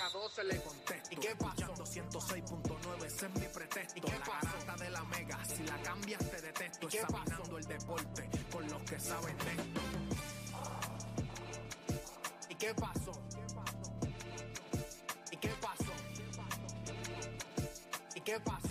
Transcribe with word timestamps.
a 0.00 0.08
12 0.08 0.44
le 0.44 0.62
contesto, 0.62 1.08
¿y 1.10 1.16
qué 1.16 1.36
pasó? 1.36 1.74
106.9, 1.74 3.04
ese 3.04 3.26
es 3.26 3.34
mi 3.34 3.46
pretexto, 3.46 3.98
¿y 3.98 4.00
qué 4.00 4.18
la 4.18 4.24
garata 4.24 4.84
de 4.84 4.90
la 4.90 5.04
mega, 5.04 5.44
si 5.44 5.62
la 5.64 5.82
cambias 5.82 6.30
te 6.30 6.40
detesto, 6.40 6.86
examinando 6.86 7.58
el 7.58 7.64
deporte 7.64 8.30
con 8.50 8.68
los 8.68 8.82
que 8.82 8.98
saben 8.98 9.36
de 9.38 9.50
esto. 9.50 9.80
¿Y 12.48 12.54
qué 12.54 12.74
pasó? 12.74 13.12
¿Y 15.30 15.36
qué 15.36 15.50
pasó? 15.60 15.92
¿Y 18.14 18.20
qué 18.20 18.40
pasó? 18.40 18.69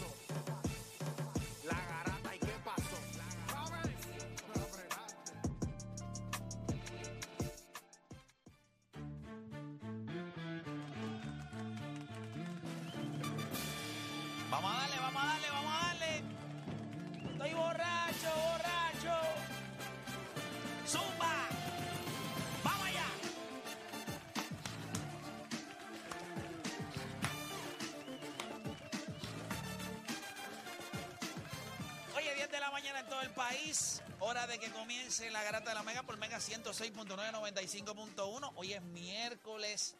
Mañana 32.79 33.01
en 33.01 33.07
todo 33.07 33.21
el 33.21 33.31
país. 33.31 34.01
Hora 34.19 34.47
de 34.47 34.57
que 34.57 34.71
comience 34.71 35.29
la 35.31 35.43
garata 35.43 35.71
de 35.71 35.75
la 35.75 35.83
Mega 35.83 36.01
por 36.03 36.15
Mega 36.17 36.37
106.995.1. 36.37 38.53
Hoy 38.55 38.71
es 38.73 38.81
miércoles. 38.81 39.97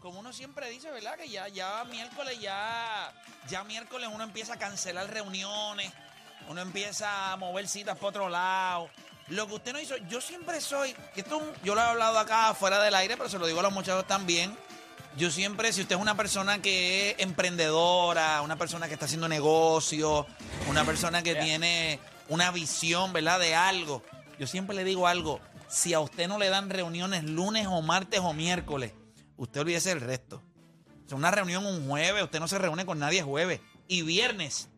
Como 0.00 0.18
uno 0.18 0.32
siempre 0.32 0.68
dice, 0.68 0.90
¿verdad? 0.90 1.16
Que 1.16 1.28
ya, 1.28 1.46
ya 1.46 1.84
miércoles, 1.84 2.40
ya, 2.40 3.12
ya 3.48 3.62
miércoles 3.62 4.10
uno 4.12 4.24
empieza 4.24 4.54
a 4.54 4.58
cancelar 4.58 5.08
reuniones, 5.08 5.92
uno 6.48 6.60
empieza 6.60 7.32
a 7.32 7.36
mover 7.36 7.68
citas 7.68 7.96
para 7.96 8.08
otro 8.08 8.28
lado. 8.28 8.90
Lo 9.28 9.46
que 9.46 9.54
usted 9.54 9.72
no 9.72 9.78
hizo, 9.78 9.96
yo 10.08 10.20
siempre 10.20 10.60
soy, 10.60 10.96
esto 11.14 11.40
yo 11.62 11.76
lo 11.76 11.80
he 11.80 11.84
hablado 11.84 12.18
acá 12.18 12.52
fuera 12.54 12.82
del 12.82 12.96
aire, 12.96 13.16
pero 13.16 13.28
se 13.28 13.38
lo 13.38 13.46
digo 13.46 13.60
a 13.60 13.62
los 13.62 13.72
muchachos 13.72 14.04
también. 14.08 14.58
Yo 15.16 15.30
siempre, 15.30 15.72
si 15.72 15.80
usted 15.80 15.94
es 15.94 16.02
una 16.02 16.16
persona 16.16 16.60
que 16.60 17.10
es 17.10 17.20
emprendedora, 17.20 18.42
una 18.42 18.56
persona 18.56 18.88
que 18.88 18.94
está 18.94 19.06
haciendo 19.06 19.28
negocio, 19.28 20.26
una 20.68 20.84
persona 20.84 21.22
que 21.22 21.36
tiene 21.36 22.00
una 22.28 22.50
visión, 22.50 23.12
¿verdad? 23.12 23.40
De 23.40 23.54
algo. 23.54 24.02
Yo 24.38 24.46
siempre 24.46 24.76
le 24.76 24.84
digo 24.84 25.06
algo, 25.06 25.40
si 25.68 25.94
a 25.94 26.00
usted 26.00 26.28
no 26.28 26.38
le 26.38 26.48
dan 26.48 26.70
reuniones 26.70 27.24
lunes 27.24 27.66
o 27.68 27.82
martes 27.82 28.20
o 28.20 28.32
miércoles, 28.32 28.92
usted 29.36 29.60
olvídese 29.60 29.90
del 29.90 30.00
resto. 30.00 30.42
O 31.04 31.08
sea, 31.08 31.16
una 31.16 31.30
reunión 31.30 31.64
un 31.64 31.88
jueves, 31.88 32.22
usted 32.22 32.40
no 32.40 32.48
se 32.48 32.58
reúne 32.58 32.84
con 32.84 32.98
nadie 32.98 33.22
jueves. 33.22 33.60
Y 33.88 34.02
viernes. 34.02 34.68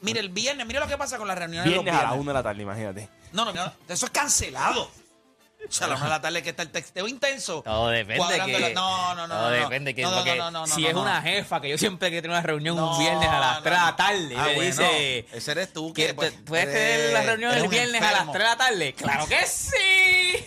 Mire, 0.00 0.20
el 0.20 0.28
viernes, 0.28 0.66
mire 0.66 0.80
lo 0.80 0.86
que 0.86 0.96
pasa 0.98 1.18
con 1.18 1.26
las 1.26 1.38
reuniones 1.38 1.66
los 1.66 1.82
Viernes 1.82 1.94
a 1.94 1.96
las 1.96 2.10
viernes. 2.12 2.20
1 2.20 2.30
de 2.30 2.34
la 2.34 2.42
tarde, 2.42 2.62
imagínate. 2.62 3.08
No, 3.32 3.44
no, 3.44 3.52
no, 3.52 3.72
eso 3.88 4.06
es 4.06 4.12
cancelado. 4.12 4.90
O 5.68 5.72
sea, 5.72 5.86
a 5.86 5.90
la 5.90 5.96
una 5.96 6.04
de 6.04 6.10
la 6.10 6.20
tarde 6.20 6.42
que 6.42 6.50
está 6.50 6.62
el 6.62 6.70
texteo 6.70 7.08
intenso. 7.08 7.62
Todo 7.62 7.88
depende 7.88 8.22
que 8.46 8.58
la- 8.60 8.68
No, 8.70 9.14
no, 9.14 9.26
no. 9.26 9.34
todo 9.34 9.50
no, 9.50 9.56
no. 9.56 9.62
depende 9.62 9.94
que 9.94 10.02
no, 10.02 10.10
no, 10.10 10.16
porque 10.18 10.36
no, 10.36 10.50
no, 10.50 10.66
no, 10.66 10.74
si 10.74 10.82
no, 10.82 10.88
es 10.88 10.94
no. 10.94 11.02
una 11.02 11.22
jefa 11.22 11.60
que 11.60 11.68
yo 11.68 11.78
siempre 11.78 12.10
que 12.10 12.20
tengo 12.22 12.34
una 12.34 12.42
reunión 12.42 12.76
No, 12.76 12.92
un 12.92 12.98
viernes 12.98 13.28
a 13.28 13.40
las 13.40 13.56
no, 13.56 13.62
3 13.62 13.74
de 13.78 13.84
la 13.86 13.96
tarde 13.96 14.34
Ah, 14.36 14.44
me 14.46 14.54
bueno, 14.54 14.60
dice 14.70 15.26
ese 15.32 15.50
eres 15.52 15.72
tú 15.72 15.92
que 15.92 16.08
que 16.08 16.14
pues, 16.14 16.32
te- 16.32 16.38
puedes 16.42 16.66
tener 16.66 17.12
la 17.12 17.22
reunión 17.22 17.54
el 17.54 17.62
un 17.64 17.68
viernes 17.70 18.00
a 18.02 18.12
las 18.12 18.20
enfermo. 18.26 18.32
3 18.32 18.42
de 18.44 18.48
la 18.50 18.56
tarde. 18.56 18.94
Claro 18.94 19.26
que 19.26 19.46
sí. 19.46 20.46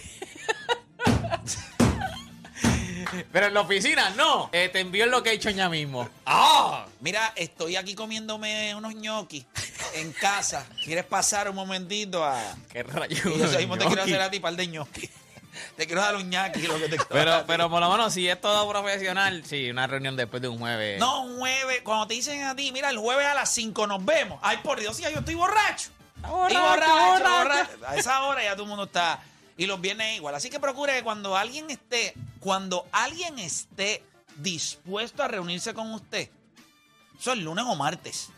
Pero 3.31 3.47
en 3.47 3.53
la 3.53 3.61
oficina 3.61 4.09
no. 4.11 4.49
Eh, 4.51 4.69
te 4.69 4.79
envío 4.79 5.03
el 5.05 5.11
location 5.11 5.53
ya 5.53 5.69
mismo. 5.69 6.09
Ah, 6.25 6.85
mira, 6.99 7.33
estoy 7.35 7.75
aquí 7.75 7.95
comiéndome 7.95 8.75
unos 8.75 8.95
ñoquis 8.95 9.45
en 9.93 10.11
casa. 10.13 10.65
¿Quieres 10.83 11.05
pasar 11.05 11.49
un 11.49 11.55
momentito 11.55 12.23
a 12.23 12.39
Qué 12.71 12.83
rayos. 12.83 13.21
y 13.25 13.41
eso 13.41 13.57
mismo 13.57 13.77
te 13.77 13.85
quiero 13.85 14.03
hacer 14.03 14.21
a 14.21 14.29
ti 14.29 14.39
par 14.39 14.55
de 14.55 14.67
ñoquis. 14.67 15.09
Te 15.75 15.87
quiero 15.87 16.01
dar 16.01 16.15
un 16.15 16.29
ñaqui 16.29 16.61
lo 16.67 16.77
que 16.79 16.87
te 16.87 16.97
Pero, 17.09 17.43
pero 17.47 17.69
por 17.69 17.81
lo 17.81 17.89
menos 17.89 18.13
si 18.13 18.27
es 18.29 18.39
todo 18.39 18.69
profesional, 18.69 19.43
sí, 19.45 19.69
una 19.71 19.87
reunión 19.87 20.15
después 20.15 20.41
de 20.41 20.47
un 20.47 20.59
jueves. 20.59 20.99
No, 20.99 21.23
un 21.23 21.39
jueves, 21.39 21.81
cuando 21.83 22.07
te 22.07 22.13
dicen 22.13 22.43
a 22.43 22.55
ti, 22.55 22.71
mira, 22.71 22.89
el 22.89 22.97
jueves 22.97 23.25
a 23.25 23.33
las 23.33 23.51
5 23.53 23.87
nos 23.87 24.05
vemos. 24.05 24.39
Ay, 24.43 24.57
por 24.57 24.79
Dios, 24.79 24.95
sí, 24.95 25.03
yo 25.03 25.19
estoy 25.19 25.33
borracho. 25.35 25.89
Y 26.17 26.27
borracho, 26.27 26.59
borracho, 26.61 26.93
borracho. 26.93 27.43
borracho. 27.43 27.87
A 27.87 27.95
esa 27.95 28.23
hora 28.23 28.43
ya 28.43 28.51
todo 28.53 28.63
el 28.63 28.69
mundo 28.69 28.83
está. 28.85 29.19
Y 29.57 29.65
los 29.65 29.81
viernes 29.81 30.15
igual. 30.15 30.35
Así 30.35 30.49
que 30.49 30.59
procure 30.59 30.93
que 30.93 31.03
cuando 31.03 31.35
alguien 31.35 31.69
esté, 31.69 32.13
cuando 32.39 32.85
alguien 32.91 33.39
esté 33.39 34.03
dispuesto 34.37 35.23
a 35.23 35.27
reunirse 35.27 35.73
con 35.73 35.91
usted, 35.93 36.29
eso 37.19 37.33
es 37.33 37.39
lunes 37.39 37.65
o 37.67 37.75
martes. 37.75 38.29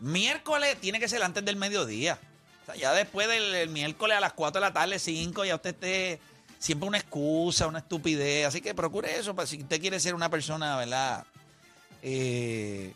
Miércoles 0.00 0.76
tiene 0.80 0.98
que 0.98 1.08
ser 1.08 1.22
antes 1.22 1.44
del 1.44 1.56
mediodía. 1.56 2.18
O 2.62 2.66
sea, 2.66 2.74
ya 2.74 2.92
después 2.92 3.28
del 3.28 3.54
el 3.54 3.68
miércoles 3.68 4.16
a 4.16 4.20
las 4.20 4.32
4 4.32 4.60
de 4.60 4.66
la 4.66 4.72
tarde, 4.72 4.98
5, 4.98 5.44
ya 5.44 5.54
usted 5.54 5.70
esté 5.70 6.20
siempre 6.58 6.88
una 6.88 6.98
excusa, 6.98 7.68
una 7.68 7.78
estupidez. 7.78 8.46
Así 8.46 8.60
que 8.60 8.74
procure 8.74 9.16
eso, 9.16 9.34
para 9.36 9.46
si 9.46 9.62
usted 9.62 9.80
quiere 9.80 10.00
ser 10.00 10.14
una 10.14 10.30
persona, 10.30 10.76
¿verdad? 10.76 11.24
Eh, 12.02 12.92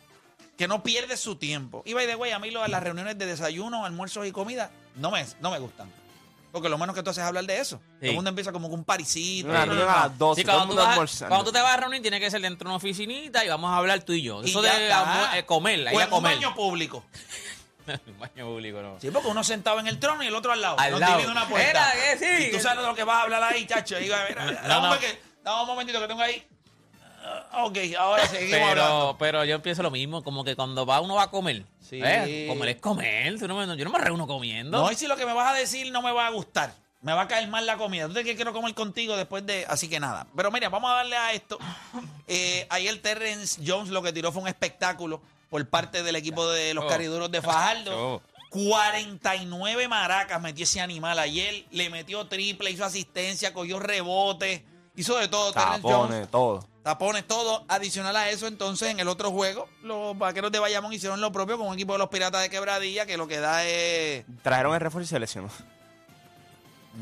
que 0.57 0.67
no 0.67 0.83
pierde 0.83 1.15
su 1.15 1.37
tiempo. 1.37 1.83
Y 1.85 1.93
by 1.93 2.05
the 2.05 2.15
way, 2.15 2.31
a 2.31 2.39
mí 2.39 2.51
lo 2.51 2.67
las 2.67 2.83
reuniones 2.83 3.17
de 3.17 3.25
desayuno, 3.25 3.85
almuerzos 3.85 4.27
y 4.27 4.31
comida 4.31 4.71
no 4.95 5.09
me, 5.11 5.25
no 5.39 5.51
me 5.51 5.59
gustan. 5.59 5.89
Porque 6.51 6.67
lo 6.69 6.77
menos 6.77 6.95
que 6.95 7.03
tú 7.03 7.09
haces 7.11 7.21
es 7.21 7.27
hablar 7.27 7.45
de 7.45 7.59
eso. 7.59 7.77
Todo 7.77 8.09
el 8.09 8.13
mundo 8.15 8.29
empieza 8.29 8.51
como 8.51 8.69
con 8.69 8.79
un 8.79 8.85
parisito. 8.85 9.49
Una 9.49 9.65
reunión 9.65 9.87
a 9.89 9.95
las 10.07 10.17
12, 10.17 10.41
Sí, 10.41 10.45
todo 10.45 10.55
el 10.55 10.57
cuando, 10.59 10.63
tú 10.63 10.67
mundo 10.75 10.83
vas, 10.83 10.93
almorzando. 10.93 11.29
cuando 11.29 11.45
tú 11.45 11.51
te 11.51 11.61
vas 11.61 11.73
a 11.73 11.77
reunir, 11.77 12.01
tiene 12.01 12.19
que 12.19 12.31
ser 12.31 12.41
dentro 12.41 12.65
de 12.65 12.69
una 12.71 12.77
oficinita 12.77 13.45
y 13.45 13.49
vamos 13.49 13.69
a 13.71 13.77
hablar 13.77 14.01
tú 14.01 14.13
y 14.13 14.21
yo. 14.23 14.41
Y 14.43 14.49
Eso 14.49 14.61
de 14.61 14.69
eh, 14.69 15.45
comer, 15.45 15.87
ahí 15.87 15.95
O 15.95 15.99
a 15.99 16.03
en 16.03 16.07
un 16.07 16.11
comer. 16.15 16.35
baño 16.35 16.55
público. 16.55 17.05
Un 18.05 18.19
baño 18.19 18.45
público, 18.45 18.81
no. 18.83 18.99
Sí, 18.99 19.09
porque 19.09 19.27
uno 19.29 19.43
sentado 19.43 19.79
en 19.79 19.87
el 19.87 19.99
trono 19.99 20.21
y 20.23 20.27
el 20.27 20.35
otro 20.35 20.51
al 20.51 20.61
lado. 20.61 20.79
Al 20.79 20.91
no 20.91 20.99
lado. 20.99 21.31
una 21.31 21.47
puerta. 21.47 21.69
Era 21.71 21.91
que 21.93 22.19
sí. 22.19 22.45
Y 22.47 22.51
tú 22.51 22.59
sabes 22.59 22.81
de 22.81 22.87
lo 22.87 22.93
que 22.93 23.03
vas 23.03 23.17
a 23.17 23.21
hablar 23.23 23.41
ahí, 23.43 23.65
chacho. 23.65 23.97
Y 23.99 24.03
diga, 24.03 24.25
mira, 24.29 24.45
No, 24.45 24.67
dame, 24.67 24.89
no. 24.89 24.99
que- 24.99 25.19
dame 25.43 25.61
un 25.61 25.67
momentito 25.67 25.99
que 25.99 26.07
tengo 26.07 26.21
ahí. 26.21 26.45
Ah, 27.51 27.65
ok, 27.65 27.77
ahora 27.97 28.27
seguimos 28.27 28.69
hablando. 28.69 29.15
Pero, 29.19 29.43
yo 29.45 29.61
pienso 29.61 29.83
lo 29.83 29.91
mismo, 29.91 30.23
como 30.23 30.43
que 30.43 30.55
cuando 30.55 30.85
va 30.85 31.01
uno 31.01 31.15
va 31.15 31.23
a 31.23 31.29
comer. 31.31 31.63
Sí. 31.81 31.99
¿eh? 32.03 32.45
Comer 32.47 32.69
es 32.69 32.75
comer. 32.77 33.37
tú 33.39 33.47
no 33.47 33.55
me- 33.55 33.77
yo 33.77 33.85
no 33.85 33.91
me 33.91 33.99
reúno 33.99 34.27
comiendo. 34.27 34.81
No, 34.81 34.91
y 34.91 34.95
si 34.95 35.07
lo 35.07 35.15
que 35.15 35.25
me 35.25 35.33
vas 35.33 35.53
a 35.53 35.57
decir 35.57 35.91
no 35.91 36.01
me 36.01 36.11
va 36.11 36.27
a 36.27 36.29
gustar. 36.29 36.73
Me 37.01 37.13
va 37.13 37.21
a 37.23 37.27
caer 37.29 37.47
mal 37.47 37.65
la 37.65 37.77
comida. 37.77 38.07
Tú 38.07 38.13
que 38.15 38.35
quiero 38.35 38.51
comer 38.53 38.73
contigo 38.73 39.15
después 39.15 39.45
de. 39.45 39.65
Así 39.69 39.87
que 39.87 39.99
nada. 40.01 40.27
Pero 40.35 40.51
mira, 40.51 40.67
vamos 40.69 40.91
a 40.91 40.95
darle 40.95 41.15
a 41.17 41.33
esto. 41.33 41.57
Eh, 42.31 42.67
ayer 42.69 43.01
Terrence 43.01 43.59
Jones 43.65 43.89
lo 43.89 44.03
que 44.03 44.13
tiró 44.13 44.31
fue 44.31 44.43
un 44.43 44.47
espectáculo 44.47 45.19
por 45.49 45.67
parte 45.67 46.03
del 46.03 46.15
equipo 46.15 46.47
de 46.47 46.75
los 46.75 46.83
Oh. 46.83 46.87
cariduros 46.87 47.31
de 47.31 47.41
Fajardo. 47.41 48.21
Oh. 48.21 48.21
49 48.51 49.87
maracas 49.87 50.39
metió 50.41 50.63
ese 50.63 50.81
animal 50.81 51.17
ayer. 51.19 51.65
Le 51.71 51.89
metió 51.89 52.25
triple, 52.27 52.69
hizo 52.71 52.85
asistencia, 52.85 53.53
cogió 53.53 53.79
rebote. 53.79 54.63
Hizo 54.95 55.17
de 55.17 55.27
todo. 55.27 55.51
Terrence 55.53 55.81
Jones. 55.81 56.01
Tapones, 56.27 56.29
todo. 56.31 56.67
Tapones, 56.83 57.27
todo. 57.27 57.65
Adicional 57.67 58.15
a 58.15 58.29
eso, 58.29 58.47
entonces, 58.47 58.89
en 58.89 58.99
el 58.99 59.07
otro 59.07 59.31
juego, 59.31 59.67
los 59.83 60.17
vaqueros 60.17 60.51
de 60.51 60.59
Bayamón 60.59 60.93
hicieron 60.93 61.21
lo 61.21 61.31
propio 61.31 61.57
con 61.57 61.67
un 61.67 61.73
equipo 61.73 61.93
de 61.93 61.99
los 61.99 62.09
Piratas 62.09 62.41
de 62.41 62.49
Quebradilla, 62.49 63.05
que 63.05 63.17
lo 63.17 63.27
que 63.27 63.39
da 63.39 63.65
es. 63.65 64.25
Trajeron 64.41 64.73
el 64.73 64.79
refuerzo 64.79 65.05
y 65.05 65.09
se 65.09 65.19
lesionó. 65.19 65.49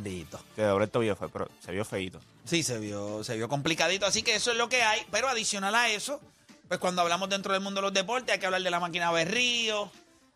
Dito. 0.04 0.40
Que 0.56 0.64
dobló 0.64 0.84
el 0.84 0.90
tobillo 0.90 1.16
fue, 1.16 1.30
pero 1.30 1.48
se 1.60 1.72
vio 1.72 1.86
feíto. 1.86 2.20
Sí, 2.46 2.64
se 2.64 2.80
vio, 2.80 3.24
se 3.24 3.36
vio 3.36 3.50
complicadito, 3.50 4.06
así 4.06 4.24
que 4.24 4.36
eso 4.36 4.52
es 4.52 4.58
lo 4.58 4.70
que 4.70 4.84
hay. 4.84 5.06
Pero 5.12 5.28
adicional 5.28 5.76
a 5.76 5.90
eso, 5.90 6.22
pues 6.68 6.80
cuando 6.80 7.02
hablamos 7.02 7.30
dentro 7.30 7.54
del 7.54 7.62
mundo 7.62 7.82
de 7.82 7.88
los 7.88 7.94
deportes, 7.94 8.34
hay 8.34 8.40
que 8.40 8.46
hablar 8.46 8.62
de 8.62 8.70
la 8.70 8.80
máquina 8.80 9.12
Berrío, 9.12 9.92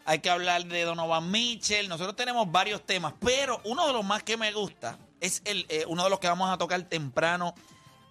hay 0.06 0.20
que 0.20 0.30
hablar 0.30 0.66
de 0.66 0.84
Donovan 0.84 1.30
Mitchell. 1.30 1.90
Nosotros 1.90 2.16
tenemos 2.16 2.52
varios 2.52 2.86
temas, 2.86 3.14
pero 3.20 3.62
uno 3.66 3.88
de 3.88 3.94
los 3.94 4.04
más 4.04 4.24
que 4.24 4.38
me 4.38 4.52
gusta 4.52 4.98
es 5.20 5.42
el, 5.46 5.66
eh, 5.70 5.86
uno 5.88 6.04
de 6.04 6.10
los 6.10 6.20
que 6.20 6.28
vamos 6.28 6.50
a 6.50 6.58
tocar 6.58 6.82
temprano 6.84 7.54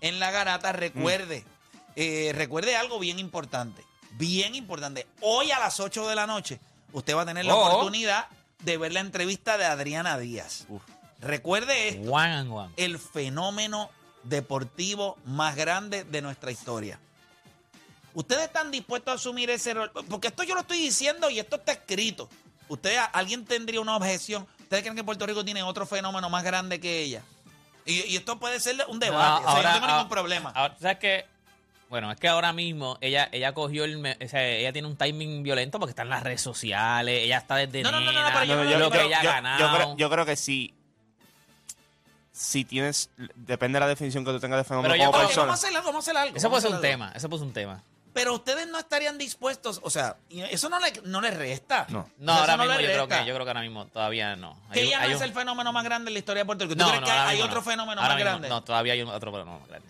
en 0.00 0.18
la 0.20 0.30
garata. 0.30 0.72
Recuerde, 0.72 1.44
eh, 1.96 2.32
recuerde 2.34 2.76
algo 2.76 2.98
bien 2.98 3.18
importante, 3.18 3.84
bien 4.12 4.54
importante. 4.54 5.06
Hoy 5.20 5.50
a 5.50 5.58
las 5.58 5.80
8 5.80 6.08
de 6.08 6.14
la 6.14 6.26
noche, 6.26 6.60
usted 6.92 7.14
va 7.16 7.22
a 7.22 7.26
tener 7.26 7.44
la 7.44 7.54
Oh. 7.54 7.66
oportunidad 7.68 8.26
de 8.60 8.76
ver 8.78 8.92
la 8.92 9.00
entrevista 9.00 9.56
de 9.58 9.64
Adriana 9.64 10.18
Díaz. 10.18 10.66
Uf. 10.68 10.82
Recuerde 11.20 11.88
esto 11.88 12.10
One 12.12 12.32
and 12.34 12.50
one. 12.52 12.72
el 12.76 12.98
fenómeno 12.98 13.90
deportivo 14.24 15.18
más 15.24 15.54
grande 15.56 16.04
de 16.04 16.22
nuestra 16.22 16.50
historia. 16.50 16.98
¿Ustedes 18.12 18.44
están 18.44 18.70
dispuestos 18.70 19.12
a 19.12 19.14
asumir 19.14 19.50
ese 19.50 19.72
rol? 19.72 19.90
Porque 20.08 20.28
esto 20.28 20.42
yo 20.42 20.54
lo 20.54 20.62
estoy 20.62 20.78
diciendo 20.78 21.30
y 21.30 21.38
esto 21.38 21.56
está 21.56 21.72
escrito. 21.72 22.28
¿Ustedes, 22.68 22.98
alguien 23.12 23.44
tendría 23.44 23.80
una 23.80 23.96
objeción? 23.96 24.46
¿Ustedes 24.60 24.82
creen 24.82 24.96
que 24.96 25.04
Puerto 25.04 25.26
Rico 25.26 25.44
tiene 25.44 25.62
otro 25.62 25.86
fenómeno 25.86 26.28
más 26.28 26.42
grande 26.44 26.80
que 26.80 27.00
ella? 27.02 27.22
Y, 27.90 28.02
y 28.12 28.16
esto 28.16 28.38
puede 28.38 28.60
ser 28.60 28.76
un 28.88 28.98
debate. 28.98 29.44
o 29.46 29.52
sea, 29.52 29.62
yo 29.62 29.68
no 29.68 29.74
tengo 29.74 29.86
ningún 29.88 30.08
problema. 30.08 30.50
Ahora, 30.54 30.76
¿sabes 30.80 30.98
qué? 30.98 31.26
Bueno, 31.88 32.12
es 32.12 32.20
que 32.20 32.28
ahora 32.28 32.52
mismo 32.52 32.98
ella 33.00 33.28
ella 33.32 33.52
cogió 33.52 33.82
el... 33.84 33.98
me- 33.98 34.16
o 34.24 34.28
sea, 34.28 34.46
ella 34.46 34.72
tiene 34.72 34.86
un 34.86 34.96
timing 34.96 35.42
violento 35.42 35.80
porque 35.80 35.90
está 35.90 36.02
en 36.02 36.08
las 36.10 36.22
redes 36.22 36.40
sociales, 36.40 37.24
ella 37.24 37.38
está 37.38 37.56
desde 37.56 37.82
No, 37.82 37.90
no, 37.90 37.98
no, 38.00 38.06
no, 38.06 38.12
nena, 38.12 38.30
pero 38.32 38.44
yo 38.44 38.54
No, 38.56 38.64
no 38.64 38.70
yo, 38.70 38.78
lo 38.78 38.90
que 38.92 38.98
yo- 38.98 39.04
ella 39.04 39.18
ha 39.18 39.22
yo- 39.24 39.30
ganado. 39.30 39.58
yo 39.58 39.74
creo, 39.76 39.96
yo 39.96 40.10
creo 40.10 40.24
que 40.26 40.36
sí. 40.36 40.72
Si 42.32 42.64
tienes. 42.64 43.10
Depende 43.34 43.76
de 43.76 43.80
la 43.80 43.88
definición 43.88 44.24
que 44.24 44.30
tú 44.30 44.40
tengas 44.40 44.58
de 44.60 44.64
fenómeno 44.64 44.94
Pero 44.94 45.04
yo 45.04 45.10
como 45.10 45.18
que 45.20 45.26
persona. 45.26 45.46
vamos 45.46 45.64
a 45.64 45.66
hacer 45.66 45.76
algo, 45.76 45.86
vamos 45.88 46.08
a 46.08 46.10
hacer 46.10 46.16
algo. 46.22 46.36
Eso 46.36 46.48
puede 46.48 46.62
ser 46.62 46.70
un 46.70 46.74
algo. 46.76 46.88
tema, 46.88 47.12
eso 47.14 47.28
puede 47.28 47.38
ser 47.40 47.46
un 47.48 47.52
tema. 47.52 47.82
Pero 48.12 48.34
ustedes 48.34 48.66
no 48.68 48.78
estarían 48.78 49.18
dispuestos, 49.18 49.80
o 49.84 49.90
sea, 49.90 50.16
eso 50.28 50.68
no 50.68 50.78
le, 50.80 50.92
no 51.04 51.20
le 51.20 51.30
resta. 51.30 51.86
No. 51.90 52.00
O 52.00 52.02
sea, 52.04 52.12
No, 52.18 52.32
ahora 52.32 52.56
no 52.56 52.64
mismo 52.64 52.80
yo 52.80 52.86
creo 52.88 53.08
que 53.08 53.24
yo 53.24 53.34
creo 53.34 53.44
que 53.44 53.50
ahora 53.50 53.60
mismo 53.60 53.86
todavía 53.86 54.34
no. 54.36 54.58
Que 54.72 54.80
Hay- 54.80 54.86
ella 54.88 55.00
no 55.00 55.06
es 55.08 55.16
un- 55.18 55.22
el 55.22 55.32
fenómeno 55.32 55.72
más 55.72 55.84
grande 55.84 56.08
en 56.10 56.14
la 56.14 56.18
historia 56.18 56.42
de 56.42 56.46
Puerto 56.46 56.64
Rico. 56.64 56.74
¿Tú 56.76 56.80
No, 56.82 56.88
crees 56.88 57.00
no, 57.02 57.06
que 57.06 57.12
hay 57.12 57.40
otro 57.40 57.56
no. 57.56 57.62
fenómeno 57.62 58.00
Ahora 58.00 58.14
más 58.14 58.16
mismo 58.16 58.30
grande? 58.30 58.48
No, 58.48 58.64
todavía 58.64 58.92
hay 58.94 59.02
otro 59.02 59.30
fenómeno 59.32 59.58
más 59.60 59.68
grande. 59.68 59.88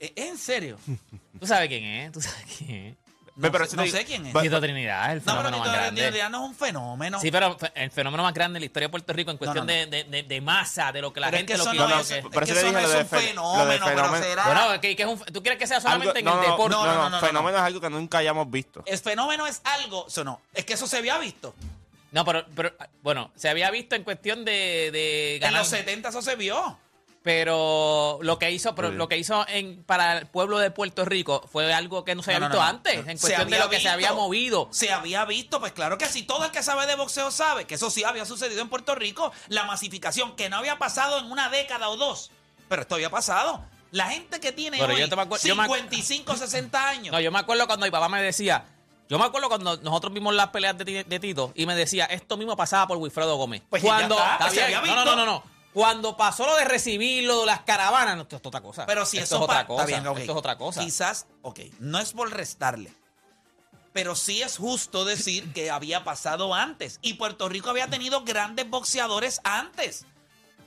¿Eh, 0.00 0.12
¿En 0.16 0.38
serio? 0.38 0.78
Tú 1.40 1.46
sabes 1.46 1.68
quién 1.68 1.84
es, 1.84 2.12
tú 2.12 2.20
sabes 2.20 2.44
quién 2.56 2.70
es. 2.70 2.96
Ve, 3.40 3.50
pero 3.52 3.66
sé- 3.66 3.76
no 3.76 3.86
sé 3.86 4.04
quién 4.04 4.26
es. 4.26 4.34
Tito 4.34 4.60
Trinidad, 4.60 5.12
el 5.12 5.18
No, 5.18 5.24
pero 5.24 5.36
fenómeno 5.36 5.56
Tito 5.58 5.68
más 5.70 5.76
grande. 5.80 6.02
Trinidad 6.02 6.30
no 6.30 6.42
es 6.44 6.50
un 6.50 6.54
fenómeno. 6.56 7.20
Sí, 7.20 7.30
pero 7.30 7.56
el 7.74 7.90
fenómeno 7.90 8.22
más 8.24 8.34
grande 8.34 8.56
de 8.56 8.60
la 8.60 8.66
historia 8.66 8.88
de 8.88 8.90
Puerto 8.90 9.12
Rico 9.12 9.30
en 9.30 9.36
cuestión 9.38 9.66
no. 9.66 9.72
De, 9.72 9.86
de, 9.86 10.04
de- 10.04 10.22
de 10.24 10.40
masa, 10.40 10.90
de 10.92 11.00
lo 11.00 11.12
que 11.12 11.20
la 11.20 11.28
Pero 11.28 11.36
es 11.36 11.40
gente 11.40 11.52
que 11.52 11.58
lo 11.58 11.64
que 11.70 11.76
no, 11.78 11.88
no, 11.88 12.00
es, 12.00 12.10
no, 12.10 12.16
es 12.16 12.22
que 12.22 12.52
eso 12.52 12.72
no 12.72 12.78
es 12.80 12.94
un 12.94 13.06
fenómeno, 13.06 13.84
pero 13.86 13.96
fenómeno. 13.96 14.24
será... 14.24 14.44
Bueno, 14.44 14.80
que, 14.80 14.96
que 14.96 15.02
es 15.04 15.08
un, 15.08 15.18
tú 15.32 15.40
quieres 15.42 15.58
que 15.58 15.66
sea 15.66 15.80
solamente 15.80 16.18
Algo- 16.18 16.18
en 16.18 16.24
no, 16.24 16.32
el 16.32 16.36
no, 16.46 16.50
deporte. 16.52 16.70
No, 16.76 16.84
No, 16.86 16.94
no, 16.94 17.02
no, 17.04 17.10
no, 17.20 17.26
fenómeno 17.26 17.56
es 17.58 17.62
algo 17.64 17.80
que 17.80 17.90
nunca 17.90 18.18
hayamos 18.18 18.50
visto. 18.50 18.82
El 18.86 18.98
fenómeno 18.98 19.46
es 19.46 19.60
algo, 19.64 20.06
eso 20.08 20.24
no, 20.24 20.40
es 20.52 20.64
que 20.64 20.72
eso 20.74 20.86
se 20.86 20.96
había 20.96 21.16
visto. 21.18 21.54
No, 22.10 22.24
pero, 22.24 22.44
pero, 22.56 22.72
bueno, 23.02 23.30
se 23.36 23.48
había 23.48 23.70
visto 23.70 23.94
en 23.94 24.02
cuestión 24.02 24.44
de, 24.44 24.90
de 24.92 25.34
En 25.36 25.40
ganar. 25.42 25.60
los 25.60 25.68
70 25.68 26.08
eso 26.08 26.22
se 26.22 26.34
vio. 26.36 26.78
Pero 27.38 28.18
lo 28.22 28.38
que 28.38 28.50
hizo, 28.50 28.74
pero 28.74 28.90
lo 28.90 29.06
que 29.06 29.18
hizo 29.18 29.46
en, 29.48 29.84
para 29.84 30.16
el 30.18 30.26
pueblo 30.26 30.58
de 30.58 30.70
Puerto 30.70 31.04
Rico 31.04 31.46
fue 31.52 31.72
algo 31.74 32.02
que 32.02 32.14
no 32.14 32.22
se 32.22 32.34
había 32.34 32.48
No, 32.48 32.48
no, 32.48 32.54
visto 32.54 32.58
no, 32.58 32.72
no. 32.72 32.76
antes, 32.78 32.94
en 33.06 33.18
cuestión 33.18 33.50
de 33.50 33.58
lo 33.58 33.68
que 33.68 33.76
se 33.76 33.82
visto. 33.82 33.92
había 33.92 34.12
movido. 34.14 34.68
Se 34.72 34.90
había 34.92 35.24
visto, 35.24 35.60
pues 35.60 35.72
claro 35.72 35.98
que 35.98 36.06
sí, 36.06 36.22
todo 36.22 36.46
el 36.46 36.50
que 36.50 36.62
sabe 36.62 36.86
de 36.86 36.96
boxeo 36.96 37.30
sabe 37.30 37.66
que 37.66 37.74
eso 37.74 37.90
sí 37.90 38.02
había 38.02 38.24
sucedido 38.24 38.60
en 38.62 38.68
Puerto 38.68 38.94
Rico, 38.94 39.30
la 39.48 39.64
masificación, 39.64 40.36
que 40.36 40.48
no 40.48 40.56
había 40.56 40.78
pasado 40.78 41.18
en 41.18 41.30
una 41.30 41.48
década 41.50 41.90
o 41.90 41.96
dos, 41.96 42.30
pero 42.68 42.82
esto 42.82 42.94
había 42.94 43.10
pasado. 43.10 43.62
La 43.90 44.06
gente 44.08 44.40
que 44.40 44.50
tiene 44.52 44.78
Pero 44.78 44.94
hoy 44.94 45.00
yo 45.00 45.08
te 45.08 45.16
me 45.16 45.22
acuer- 45.22 45.46
yo 45.46 45.54
me 45.54 45.62
acu- 45.64 45.76
55, 45.76 46.34
60 46.36 46.88
años. 46.88 47.12
No, 47.12 47.20
yo 47.20 47.30
me 47.30 47.38
acuerdo 47.38 47.66
cuando 47.66 47.86
mi 47.86 47.90
papá 47.92 48.08
me 48.08 48.22
decía, 48.22 48.64
yo 49.08 49.18
me 49.18 49.24
acuerdo 49.26 49.48
cuando 49.48 49.76
nosotros 49.76 50.12
vimos 50.14 50.34
las 50.34 50.48
peleas 50.48 50.76
de, 50.78 50.84
Ti- 50.86 51.02
de 51.04 51.20
Tito 51.20 51.52
y 51.54 51.66
me 51.66 51.74
decía, 51.74 52.06
esto 52.06 52.36
mismo 52.36 52.56
pasaba 52.56 52.86
por 52.88 52.96
Wilfredo 52.96 53.36
Gómez. 53.36 53.62
Pues 53.70 53.82
ya 53.82 53.88
cuando 53.88 54.16
está, 54.16 54.38
pues 54.40 54.52
se 54.54 54.62
había 54.64 54.80
no, 54.80 54.86
no, 54.86 54.92
visto. 54.94 55.04
no, 55.04 55.16
no, 55.16 55.26
no. 55.26 55.57
Cuando 55.74 56.16
pasó 56.16 56.46
lo 56.46 56.56
de 56.56 56.64
recibirlo, 56.64 57.44
las 57.44 57.60
caravanas, 57.60 58.16
no, 58.16 58.22
esto, 58.22 58.36
es 58.36 58.42
otra 58.44 58.60
cosa. 58.60 58.86
Pero 58.86 59.04
si 59.06 59.18
esto 59.18 59.36
eso 59.36 59.36
es 59.36 59.42
otra 59.50 59.66
cosa. 59.66 59.82
está 59.84 59.96
bien, 59.96 60.06
ok. 60.06 60.18
Esto 60.18 60.32
es 60.32 60.38
otra 60.38 60.58
cosa. 60.58 60.80
Quizás, 60.80 61.26
ok, 61.42 61.60
no 61.78 61.98
es 61.98 62.12
por 62.12 62.30
restarle. 62.32 62.92
Pero 63.92 64.14
sí 64.14 64.42
es 64.42 64.56
justo 64.58 65.04
decir 65.04 65.52
que 65.52 65.70
había 65.70 66.04
pasado 66.04 66.54
antes. 66.54 66.98
Y 67.02 67.14
Puerto 67.14 67.48
Rico 67.48 67.70
había 67.70 67.88
tenido 67.88 68.22
grandes 68.24 68.68
boxeadores 68.68 69.40
antes. 69.44 70.04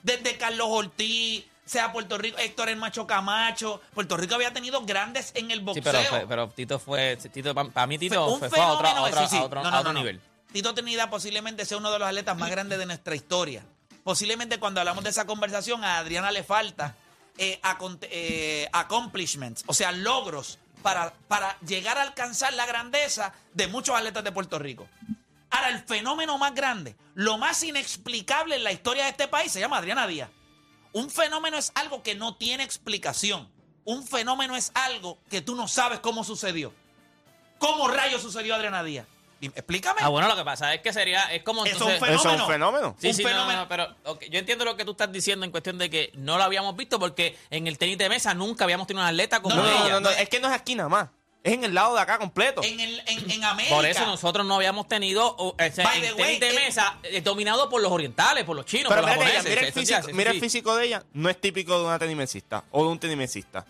Desde 0.03 0.37
Carlos 0.37 0.67
Ortiz, 0.69 1.45
sea 1.65 1.91
Puerto 1.93 2.17
Rico, 2.17 2.37
Héctor 2.39 2.69
el 2.69 2.77
Macho 2.77 3.05
Camacho. 3.07 3.81
Puerto 3.93 4.17
Rico 4.17 4.35
había 4.35 4.51
tenido 4.53 4.81
grandes 4.85 5.31
en 5.35 5.51
el 5.51 5.59
Sí, 5.59 5.65
boxeo. 5.65 5.83
pero, 5.83 6.03
fue- 6.03 6.25
pero 6.27 6.49
Tito 6.49 6.79
fue, 6.79 7.15
Tito, 7.17 7.53
para 7.55 7.87
mí 7.87 7.97
Tito 7.97 8.25
un 8.27 8.39
fue, 8.39 8.49
fue 8.49 8.59
a 8.59 8.67
otro, 8.73 8.87
a 8.87 8.89
fenómeno, 8.91 9.15
otro- 9.15 9.27
sí, 9.29 9.35
sí. 9.35 9.41
a 9.41 9.43
otro- 9.45 9.61
No, 9.61 9.67
a 9.67 9.71
no, 9.71 9.77
otro 9.79 9.93
no, 9.93 9.99
no. 9.99 10.05
nivel. 10.05 10.21
Tito 10.51 10.73
Trinidad 10.73 11.09
posiblemente 11.09 11.65
sea 11.65 11.77
uno 11.77 11.91
de 11.91 11.99
los 11.99 12.07
atletas 12.07 12.37
más 12.37 12.49
grandes 12.49 12.77
de 12.79 12.85
nuestra 12.85 13.15
historia. 13.15 13.63
Posiblemente 14.03 14.59
cuando 14.59 14.79
hablamos 14.79 15.03
de 15.03 15.11
esa 15.11 15.25
conversación 15.25 15.83
a 15.83 15.99
Adriana 15.99 16.31
le 16.31 16.43
falta 16.43 16.95
eh, 17.37 17.59
eh, 18.01 18.69
accomplishments, 18.73 19.63
o 19.67 19.73
sea, 19.73 19.91
logros 19.91 20.59
para, 20.81 21.13
para 21.27 21.57
llegar 21.59 21.97
a 21.97 22.03
alcanzar 22.03 22.53
la 22.53 22.65
grandeza 22.65 23.33
de 23.53 23.67
muchos 23.67 23.95
atletas 23.95 24.23
de 24.23 24.31
Puerto 24.31 24.57
Rico. 24.59 24.87
Ahora, 25.51 25.69
el 25.69 25.79
fenómeno 25.79 26.37
más 26.37 26.55
grande, 26.55 26.95
lo 27.13 27.37
más 27.37 27.61
inexplicable 27.63 28.55
en 28.55 28.63
la 28.63 28.71
historia 28.71 29.03
de 29.03 29.09
este 29.09 29.27
país 29.27 29.51
se 29.51 29.59
llama 29.59 29.77
Adriana 29.77 30.07
Díaz. 30.07 30.29
Un 30.93 31.09
fenómeno 31.09 31.57
es 31.57 31.71
algo 31.75 32.03
que 32.03 32.15
no 32.15 32.35
tiene 32.35 32.63
explicación. 32.63 33.49
Un 33.83 34.05
fenómeno 34.05 34.55
es 34.55 34.71
algo 34.73 35.19
que 35.29 35.41
tú 35.41 35.55
no 35.55 35.67
sabes 35.67 35.99
cómo 35.99 36.23
sucedió. 36.23 36.73
¿Cómo 37.59 37.87
rayos 37.87 38.21
sucedió 38.21 38.55
Adriana 38.55 38.83
Díaz? 38.83 39.07
Explícame. 39.41 40.01
Ah, 40.03 40.09
bueno, 40.09 40.27
lo 40.27 40.35
que 40.35 40.43
pasa 40.43 40.73
es 40.73 40.81
que 40.81 40.93
sería, 40.93 41.33
es 41.33 41.41
como 41.43 41.65
Eso 41.65 41.75
es 41.75 41.81
un 41.81 41.91
entonces... 41.91 42.15
Eso 42.19 42.31
es 42.33 42.41
un 42.41 42.47
fenómeno. 42.47 42.95
Sí, 42.99 43.07
un 43.09 43.13
sí, 43.13 43.23
no, 43.23 43.29
no, 43.29 43.35
fenómeno. 43.35 43.59
no, 43.61 43.67
pero 43.67 43.95
yo 44.29 44.39
entiendo 44.39 44.65
lo 44.65 44.77
que 44.77 44.85
tú 44.85 44.91
estás 44.91 45.11
diciendo 45.11 45.45
en 45.45 45.51
cuestión 45.51 45.77
de 45.77 45.89
que 45.89 46.11
no 46.15 46.37
lo 46.37 46.43
habíamos 46.43 46.75
visto 46.75 46.99
porque 46.99 47.37
en 47.49 47.67
el 47.67 47.77
tenis 47.77 47.97
de 47.97 48.07
mesa 48.09 48.33
nunca 48.33 48.63
habíamos 48.65 48.87
tenido 48.87 49.01
una 49.01 49.09
atleta 49.09 49.41
como 49.41 49.55
No, 49.55 49.63
no, 49.63 49.69
ella. 49.85 49.93
no, 49.93 49.99
no, 50.01 50.09
es 50.11 50.29
que 50.29 50.39
no 50.39 50.47
es 50.47 50.53
aquí 50.53 50.75
nada 50.75 50.89
más. 50.89 51.09
Es 51.43 51.53
en 51.53 51.63
el 51.63 51.73
lado 51.73 51.95
de 51.95 52.01
acá 52.01 52.19
completo. 52.19 52.61
En, 52.63 52.79
el, 52.79 53.01
en, 53.07 53.31
en 53.31 53.43
América. 53.43 53.73
Por 53.75 53.83
eso 53.87 54.05
nosotros 54.05 54.45
no 54.45 54.53
habíamos 54.53 54.87
tenido 54.87 55.35
o, 55.39 55.55
By 55.57 55.71
way, 56.13 56.15
tenis 56.15 56.39
de 56.39 56.49
el- 56.49 56.55
mesa 56.55 56.97
eh, 57.01 57.21
dominado 57.21 57.67
por 57.67 57.81
los 57.81 57.91
orientales, 57.91 58.43
por 58.43 58.55
los 58.55 58.65
chinos, 58.67 58.89
Pero 58.89 59.01
por 59.01 59.09
los 59.09 59.17
mira, 59.17 59.39
ella, 59.39 59.39
el 59.39 59.73
físico, 59.73 60.07
mira 60.13 60.29
el 60.29 60.39
de 60.39 60.85
ella, 60.85 61.03
no 61.13 61.29
es 61.31 61.41
típico 61.41 61.79
de 61.79 61.85
una 61.85 61.97
tenimesista 61.97 62.63
o 62.69 62.83
de 62.83 62.89
un 62.91 62.99
tenimesista. 62.99 63.65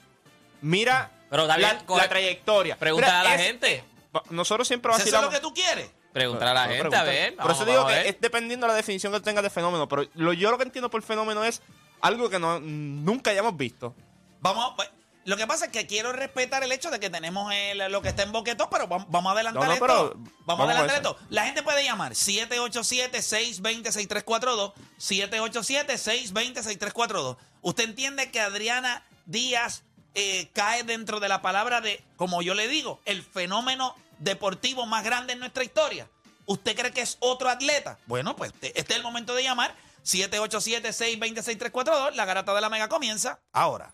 Mira 0.61 1.11
Pero, 1.29 1.47
David, 1.47 1.65
la, 1.87 2.09
trayectoria. 2.09 2.77
Pregúntale 2.77 3.11
Mira, 3.13 3.21
a 3.21 3.23
la 3.23 3.35
es- 3.35 3.47
gente. 3.47 3.83
Nosotros 4.29 4.67
siempre 4.67 4.91
¿Eso 4.91 4.97
es 4.99 5.03
vacilamos. 5.05 5.33
lo 5.33 5.39
que 5.39 5.41
tú 5.41 5.53
quieres? 5.53 5.89
Pregúntale 6.11 6.51
a 6.51 6.53
la 6.53 6.61
gente, 6.63 6.77
a 6.77 6.81
pregúntale. 6.81 7.11
ver. 7.11 7.35
Por 7.37 7.51
eso 7.51 7.63
digo 7.65 7.81
a 7.81 7.87
que 7.87 8.09
es 8.09 8.19
dependiendo 8.19 8.65
de 8.67 8.71
la 8.73 8.77
definición 8.77 9.13
que 9.13 9.19
tú 9.19 9.23
tengas 9.25 9.43
de 9.43 9.49
fenómeno. 9.49 9.87
Pero 9.87 10.05
lo, 10.15 10.33
yo 10.33 10.51
lo 10.51 10.57
que 10.57 10.63
entiendo 10.63 10.89
por 10.89 11.01
fenómeno 11.03 11.43
es 11.45 11.61
algo 12.01 12.29
que 12.29 12.39
no, 12.39 12.59
nunca 12.59 13.31
hayamos 13.31 13.55
visto. 13.55 13.95
Vamos, 14.41 14.73
pues, 14.75 14.89
lo 15.23 15.37
que 15.37 15.45
pasa 15.47 15.65
es 15.67 15.71
que 15.71 15.85
quiero 15.87 16.11
respetar 16.11 16.63
el 16.63 16.71
hecho 16.71 16.89
de 16.89 16.99
que 16.99 17.09
tenemos 17.11 17.53
el- 17.53 17.91
lo 17.91 18.01
que 18.01 18.09
está 18.09 18.23
en 18.23 18.31
boquetón, 18.31 18.67
pero 18.71 18.87
vamos, 18.87 19.05
vamos 19.09 19.29
a 19.29 19.33
adelantar 19.33 19.61
No, 19.61 19.67
no, 19.67 19.73
esto. 19.73 19.85
pero 19.85 20.09
vamos, 20.15 20.29
vamos 20.45 20.67
a 20.67 20.71
adelantar 20.71 20.95
esto. 20.97 21.15
La 21.29 21.45
gente 21.45 21.61
puede 21.63 21.83
llamar 21.85 22.13
787-620-6342, 22.15 24.73
787-620-6342. 24.99 27.37
Usted 27.61 27.83
entiende 27.83 28.31
que 28.31 28.41
Adriana 28.41 29.05
Díaz 29.25 29.83
eh, 30.13 30.49
cae 30.53 30.83
dentro 30.83 31.19
de 31.19 31.29
la 31.29 31.41
palabra 31.41 31.81
de, 31.81 32.03
como 32.17 32.41
yo 32.41 32.53
le 32.53 32.67
digo, 32.67 32.99
el 33.05 33.23
fenómeno 33.23 33.95
deportivo 34.19 34.85
más 34.85 35.03
grande 35.03 35.33
en 35.33 35.39
nuestra 35.39 35.63
historia. 35.63 36.07
¿Usted 36.45 36.75
cree 36.75 36.91
que 36.91 37.01
es 37.01 37.17
otro 37.19 37.49
atleta? 37.49 37.97
Bueno, 38.07 38.35
pues 38.35 38.51
este 38.61 38.93
es 38.93 38.97
el 38.97 39.03
momento 39.03 39.33
de 39.35 39.43
llamar. 39.43 39.75
787-620-6342. 40.05 42.15
La 42.15 42.25
garata 42.25 42.53
de 42.53 42.61
la 42.61 42.69
mega 42.69 42.89
comienza 42.89 43.39
ahora. 43.53 43.93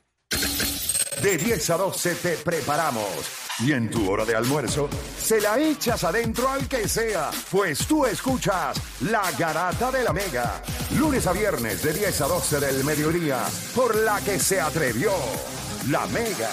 De 1.22 1.38
10 1.38 1.70
a 1.72 1.78
12 1.78 2.16
te 2.16 2.38
preparamos. 2.38 3.08
Y 3.60 3.72
en 3.72 3.90
tu 3.90 4.10
hora 4.10 4.24
de 4.24 4.36
almuerzo, 4.36 4.88
se 5.20 5.42
la 5.42 5.58
echas 5.58 6.04
adentro 6.04 6.48
al 6.48 6.68
que 6.68 6.88
sea, 6.88 7.32
pues 7.50 7.88
tú 7.88 8.06
escuchas 8.06 8.78
La 9.02 9.32
Garata 9.32 9.92
de 9.92 10.04
la 10.04 10.14
Mega. 10.14 10.62
Lunes 10.92 11.26
a 11.26 11.32
viernes 11.32 11.82
de 11.82 11.92
10 11.92 12.22
a 12.22 12.28
12 12.28 12.60
del 12.60 12.84
mediodía, 12.84 13.44
por 13.74 13.96
la 13.96 14.22
que 14.22 14.40
se 14.40 14.62
atrevió 14.62 15.12
La 15.90 16.06
Mega. 16.08 16.50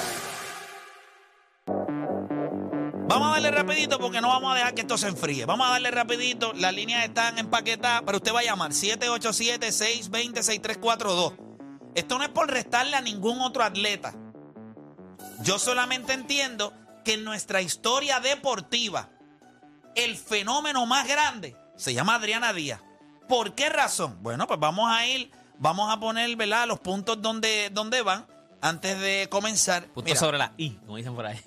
Vamos 3.08 3.28
a 3.28 3.32
darle 3.32 3.50
rapidito 3.50 3.98
porque 3.98 4.20
no 4.20 4.28
vamos 4.28 4.52
a 4.52 4.54
dejar 4.54 4.74
que 4.74 4.82
esto 4.82 4.96
se 4.96 5.08
enfríe. 5.08 5.44
Vamos 5.44 5.66
a 5.66 5.70
darle 5.70 5.90
rapidito. 5.90 6.52
Las 6.52 6.72
líneas 6.72 7.04
están 7.04 7.36
empaquetadas, 7.38 8.02
pero 8.06 8.18
usted 8.18 8.32
va 8.32 8.38
a 8.40 8.44
llamar 8.44 8.70
787-620-6342. 8.70 11.36
Esto 11.96 12.18
no 12.18 12.24
es 12.24 12.30
por 12.30 12.48
restarle 12.48 12.94
a 12.94 13.00
ningún 13.00 13.40
otro 13.40 13.64
atleta. 13.64 14.14
Yo 15.42 15.58
solamente 15.58 16.12
entiendo 16.12 16.72
que 17.04 17.14
en 17.14 17.24
nuestra 17.24 17.60
historia 17.60 18.20
deportiva, 18.20 19.10
el 19.96 20.16
fenómeno 20.16 20.86
más 20.86 21.08
grande 21.08 21.56
se 21.76 21.92
llama 21.92 22.14
Adriana 22.14 22.52
Díaz. 22.52 22.80
¿Por 23.28 23.56
qué 23.56 23.68
razón? 23.68 24.22
Bueno, 24.22 24.46
pues 24.46 24.60
vamos 24.60 24.88
a 24.92 25.04
ir 25.06 25.32
vamos 25.58 25.92
a 25.92 25.98
poner, 25.98 26.36
¿verdad? 26.36 26.68
Los 26.68 26.78
puntos 26.80 27.20
donde, 27.20 27.70
donde 27.70 28.02
van 28.02 28.26
antes 28.64 28.99
de 28.99 29.28
comenzar. 29.28 29.85
Punto 29.88 30.06
Mira, 30.06 30.18
sobre 30.18 30.38
la 30.38 30.54
I, 30.56 30.71
como 30.71 30.97
dicen 30.97 31.14
por 31.14 31.26
ahí. 31.26 31.38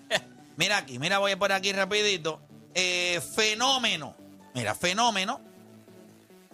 mira 0.56 0.78
aquí, 0.78 0.98
mira, 0.98 1.18
voy 1.18 1.36
por 1.36 1.52
aquí 1.52 1.70
rapidito. 1.70 2.40
Eh, 2.74 3.20
fenómeno. 3.36 4.16
Mira, 4.54 4.74
fenómeno. 4.74 5.38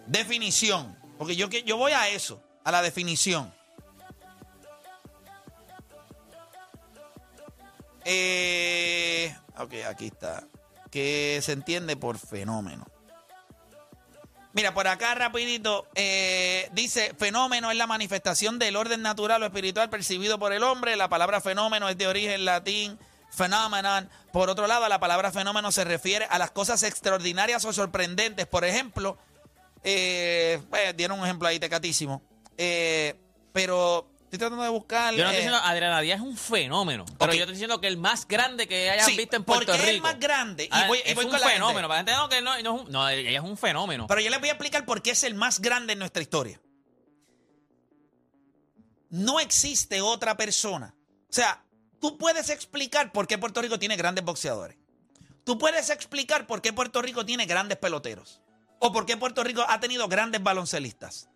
Definición. 0.07 0.97
Porque 1.17 1.37
yo, 1.37 1.47
yo 1.47 1.77
voy 1.77 1.93
a 1.93 2.09
eso, 2.09 2.43
a 2.65 2.71
la 2.71 2.81
definición. 2.81 3.53
Eh, 8.03 9.33
ok, 9.57 9.73
aquí 9.87 10.07
está. 10.07 10.45
Que 10.91 11.39
se 11.41 11.53
entiende 11.53 11.95
por 11.95 12.17
fenómeno. 12.17 12.85
Mira, 14.51 14.73
por 14.73 14.87
acá 14.87 15.13
rapidito, 15.13 15.87
eh, 15.93 16.69
dice, 16.73 17.13
fenómeno 17.19 17.69
es 17.69 17.77
la 17.77 17.85
manifestación 17.85 18.57
del 18.57 18.77
orden 18.77 19.03
natural 19.03 19.43
o 19.43 19.45
espiritual 19.45 19.89
percibido 19.91 20.39
por 20.39 20.53
el 20.53 20.63
hombre. 20.63 20.95
La 20.95 21.07
palabra 21.07 21.39
fenómeno 21.39 21.87
es 21.87 21.97
de 21.97 22.07
origen 22.07 22.45
latín, 22.45 22.97
phenomenon. 23.31 24.09
Por 24.33 24.49
otro 24.49 24.65
lado, 24.65 24.89
la 24.89 24.99
palabra 24.99 25.31
fenómeno 25.31 25.71
se 25.71 25.83
refiere 25.83 26.25
a 26.25 26.39
las 26.39 26.49
cosas 26.49 26.81
extraordinarias 26.81 27.63
o 27.65 27.73
sorprendentes. 27.73 28.47
Por 28.47 28.65
ejemplo, 28.65 29.19
eh, 29.83 30.59
pues, 30.69 30.97
dieron 30.97 31.19
un 31.19 31.25
ejemplo 31.25 31.47
ahí 31.47 31.59
tecatísimo. 31.59 32.23
Eh, 32.57 33.15
pero 33.53 34.09
estoy 34.29 34.39
tratando 34.39 34.63
de 34.63 34.69
buscar... 34.69 35.13
Yo 35.15 35.23
no 35.23 35.29
estoy 35.31 35.43
diciendo, 35.45 35.59
Adriana 35.63 36.01
Díaz 36.01 36.19
es 36.19 36.25
un 36.25 36.37
fenómeno. 36.37 37.03
Pero 37.17 37.33
yo 37.33 37.39
estoy 37.39 37.53
diciendo 37.53 37.81
que 37.81 37.87
el 37.87 37.97
más 37.97 38.27
grande 38.27 38.67
que 38.67 38.89
hayas 38.91 39.07
sí, 39.07 39.17
visto 39.17 39.35
en 39.35 39.43
Puerto 39.43 39.65
porque 39.65 39.77
Rico. 39.81 39.89
es 39.89 39.95
el 39.95 40.01
más 40.01 40.19
grande. 40.19 40.65
Y 40.65 40.69
Ah, 40.71 40.85
voy, 40.87 40.99
y 41.03 41.09
es 41.09 41.15
voy 41.15 41.25
un 41.25 41.31
con 41.31 41.39
la 41.39 41.47
gente. 41.47 41.53
fenómeno. 41.61 41.87
Para 41.87 42.03
la 42.03 42.11
gente 42.11 42.11
no, 42.13 42.29
que 42.29 42.63
no, 42.63 42.77
no 42.83 42.85
no, 42.89 43.09
ella 43.09 43.39
es 43.39 43.43
un 43.43 43.57
fenómeno. 43.57 44.05
Pero 44.07 44.21
yo 44.21 44.29
les 44.29 44.39
voy 44.39 44.49
a 44.49 44.51
explicar 44.51 44.85
por 44.85 45.01
qué 45.01 45.11
es 45.11 45.23
el 45.23 45.33
más 45.33 45.59
grande 45.61 45.93
en 45.93 45.99
nuestra 45.99 46.21
historia. 46.21 46.61
No 49.09 49.39
existe 49.39 50.01
otra 50.01 50.37
persona. 50.37 50.95
O 51.29 51.33
sea, 51.33 51.63
tú 51.99 52.17
puedes 52.17 52.49
explicar 52.49 53.11
por 53.11 53.27
qué 53.27 53.37
Puerto 53.37 53.61
Rico 53.61 53.79
tiene 53.79 53.95
grandes 53.95 54.23
boxeadores. 54.23 54.77
Tú 55.43 55.57
puedes 55.57 55.89
explicar 55.89 56.45
por 56.45 56.61
qué 56.61 56.71
Puerto 56.73 57.01
Rico 57.01 57.25
tiene 57.25 57.45
grandes 57.47 57.77
peloteros. 57.79 58.41
O 58.79 58.91
por 58.91 59.05
qué 59.05 59.17
Puerto 59.17 59.43
Rico 59.43 59.65
ha 59.67 59.79
tenido 59.79 60.07
grandes 60.07 60.43
baloncelistas. 60.43 61.27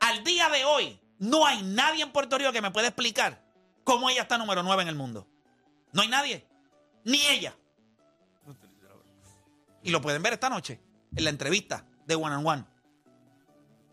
Al 0.00 0.24
día 0.24 0.48
de 0.48 0.64
hoy, 0.64 1.00
no 1.18 1.46
hay 1.46 1.62
nadie 1.62 2.02
en 2.02 2.12
Puerto 2.12 2.38
Rico 2.38 2.52
que 2.52 2.60
me 2.62 2.70
pueda 2.70 2.88
explicar 2.88 3.42
cómo 3.84 4.08
ella 4.10 4.22
está 4.22 4.38
número 4.38 4.62
9 4.62 4.82
en 4.82 4.88
el 4.88 4.94
mundo. 4.94 5.26
No 5.92 6.02
hay 6.02 6.08
nadie. 6.08 6.46
Ni 7.04 7.20
ella. 7.26 7.54
Y 9.82 9.90
lo 9.90 10.00
pueden 10.02 10.22
ver 10.22 10.34
esta 10.34 10.48
noche 10.50 10.80
en 11.16 11.24
la 11.24 11.30
entrevista 11.30 11.84
de 12.06 12.14
One 12.14 12.36
on 12.36 12.46
One. 12.46 12.64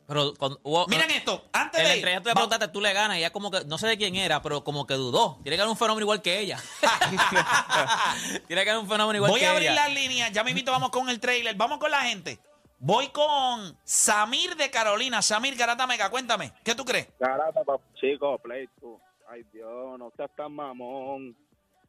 Pero 0.08 0.34
cuando 0.36 0.60
hubo- 0.64 0.86
Miren 0.88 1.10
esto, 1.12 1.48
antes 1.52 1.80
en 1.80 1.88
la 1.88 1.94
de 1.94 1.98
ir, 1.98 2.08
entrevista 2.08 2.22
tú 2.22 2.28
le 2.28 2.34
va- 2.34 2.36
preguntaste, 2.36 2.68
tú 2.74 2.82
le 2.82 2.94
ganas, 2.94 3.18
y 3.18 3.20
ella 3.22 3.32
como 3.32 3.50
que, 3.50 3.66
no 3.66 3.78
sé 3.80 3.88
de 3.88 3.98
quién 3.98 4.16
era, 4.16 4.40
pero 4.42 4.64
como 4.64 4.86
que 4.86 4.94
dudó. 4.94 5.40
Tiene 5.42 5.56
que 5.56 5.62
haber 5.64 5.72
un 5.72 5.78
fenómeno 5.78 6.02
igual 6.04 6.22
que 6.22 6.40
ella. 6.40 6.62
Tiene 8.48 8.64
que 8.64 8.70
haber 8.70 8.84
un 8.84 8.88
fenómeno 8.90 9.16
igual 9.18 9.32
voy 9.32 9.40
que 9.40 9.48
a 9.48 9.52
abrir 9.52 9.70
ella. 9.72 9.86
las 9.86 9.94
líneas, 9.94 10.32
ya 10.32 10.44
me 10.44 10.52
invito, 10.52 10.72
vamos 10.72 10.92
con 10.92 11.10
el 11.10 11.20
trailer, 11.20 11.56
vamos 11.56 11.80
con 11.80 11.90
la 11.90 12.02
gente. 12.02 12.40
Voy 12.80 13.08
con 13.10 13.78
Samir 13.84 14.56
de 14.56 14.70
Carolina, 14.70 15.22
Samir 15.22 15.56
Garata 15.56 15.88
Mega, 15.88 16.10
cuéntame, 16.10 16.54
¿qué 16.64 16.76
tú 16.76 16.84
crees? 16.86 17.08
Garata, 17.20 17.62
chico, 17.96 18.38
play 18.40 18.68
tú. 18.80 19.00
Ay, 19.28 19.44
Dios, 19.52 19.98
no 19.98 20.12
seas 20.16 20.30
tan 20.36 20.52
mamón. 20.54 21.36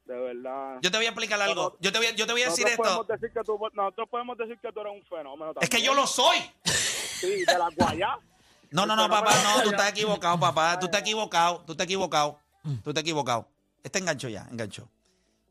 De 0.06 0.14
verdad. 0.14 0.78
Yo 0.82 0.90
te 0.92 0.96
voy 0.98 1.06
a 1.06 1.08
explicar 1.08 1.42
algo, 1.42 1.76
yo 1.80 1.90
te 1.90 1.98
voy, 1.98 2.06
a- 2.06 2.12
yo 2.14 2.26
te 2.28 2.32
voy 2.32 2.42
a 2.42 2.46
decir 2.46 2.64
esto, 2.68 3.02
decir 3.08 3.32
que 3.32 3.40
tú, 3.42 3.58
nosotros 3.72 4.08
podemos 4.08 4.38
decir 4.38 4.56
que 4.62 4.70
tú 4.72 4.80
eres 4.80 4.92
un 4.94 5.02
fenómeno 5.04 5.50
es 5.60 5.68
que 5.68 5.78
también. 5.78 5.84
yo 5.84 5.94
lo 5.94 6.06
soy. 6.06 6.36
Sí, 6.64 7.44
de 7.44 7.58
la 7.58 7.68
guayá. 7.76 8.16
No, 8.70 8.86
no, 8.86 8.94
no, 8.94 9.02
fenómeno 9.08 9.24
papá, 9.24 9.42
no, 9.56 9.62
tú 9.64 9.70
estás 9.70 9.90
equivocado, 9.90 10.38
papá, 10.38 10.78
tú 10.78 10.86
estás 10.86 11.00
equivocado, 11.00 11.64
tú 11.66 11.72
estás 11.72 11.84
equivocado, 11.86 12.38
tú 12.84 12.90
estás 12.90 13.00
equivocado. 13.02 13.48
Este 13.82 13.98
engancho 13.98 14.28
ya, 14.28 14.46
engancho. 14.48 14.88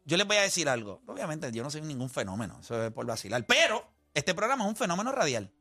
Yo 0.05 0.15
les 0.15 0.25
voy 0.25 0.37
a 0.37 0.43
decir 0.43 0.69
algo, 0.69 1.01
obviamente 1.05 1.51
yo 1.51 1.61
no 1.61 1.69
soy 1.69 1.81
ningún 1.81 2.09
fenómeno, 2.09 2.57
eso 2.61 2.81
es 2.81 2.91
por 2.93 3.05
vacilar, 3.05 3.43
pero 3.45 3.85
este 4.15 4.33
programa 4.33 4.63
es 4.63 4.69
un 4.69 4.75
fenómeno 4.75 5.11
radial. 5.11 5.51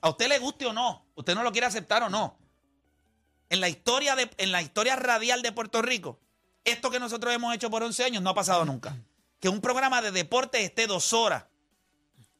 A 0.00 0.08
usted 0.08 0.28
le 0.28 0.40
guste 0.40 0.66
o 0.66 0.72
no, 0.72 1.06
usted 1.14 1.34
no 1.36 1.44
lo 1.44 1.52
quiere 1.52 1.68
aceptar 1.68 2.02
o 2.02 2.08
no. 2.08 2.36
En 3.50 3.60
la 3.60 3.68
historia, 3.68 4.16
de, 4.16 4.28
en 4.38 4.50
la 4.50 4.62
historia 4.62 4.96
radial 4.96 5.42
de 5.42 5.52
Puerto 5.52 5.80
Rico, 5.82 6.18
esto 6.64 6.90
que 6.90 6.98
nosotros 6.98 7.32
hemos 7.32 7.54
hecho 7.54 7.70
por 7.70 7.82
11 7.82 8.04
años 8.04 8.22
no 8.22 8.30
ha 8.30 8.34
pasado 8.34 8.64
nunca. 8.64 8.96
Que 9.38 9.48
un 9.48 9.60
programa 9.60 10.00
de 10.00 10.10
deporte 10.10 10.64
esté 10.64 10.86
dos 10.86 11.12
horas 11.12 11.44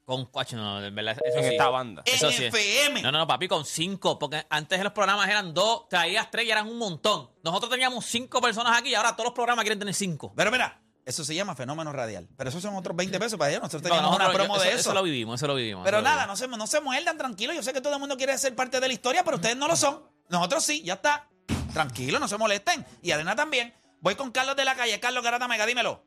Con 0.04 0.26
cuacho, 0.26 0.57
no, 0.57 0.81
de 0.81 0.90
verdad, 0.90 1.19
eso 1.25 1.38
en 1.38 1.45
sí. 1.45 1.50
esta 1.50 1.69
banda. 1.69 2.02
Eso 2.07 2.28
en 2.31 2.33
sí. 2.33 2.45
FM. 2.47 3.02
No, 3.02 3.12
no, 3.12 3.19
no, 3.19 3.26
papi, 3.26 3.47
con 3.47 3.64
cinco. 3.64 4.19
Porque 4.19 4.47
antes 4.49 4.83
los 4.83 4.92
programas 4.92 5.28
eran 5.28 5.52
dos, 5.52 5.88
traías 5.88 6.31
tres 6.31 6.47
y 6.47 6.50
eran 6.50 6.69
un 6.69 6.78
montón. 6.78 7.31
Nosotros 7.45 7.71
teníamos 7.71 8.07
cinco 8.07 8.40
personas 8.40 8.78
aquí 8.78 8.88
y 8.90 8.95
ahora 8.95 9.12
todos 9.12 9.26
los 9.26 9.35
programas 9.35 9.64
quieren 9.64 9.78
tener 9.78 9.95
cinco. 9.95 10.33
Pero 10.35 10.50
mira, 10.50 10.81
eso 11.04 11.25
se 11.25 11.35
llama 11.35 11.54
fenómeno 11.54 11.92
radial. 11.92 12.28
Pero 12.37 12.50
esos 12.50 12.62
son 12.62 12.75
otros 12.76 12.97
20 12.97 13.18
pesos 13.18 13.38
para 13.38 13.50
ellos. 13.50 13.62
Nosotros 13.62 13.82
No, 13.82 13.88
teníamos 13.88 14.11
nosotros- 14.18 14.28
una 14.28 14.38
promo 14.44 14.56
yo- 14.56 14.62
de 14.62 14.68
eso, 14.68 14.78
eso. 14.78 14.90
eso 14.90 14.94
lo 14.94 15.02
vivimos, 15.02 15.35
eso 15.40 15.47
lo 15.47 15.54
vivimos. 15.54 15.85
Pero 15.85 15.99
lo 15.99 16.02
nada, 16.04 16.16
vivimos. 16.26 16.40
no 16.40 16.49
se, 16.52 16.59
no 16.59 16.66
se 16.66 16.80
muerdan, 16.80 17.18
tranquilos. 17.18 17.56
Yo 17.56 17.62
sé 17.62 17.73
que 17.73 17.80
todo 17.80 17.94
el 17.94 18.00
mundo 18.00 18.16
quiere 18.16 18.37
ser 18.38 18.54
parte 18.54 18.80
de 18.80 18.87
la 18.88 18.92
historia, 18.94 19.25
pero 19.25 19.37
ustedes 19.37 19.56
no 19.56 19.68
lo 19.68 19.76
son. 19.76 20.02
Nosotros 20.28 20.64
sí, 20.64 20.82
ya 20.82 20.94
está. 20.94 21.28
Tranquilos, 21.73 22.21
no 22.21 22.28
se 22.28 22.37
molesten. 22.38 22.85
Y 23.02 23.11
Arena 23.12 23.35
también. 23.35 23.73
Voy 24.00 24.14
con 24.14 24.30
Carlos 24.32 24.56
de 24.56 24.64
la 24.64 24.75
calle. 24.75 24.99
Carlos 25.00 25.23
Garata 25.25 25.49
Mega, 25.49 25.64
dímelo. 25.66 26.02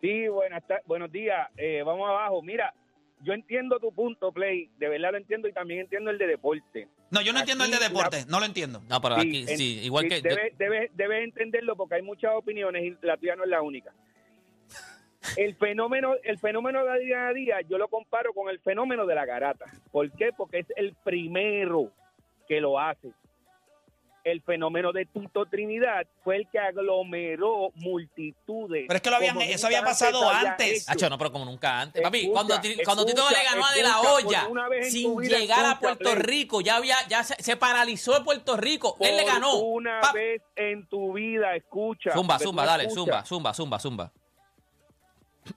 Sí, 0.00 0.26
buenas 0.28 0.62
buenos 0.86 1.10
días. 1.12 1.48
Eh, 1.56 1.82
vamos 1.84 2.08
abajo. 2.08 2.42
Mira, 2.42 2.74
yo 3.22 3.32
entiendo 3.32 3.78
tu 3.78 3.92
punto, 3.92 4.32
Play. 4.32 4.68
De 4.78 4.88
verdad 4.88 5.12
lo 5.12 5.18
entiendo 5.18 5.48
y 5.48 5.52
también 5.52 5.80
entiendo 5.80 6.10
el 6.10 6.18
de 6.18 6.26
deporte. 6.26 6.88
No, 7.10 7.20
yo 7.22 7.32
no 7.32 7.40
entiendo 7.40 7.64
el 7.64 7.70
de 7.70 7.78
deporte. 7.78 8.24
No 8.28 8.40
lo 8.40 8.46
entiendo. 8.46 8.82
No, 8.88 9.00
pero 9.00 9.16
aquí, 9.16 9.44
en- 9.48 9.56
sí, 9.58 9.80
igual 9.82 10.04
sí, 10.04 10.08
que. 10.08 10.16
yo- 10.16 10.28
Debes 10.36 10.58
debe, 10.58 10.90
debes 10.94 11.24
entenderlo 11.24 11.76
porque 11.76 11.96
hay 11.96 12.02
muchas 12.02 12.32
opiniones 12.34 12.82
y 12.84 12.96
la 13.06 13.16
tuya 13.16 13.36
no 13.36 13.44
es 13.44 13.50
la 13.50 13.62
única. 13.62 13.92
El 15.36 15.54
fenómeno, 15.56 16.14
el 16.24 16.38
fenómeno 16.38 16.84
de 16.84 16.90
Adriana 16.90 17.32
Díaz, 17.32 17.62
yo 17.68 17.78
lo 17.78 17.86
comparo 17.88 18.32
con 18.34 18.50
el 18.50 18.58
fenómeno 18.58 19.06
de 19.06 19.14
la 19.14 19.24
garata. 19.24 19.66
¿Por 19.92 20.10
qué? 20.12 20.30
Porque 20.36 20.58
es 20.58 20.66
el 20.76 20.94
primero 21.04 21.92
que 22.48 22.60
lo 22.60 22.78
hace. 22.80 23.12
El 24.24 24.40
fenómeno 24.42 24.92
de 24.92 25.04
Tito 25.06 25.46
Trinidad 25.46 26.06
fue 26.22 26.36
el 26.36 26.48
que 26.48 26.58
aglomeró 26.58 27.70
multitudes. 27.74 28.84
Pero 28.86 28.96
es 28.96 29.02
que 29.02 29.10
lo 29.10 29.16
habían- 29.16 29.34
como 29.34 29.46
eso 29.50 29.66
había 29.66 29.82
pasado 29.82 30.28
había 30.30 30.50
antes. 30.52 30.82
hecho. 30.82 30.92
Hacho, 30.92 31.10
no, 31.10 31.18
pero 31.18 31.32
como 31.32 31.44
nunca 31.44 31.80
antes. 31.80 32.02
Papi, 32.02 32.18
Escucha, 32.20 32.32
cuando, 32.32 32.60
Ti- 32.60 32.76
cuando 32.84 33.04
Tito 33.06 33.22
escucha, 33.22 33.38
le 33.38 33.44
ganó 33.44 33.66
a 33.66 33.72
De 33.72 33.82
La 33.82 34.00
Hoya, 34.00 34.48
sin 34.88 35.18
llegar 35.22 35.66
a 35.66 35.78
Puerto 35.78 36.10
Play. 36.10 36.14
Rico, 36.22 36.60
ya 36.60 36.76
había, 36.76 36.96
ya 37.08 37.24
se, 37.24 37.34
se 37.42 37.56
paralizó 37.56 38.22
Puerto 38.24 38.56
Rico. 38.56 38.96
Él 39.00 39.16
le 39.16 39.24
ganó. 39.24 39.58
Una 39.58 40.00
Pa- 40.00 40.12
vez 40.12 40.42
en 40.56 40.86
tu 40.86 41.14
vida, 41.14 41.56
escucha. 41.56 42.12
Zumba, 42.12 42.38
zumba, 42.38 42.64
dale, 42.64 42.90
zumba, 42.90 43.24
zumba, 43.24 43.52
zumba, 43.54 43.78
zumba. 43.78 44.12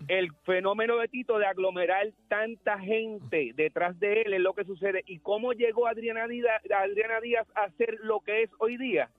El 0.08 0.32
fenómeno 0.46 0.98
de 0.98 1.08
Tito 1.08 1.38
de 1.38 1.46
aglomerar 1.46 2.08
tanta 2.28 2.80
gente 2.80 3.52
detrás 3.56 4.00
de 4.00 4.22
él 4.22 4.34
es 4.34 4.40
lo 4.42 4.54
que 4.54 4.64
sucede. 4.66 5.04
¿Y 5.08 5.20
cómo 5.20 5.54
llegó 5.54 5.88
Adriana 5.88 6.28
Díaz, 6.28 6.62
Adriana 6.76 7.20
Díaz 7.22 7.48
a 7.56 7.70
ser 7.78 7.98
lo 8.02 8.20
que 8.22 8.44
es 8.44 8.50
hoy 8.60 8.78
día? 8.78 9.10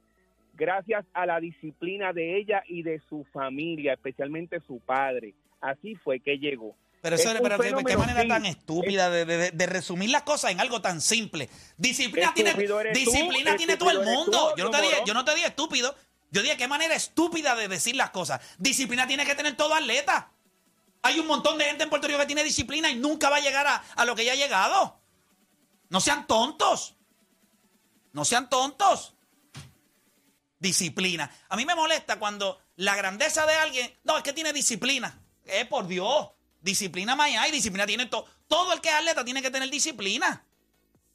Gracias 0.55 1.05
a 1.13 1.27
la 1.27 1.39
disciplina 1.39 2.13
de 2.13 2.39
ella 2.39 2.63
y 2.67 2.83
de 2.83 3.01
su 3.09 3.25
familia, 3.33 3.93
especialmente 3.93 4.61
su 4.67 4.81
padre. 4.81 5.35
Así 5.61 5.95
fue 5.97 6.21
que 6.21 6.39
llegó. 6.39 6.75
Pero 7.03 7.17
eso, 7.17 7.31
Es 7.31 7.41
pero 7.41 7.59
qué- 7.85 7.97
manera 7.97 8.23
sí. 8.23 8.29
tan 8.29 8.47
estúpida 8.47 9.11
de, 9.11 9.25
de- 9.27 9.51
de 9.51 9.67
resumir 9.67 10.11
las 10.11 10.23
cosas 10.23 10.51
en 10.51 10.61
algo 10.61 10.81
tan 10.81 11.01
simple. 11.01 11.49
Disciplina 11.77 12.33
tiene, 12.35 12.53
tú, 12.55 12.79
disciplina 12.95 13.55
tiene 13.57 13.77
todo 13.77 13.91
el 13.91 14.01
mundo. 14.01 14.53
tú, 14.55 14.57
yo, 14.59 14.65
no 14.65 14.71
te 14.71 14.81
dije, 14.81 14.97
yo 15.07 15.15
no 15.15 15.25
te 15.25 15.35
dije 15.35 15.47
estúpido. 15.49 15.95
Yo 16.33 16.43
dije 16.43 16.57
qué 16.57 16.67
manera 16.67 16.95
estúpida 16.95 17.55
de 17.55 17.69
decir 17.69 17.95
las 17.95 18.11
cosas. 18.11 18.57
Disciplina 18.59 19.07
tiene 19.07 19.25
que 19.25 19.35
tener 19.35 19.57
todo 19.57 19.75
atleta. 19.75 20.31
Hay 21.07 21.21
un 21.21 21.27
montón 21.29 21.57
de 21.57 21.65
gente 21.67 21.85
en 21.85 21.89
Puerto 21.89 22.09
Rico 22.09 22.19
que 22.19 22.27
tiene 22.27 22.43
disciplina 22.43 22.91
y 22.91 22.97
nunca 22.97 23.31
va 23.31 23.37
a 23.37 23.41
llegar 23.41 23.65
a, 23.95 24.05
lo 24.05 24.17
que 24.17 24.25
ya 24.25 24.33
ha 24.33 24.35
llegado. 24.35 25.01
No 25.89 26.01
sean 26.01 26.27
tontos. 26.27 26.97
No 28.13 28.25
sean 28.25 28.51
tontos. 28.51 29.15
Disciplina. 30.59 31.31
A 31.49 31.57
mí 31.57 31.65
me 31.65 31.77
molesta 31.77 32.19
cuando 32.19 32.61
la 32.75 32.97
grandeza 32.97 33.47
de 33.47 33.55
alguien, 33.55 33.97
no, 34.03 34.17
es 34.17 34.25
que 34.25 34.33
tiene 34.33 34.53
disciplina. 34.53 35.17
Eh, 35.45 35.65
por 35.67 35.87
Dios. 35.87 36.31
Disciplina 36.61 37.15
más 37.15 37.31
hay, 37.31 37.53
disciplina 37.53 37.87
tiene 37.87 38.07
todo. 38.07 38.27
Todo 38.49 38.73
el 38.73 38.81
que 38.81 38.89
es 38.89 38.95
atleta 38.97 39.25
tiene 39.25 39.41
que 39.43 39.51
tener 39.53 39.71
disciplina. 39.71 40.45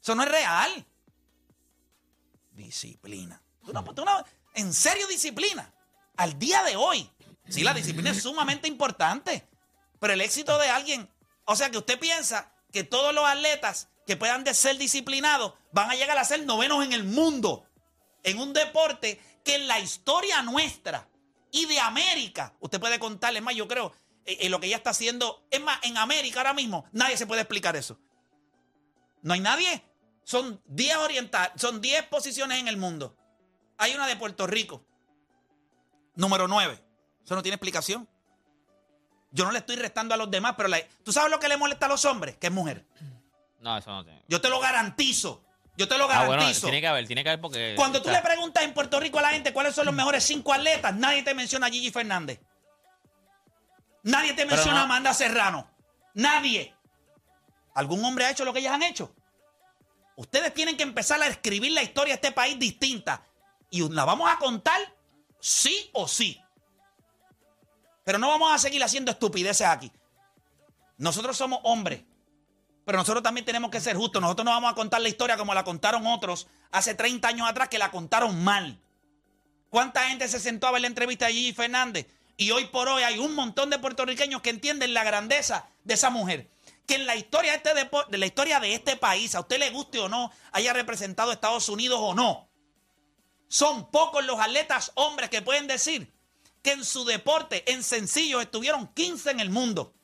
Eso 0.00 0.14
no 0.14 0.22
es 0.22 0.30
real. 0.30 0.86
Disciplina. 2.52 3.42
Tú 3.62 3.74
no- 3.74 3.84
tú 3.94 4.06
no- 4.06 4.24
en 4.54 4.72
serio, 4.72 5.06
disciplina. 5.06 5.70
Al 6.16 6.38
día 6.38 6.62
de 6.62 6.76
hoy. 6.76 7.10
Sí, 7.46 7.62
la 7.62 7.74
disciplina 7.74 8.10
es 8.10 8.22
sumamente 8.22 8.68
importante. 8.68 9.51
Pero 10.02 10.14
el 10.14 10.20
éxito 10.20 10.58
de 10.58 10.68
alguien, 10.68 11.08
o 11.44 11.54
sea 11.54 11.70
que 11.70 11.78
usted 11.78 11.96
piensa 11.96 12.52
que 12.72 12.82
todos 12.82 13.14
los 13.14 13.24
atletas 13.24 13.88
que 14.04 14.16
puedan 14.16 14.44
ser 14.52 14.76
disciplinados 14.76 15.54
van 15.70 15.92
a 15.92 15.94
llegar 15.94 16.18
a 16.18 16.24
ser 16.24 16.44
novenos 16.44 16.84
en 16.84 16.92
el 16.92 17.04
mundo. 17.04 17.68
En 18.24 18.40
un 18.40 18.52
deporte 18.52 19.20
que 19.44 19.54
en 19.54 19.68
la 19.68 19.78
historia 19.78 20.42
nuestra 20.42 21.08
y 21.52 21.66
de 21.66 21.78
América, 21.78 22.52
usted 22.58 22.80
puede 22.80 22.98
contarle 22.98 23.40
más, 23.40 23.54
yo 23.54 23.68
creo, 23.68 23.92
eh, 24.24 24.38
eh, 24.40 24.48
lo 24.48 24.58
que 24.58 24.66
ella 24.66 24.78
está 24.78 24.90
haciendo, 24.90 25.46
es 25.52 25.60
más, 25.60 25.78
en 25.84 25.96
América 25.96 26.40
ahora 26.40 26.52
mismo, 26.52 26.84
nadie 26.90 27.16
se 27.16 27.28
puede 27.28 27.42
explicar 27.42 27.76
eso. 27.76 27.96
No 29.22 29.34
hay 29.34 29.40
nadie. 29.40 29.84
Son 30.24 30.60
10 30.66 30.96
oriental, 30.96 31.52
son 31.54 31.80
10 31.80 32.06
posiciones 32.06 32.58
en 32.58 32.66
el 32.66 32.76
mundo. 32.76 33.16
Hay 33.78 33.94
una 33.94 34.08
de 34.08 34.16
Puerto 34.16 34.48
Rico. 34.48 34.84
Número 36.16 36.48
9. 36.48 36.84
Eso 37.24 37.36
no 37.36 37.42
tiene 37.42 37.54
explicación. 37.54 38.08
Yo 39.32 39.44
no 39.44 39.50
le 39.52 39.58
estoy 39.58 39.76
restando 39.76 40.14
a 40.14 40.16
los 40.18 40.30
demás, 40.30 40.54
pero 40.56 40.68
la- 40.68 40.80
¿tú 41.02 41.12
sabes 41.12 41.30
lo 41.30 41.40
que 41.40 41.48
le 41.48 41.56
molesta 41.56 41.86
a 41.86 41.88
los 41.88 42.04
hombres? 42.04 42.36
Que 42.36 42.48
es 42.48 42.52
mujer. 42.52 42.84
No, 43.60 43.76
eso 43.78 43.90
no 43.90 44.04
tiene. 44.04 44.22
Yo 44.28 44.40
te 44.40 44.48
lo 44.50 44.60
garantizo. 44.60 45.42
Yo 45.76 45.88
te 45.88 45.96
lo 45.96 46.04
Ah, 46.04 46.26
bueno, 46.26 46.32
garantizo. 46.42 46.66
tiene 46.66 46.80
que 46.82 46.88
haber, 46.88 47.06
tiene 47.06 47.22
que 47.22 47.30
haber 47.30 47.40
porque. 47.40 47.72
Cuando 47.76 48.02
tú 48.02 48.10
le 48.10 48.20
preguntas 48.20 48.62
en 48.62 48.74
Puerto 48.74 49.00
Rico 49.00 49.18
a 49.18 49.22
la 49.22 49.30
gente 49.30 49.52
cuáles 49.54 49.74
son 49.74 49.86
los 49.86 49.94
mejores 49.94 50.22
cinco 50.22 50.52
atletas, 50.52 50.94
nadie 50.94 51.22
te 51.22 51.32
menciona 51.32 51.66
a 51.68 51.70
Gigi 51.70 51.90
Fernández. 51.90 52.40
Nadie 54.02 54.34
te 54.34 54.44
menciona 54.44 54.72
no- 54.74 54.80
a 54.80 54.84
Amanda 54.84 55.14
Serrano. 55.14 55.70
Nadie. 56.14 56.74
¿Algún 57.74 58.04
hombre 58.04 58.26
ha 58.26 58.30
hecho 58.30 58.44
lo 58.44 58.52
que 58.52 58.58
ellas 58.58 58.74
han 58.74 58.82
hecho? 58.82 59.14
Ustedes 60.16 60.52
tienen 60.52 60.76
que 60.76 60.82
empezar 60.82 61.22
a 61.22 61.26
escribir 61.26 61.72
la 61.72 61.82
historia 61.82 62.12
de 62.14 62.16
este 62.16 62.32
país 62.32 62.58
distinta. 62.58 63.22
Y 63.70 63.88
la 63.88 64.04
vamos 64.04 64.30
a 64.30 64.36
contar 64.36 64.78
sí 65.40 65.88
o 65.94 66.06
sí. 66.06 66.38
Pero 68.04 68.18
no 68.18 68.28
vamos 68.28 68.52
a 68.52 68.58
seguir 68.58 68.82
haciendo 68.82 69.10
estupideces 69.10 69.66
aquí. 69.66 69.92
Nosotros 70.98 71.36
somos 71.36 71.60
hombres. 71.64 72.02
Pero 72.84 72.98
nosotros 72.98 73.22
también 73.22 73.44
tenemos 73.44 73.70
que 73.70 73.80
ser 73.80 73.96
justos. 73.96 74.20
Nosotros 74.20 74.44
no 74.44 74.50
vamos 74.50 74.72
a 74.72 74.74
contar 74.74 75.00
la 75.00 75.08
historia 75.08 75.36
como 75.36 75.54
la 75.54 75.64
contaron 75.64 76.06
otros 76.06 76.48
hace 76.72 76.94
30 76.94 77.28
años 77.28 77.48
atrás 77.48 77.68
que 77.68 77.78
la 77.78 77.90
contaron 77.90 78.42
mal. 78.42 78.80
¿Cuánta 79.70 80.08
gente 80.08 80.28
se 80.28 80.40
sentó 80.40 80.66
a 80.66 80.72
ver 80.72 80.82
la 80.82 80.88
entrevista 80.88 81.26
de 81.26 81.32
Gigi 81.32 81.52
Fernández? 81.52 82.06
Y 82.36 82.50
hoy 82.50 82.66
por 82.66 82.88
hoy 82.88 83.04
hay 83.04 83.18
un 83.18 83.34
montón 83.34 83.70
de 83.70 83.78
puertorriqueños 83.78 84.42
que 84.42 84.50
entienden 84.50 84.94
la 84.94 85.04
grandeza 85.04 85.66
de 85.84 85.94
esa 85.94 86.10
mujer. 86.10 86.50
Que 86.86 86.96
en 86.96 87.06
la 87.06 87.14
historia 87.14 87.52
de 87.52 87.58
este, 87.58 87.88
de 88.08 88.18
la 88.18 88.26
historia 88.26 88.58
de 88.58 88.74
este 88.74 88.96
país, 88.96 89.34
a 89.34 89.40
usted 89.40 89.58
le 89.58 89.70
guste 89.70 90.00
o 90.00 90.08
no, 90.08 90.32
haya 90.50 90.72
representado 90.72 91.30
a 91.30 91.34
Estados 91.34 91.68
Unidos 91.68 92.00
o 92.02 92.14
no. 92.14 92.48
Son 93.48 93.90
pocos 93.90 94.24
los 94.24 94.40
atletas 94.40 94.90
hombres 94.94 95.30
que 95.30 95.42
pueden 95.42 95.68
decir 95.68 96.12
que 96.62 96.72
en 96.72 96.84
su 96.84 97.04
deporte, 97.04 97.70
en 97.72 97.82
sencillo, 97.82 98.40
estuvieron 98.40 98.86
15 98.94 99.30
en 99.32 99.40
el 99.40 99.50
mundo. 99.50 99.94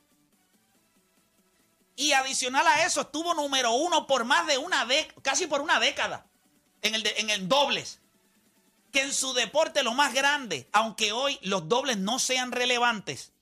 Y 1.96 2.12
adicional 2.12 2.66
a 2.66 2.84
eso, 2.84 3.00
estuvo 3.02 3.34
número 3.34 3.72
uno 3.72 4.06
por 4.06 4.24
más 4.24 4.46
de 4.46 4.58
una 4.58 4.84
década, 4.86 5.20
casi 5.22 5.46
por 5.46 5.60
una 5.60 5.80
década, 5.80 6.26
en 6.82 6.94
el, 6.94 7.02
de- 7.02 7.14
en 7.18 7.30
el 7.30 7.48
dobles. 7.48 8.00
Que 8.92 9.02
en 9.02 9.12
su 9.12 9.32
deporte 9.34 9.82
lo 9.82 9.92
más 9.94 10.14
grande, 10.14 10.68
aunque 10.72 11.12
hoy 11.12 11.38
los 11.42 11.68
dobles 11.68 11.98
no 11.98 12.18
sean 12.18 12.52
relevantes, 12.52 13.32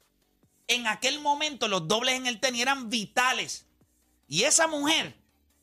en 0.68 0.86
aquel 0.86 1.20
momento 1.20 1.68
los 1.68 1.86
dobles 1.86 2.14
en 2.14 2.26
el 2.26 2.40
tenis 2.40 2.62
eran 2.62 2.90
vitales. 2.90 3.66
Y 4.26 4.42
esa 4.44 4.66
mujer 4.66 5.16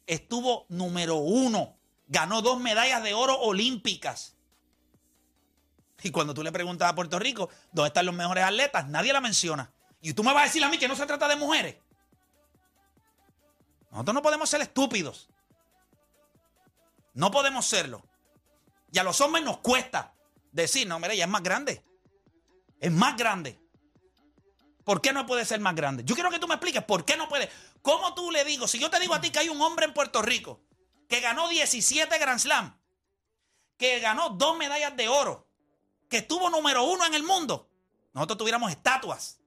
estuvo 0.07 0.65
número 0.69 1.15
uno, 1.17 1.75
ganó 2.07 2.41
dos 2.41 2.59
medallas 2.61 3.03
de 3.03 3.13
oro 3.13 3.37
olímpicas. 3.39 4.32
Y 6.03 6.11
cuando 6.11 6.33
tú 6.33 6.43
le 6.43 6.51
preguntas 6.51 6.89
a 6.89 6.95
Puerto 6.95 7.17
Rico, 7.17 7.49
¿dónde 7.71 7.87
están 7.87 8.05
los 8.05 8.13
mejores 8.13 8.43
atletas? 8.43 8.87
Nadie 8.87 9.13
la 9.13 9.21
menciona. 9.21 9.71
Y 10.01 10.13
tú 10.13 10.23
me 10.23 10.33
vas 10.33 10.43
a 10.43 10.45
decir 10.45 10.63
a 10.63 10.69
mí 10.69 10.77
que 10.77 10.87
no 10.87 10.95
se 10.95 11.05
trata 11.05 11.29
de 11.29 11.37
mujeres. 11.37 11.77
Nosotros 13.89 14.13
no 14.13 14.21
podemos 14.21 14.49
ser 14.49 14.61
estúpidos. 14.61 15.29
No 17.13 17.31
podemos 17.31 17.65
serlo. 17.65 18.03
Y 18.91 18.99
a 18.99 19.03
los 19.03 19.21
hombres 19.21 19.45
nos 19.45 19.59
cuesta 19.59 20.13
decir, 20.51 20.87
no, 20.87 20.99
mira, 20.99 21.13
ella 21.13 21.23
es 21.23 21.29
más 21.29 21.41
grande. 21.41 21.85
Es 22.81 22.91
más 22.91 23.15
grande. 23.15 23.59
¿Por 24.83 24.99
qué 24.99 25.13
no 25.13 25.25
puede 25.25 25.45
ser 25.45 25.61
más 25.61 25.75
grande? 25.75 26.03
Yo 26.03 26.15
quiero 26.15 26.29
que 26.29 26.39
tú 26.39 26.47
me 26.47 26.55
expliques 26.55 26.83
por 26.83 27.05
qué 27.05 27.15
no 27.15 27.29
puede. 27.29 27.49
¿Cómo 27.81 28.13
tú 28.13 28.29
le 28.29 28.43
digo? 28.43 28.67
Si 28.67 28.77
yo 28.77 28.89
te 28.89 28.99
digo 28.99 29.13
a 29.13 29.21
ti 29.21 29.31
que 29.31 29.39
hay 29.39 29.47
un 29.47 29.61
hombre 29.61 29.85
en 29.85 29.93
Puerto 29.93 30.21
Rico 30.21 30.61
que 31.07 31.21
ganó 31.21 31.47
17 31.47 32.17
Grand 32.19 32.39
Slam, 32.39 32.77
que 33.77 33.99
ganó 33.99 34.31
dos 34.31 34.57
medallas 34.57 34.97
de 34.97 35.07
oro, 35.07 35.47
que 36.13 36.19
estuvo 36.19 36.49
número 36.49 36.83
uno 36.83 37.05
en 37.05 37.13
el 37.15 37.23
mundo, 37.23 37.67
nosotros 38.13 38.37
tuviéramos 38.37 38.69
estatuas 38.71 39.39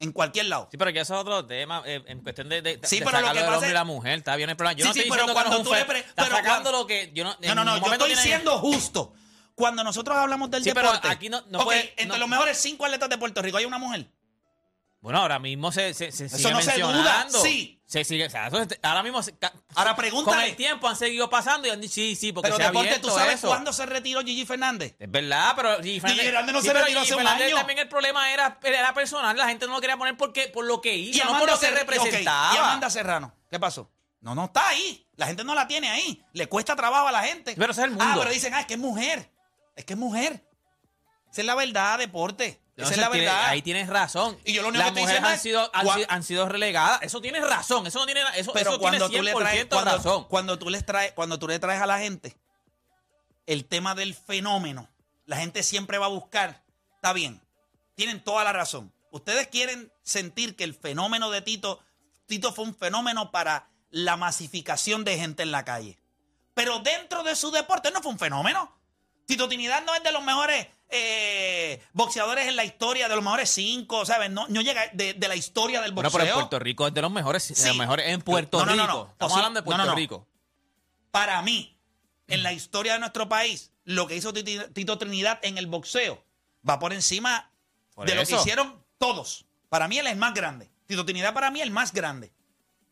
en 0.00 0.12
cualquier 0.12 0.46
lado. 0.46 0.68
Sí, 0.70 0.76
pero 0.76 0.90
ya 0.90 1.02
eso 1.02 1.14
es 1.14 1.20
otro 1.20 1.44
tema. 1.46 1.82
eh, 1.86 2.02
en 2.06 2.20
cuestión 2.22 2.48
de, 2.48 2.62
de, 2.62 2.80
Sí, 2.84 2.98
de 3.00 3.04
pero 3.04 3.20
lo 3.20 3.32
que 3.32 3.40
pasa 3.40 3.54
hombre 3.54 3.70
y 3.70 3.72
la 3.72 3.84
mujer. 3.84 4.18
Está 4.18 4.36
bien 4.36 4.50
el 4.50 4.56
problema. 4.56 4.78
Yo 4.78 4.84
Sí, 4.84 4.88
no 4.88 4.92
sí, 4.94 5.00
estoy 5.00 5.10
pero 5.10 5.22
diciendo 5.26 5.32
que 5.32 5.34
no 5.34 5.40
es 5.40 5.44
cuando 5.44 5.58
un 5.58 5.64
tú 5.64 5.92
fe- 5.94 6.04
pero 6.14 6.44
cuando- 6.44 6.72
lo 6.72 6.86
que. 6.86 7.10
Yo 7.14 7.24
no, 7.24 7.36
No, 7.54 7.64
no, 7.64 7.78
yo 7.78 7.92
estoy 7.92 8.08
tiene- 8.08 8.22
siendo 8.22 8.58
justo. 8.58 9.14
Cuando 9.54 9.84
nosotros 9.84 10.16
hablamos 10.16 10.50
del 10.50 10.64
Sí, 10.64 10.70
pero 10.74 10.88
deporte. 10.88 11.08
aquí 11.08 11.28
no- 11.28 11.42
no 11.48 11.64
puede- 11.64 11.90
entre 11.96 12.06
no- 12.06 12.18
los 12.18 12.28
mejores 12.28 12.58
cinco 12.58 12.84
atletas 12.84 13.08
de 13.08 13.18
Puerto 13.18 13.40
Rico 13.42 13.56
hay 13.56 13.64
una 13.64 13.78
mujer. 13.78 14.08
Bueno, 15.00 15.18
ahora 15.20 15.38
mismo 15.38 15.70
se, 15.70 15.92
se, 15.94 16.10
se 16.10 16.24
Eso 16.26 16.36
sigue 16.38 16.50
no 16.52 16.60
se 16.62 16.80
duda, 16.80 17.26
sí. 17.42 17.80
Se 17.94 18.02
sigue, 18.02 18.26
o 18.26 18.30
sea, 18.30 18.48
eso 18.48 18.60
es- 18.60 18.80
ahora 18.82 19.04
mismo, 19.04 19.22
se- 19.22 19.38
ca- 19.38 19.52
Ahora 19.76 19.90
con 19.92 19.98
pregúntale. 19.98 20.48
el 20.48 20.56
tiempo 20.56 20.88
han 20.88 20.96
seguido 20.96 21.30
pasando 21.30 21.68
y 21.68 21.70
han 21.70 21.80
dicho, 21.80 21.94
sí, 21.94 22.16
sí, 22.16 22.32
porque 22.32 22.48
Pero 22.48 22.56
se 22.56 22.62
ha 22.64 22.66
deporte, 22.66 22.88
abierto 22.88 23.06
¿tú 23.08 23.14
sabes 23.14 23.34
eso. 23.34 23.46
cuándo 23.46 23.72
se 23.72 23.86
retiró 23.86 24.20
Gigi 24.22 24.44
Fernández? 24.44 24.96
Es 24.98 25.08
verdad, 25.08 25.52
pero 25.54 25.76
Gigi 25.80 26.00
Fernández, 26.00 26.24
Fernández 26.26 26.52
no 26.54 26.60
se 26.60 26.66
pero 26.66 26.80
retiró 26.80 27.00
Gigi 27.00 27.06
hace 27.12 27.14
un 27.14 27.20
Fernández 27.22 27.46
año. 27.46 27.56
también 27.56 27.78
el 27.78 27.88
problema 27.88 28.32
era, 28.32 28.58
era 28.64 28.92
personal. 28.94 29.36
La 29.36 29.46
gente 29.46 29.68
no 29.68 29.74
lo 29.74 29.80
quería 29.80 29.96
poner 29.96 30.16
porque, 30.16 30.48
por 30.48 30.64
lo 30.64 30.80
que 30.80 30.92
hizo, 30.96 31.24
no 31.24 31.38
por 31.38 31.48
lo 31.48 31.54
que 31.56 31.66
Ser- 31.66 31.74
representaba. 31.74 32.48
ok, 32.50 32.54
¿Y 32.56 32.58
Amanda 32.58 32.90
Serrano? 32.90 33.32
¿Qué 33.48 33.60
pasó? 33.60 33.88
No, 34.22 34.34
no 34.34 34.46
está 34.46 34.68
ahí. 34.70 35.06
La 35.14 35.28
gente 35.28 35.44
no 35.44 35.54
la 35.54 35.68
tiene 35.68 35.88
ahí. 35.88 36.20
Le 36.32 36.48
cuesta 36.48 36.74
trabajo 36.74 37.06
a 37.06 37.12
la 37.12 37.22
gente. 37.22 37.54
Pero 37.56 37.70
ese 37.70 37.82
es 37.82 37.86
el 37.86 37.92
Ah, 38.00 38.04
mundo. 38.06 38.20
pero 38.22 38.32
dicen, 38.32 38.54
ah, 38.54 38.60
es 38.62 38.66
que 38.66 38.74
es 38.74 38.80
mujer. 38.80 39.30
Es 39.76 39.84
que 39.84 39.92
es 39.92 39.98
mujer. 40.00 40.44
Esa 41.30 41.42
es 41.42 41.46
la 41.46 41.54
verdad, 41.54 41.98
deporte. 42.00 42.60
Esa 42.76 42.90
es 42.90 42.96
la 42.98 43.10
tiene- 43.10 43.26
verdad. 43.26 43.46
ahí 43.48 43.62
tienes 43.62 43.88
razón. 43.88 44.36
Y 44.44 44.52
yo 44.52 44.62
lo 44.62 44.68
único 44.68 44.82
Las 44.84 44.92
que 44.92 45.00
mujeres 45.00 45.22
han 45.22 45.34
es, 45.34 45.40
sido, 45.42 45.70
han, 45.72 45.86
sido, 45.94 46.06
han 46.10 46.22
sido 46.24 46.48
relegadas. 46.48 47.00
Eso 47.02 47.20
tienes 47.20 47.42
razón. 47.48 47.86
Eso 47.86 48.00
no 48.00 48.06
tiene 48.06 48.22
eso, 48.36 48.52
Pero 48.52 48.70
eso 48.70 48.78
cuando 48.80 49.08
tiene 49.08 49.30
tú, 49.32 49.38
le 49.38 49.44
traes, 49.44 49.60
100% 49.66 49.68
cuando, 49.68 49.96
razón. 49.96 50.24
cuando 50.28 50.58
tú 50.58 50.70
les 50.70 50.84
traes, 50.84 51.12
cuando 51.12 51.38
tú 51.38 51.46
le 51.46 51.58
traes 51.60 51.80
a 51.80 51.86
la 51.86 51.98
gente 52.00 52.36
el 53.46 53.64
tema 53.66 53.94
del 53.94 54.14
fenómeno, 54.14 54.88
la 55.26 55.36
gente 55.36 55.62
siempre 55.62 55.98
va 55.98 56.06
a 56.06 56.10
buscar. 56.10 56.62
Está 56.96 57.12
bien, 57.12 57.40
tienen 57.94 58.22
toda 58.22 58.42
la 58.44 58.52
razón. 58.52 58.92
Ustedes 59.10 59.46
quieren 59.48 59.92
sentir 60.02 60.56
que 60.56 60.64
el 60.64 60.74
fenómeno 60.74 61.30
de 61.30 61.42
Tito, 61.42 61.80
Tito 62.26 62.52
fue 62.52 62.64
un 62.64 62.74
fenómeno 62.74 63.30
para 63.30 63.68
la 63.90 64.16
masificación 64.16 65.04
de 65.04 65.16
gente 65.18 65.42
en 65.44 65.52
la 65.52 65.64
calle. 65.64 65.98
Pero 66.54 66.80
dentro 66.80 67.22
de 67.22 67.36
su 67.36 67.50
deporte 67.50 67.90
no 67.92 68.00
fue 68.02 68.10
un 68.12 68.18
fenómeno. 68.18 68.76
Tito 69.26 69.46
Trinidad 69.48 69.84
no 69.84 69.94
es 69.94 70.02
de 70.02 70.12
los 70.12 70.22
mejores 70.22 70.66
eh, 70.88 71.82
boxeadores 71.92 72.46
en 72.46 72.56
la 72.56 72.64
historia, 72.64 73.08
de 73.08 73.14
los 73.14 73.24
mejores 73.24 73.50
cinco, 73.50 74.04
¿sabes? 74.06 74.30
No, 74.30 74.46
no 74.48 74.60
llega 74.60 74.88
de, 74.92 75.14
de 75.14 75.28
la 75.28 75.36
historia 75.36 75.80
del 75.80 75.92
Bueno, 75.92 76.08
boxeo. 76.10 76.20
pero 76.26 76.34
en 76.34 76.40
Puerto 76.40 76.58
Rico 76.58 76.86
es 76.86 76.94
de 76.94 77.02
los 77.02 77.10
mejores, 77.10 77.48
de 77.48 77.68
los 77.68 77.76
mejores 77.76 78.08
en 78.08 78.20
Puerto 78.22 78.58
No, 78.58 78.66
no, 78.66 78.74
no, 78.76 78.82
Rico. 78.84 78.92
no. 79.06 79.10
Estamos 79.12 79.32
hablando 79.36 79.60
de 79.60 79.64
Puerto. 79.64 79.94
Rico. 79.94 80.28
para 81.10 81.42
mí, 81.42 81.76
en 82.28 82.42
la 82.42 82.52
historia 82.52 82.94
de 82.94 82.98
nuestro 83.00 83.28
país, 83.28 83.72
lo 83.84 84.06
que 84.06 84.16
hizo 84.16 84.32
Tito 84.32 84.98
Trinidad 84.98 85.38
en 85.42 85.58
el 85.58 85.66
boxeo 85.66 86.24
va 86.68 86.78
por 86.78 86.92
encima 86.92 87.50
Por 87.94 88.06
de 88.08 88.14
lo 88.14 88.24
que 88.24 88.34
hicieron 88.34 88.82
todos. 88.98 89.44
Para 89.68 89.88
mí 89.88 89.98
él 89.98 90.06
es 90.06 90.12
el 90.12 90.18
más 90.18 90.32
grande. 90.34 90.70
Tito 90.86 91.04
Trinidad 91.04 91.34
para 91.34 91.50
mí 91.50 91.60
es 91.60 91.64
el 91.66 91.70
más 91.72 91.92
grande 91.92 92.32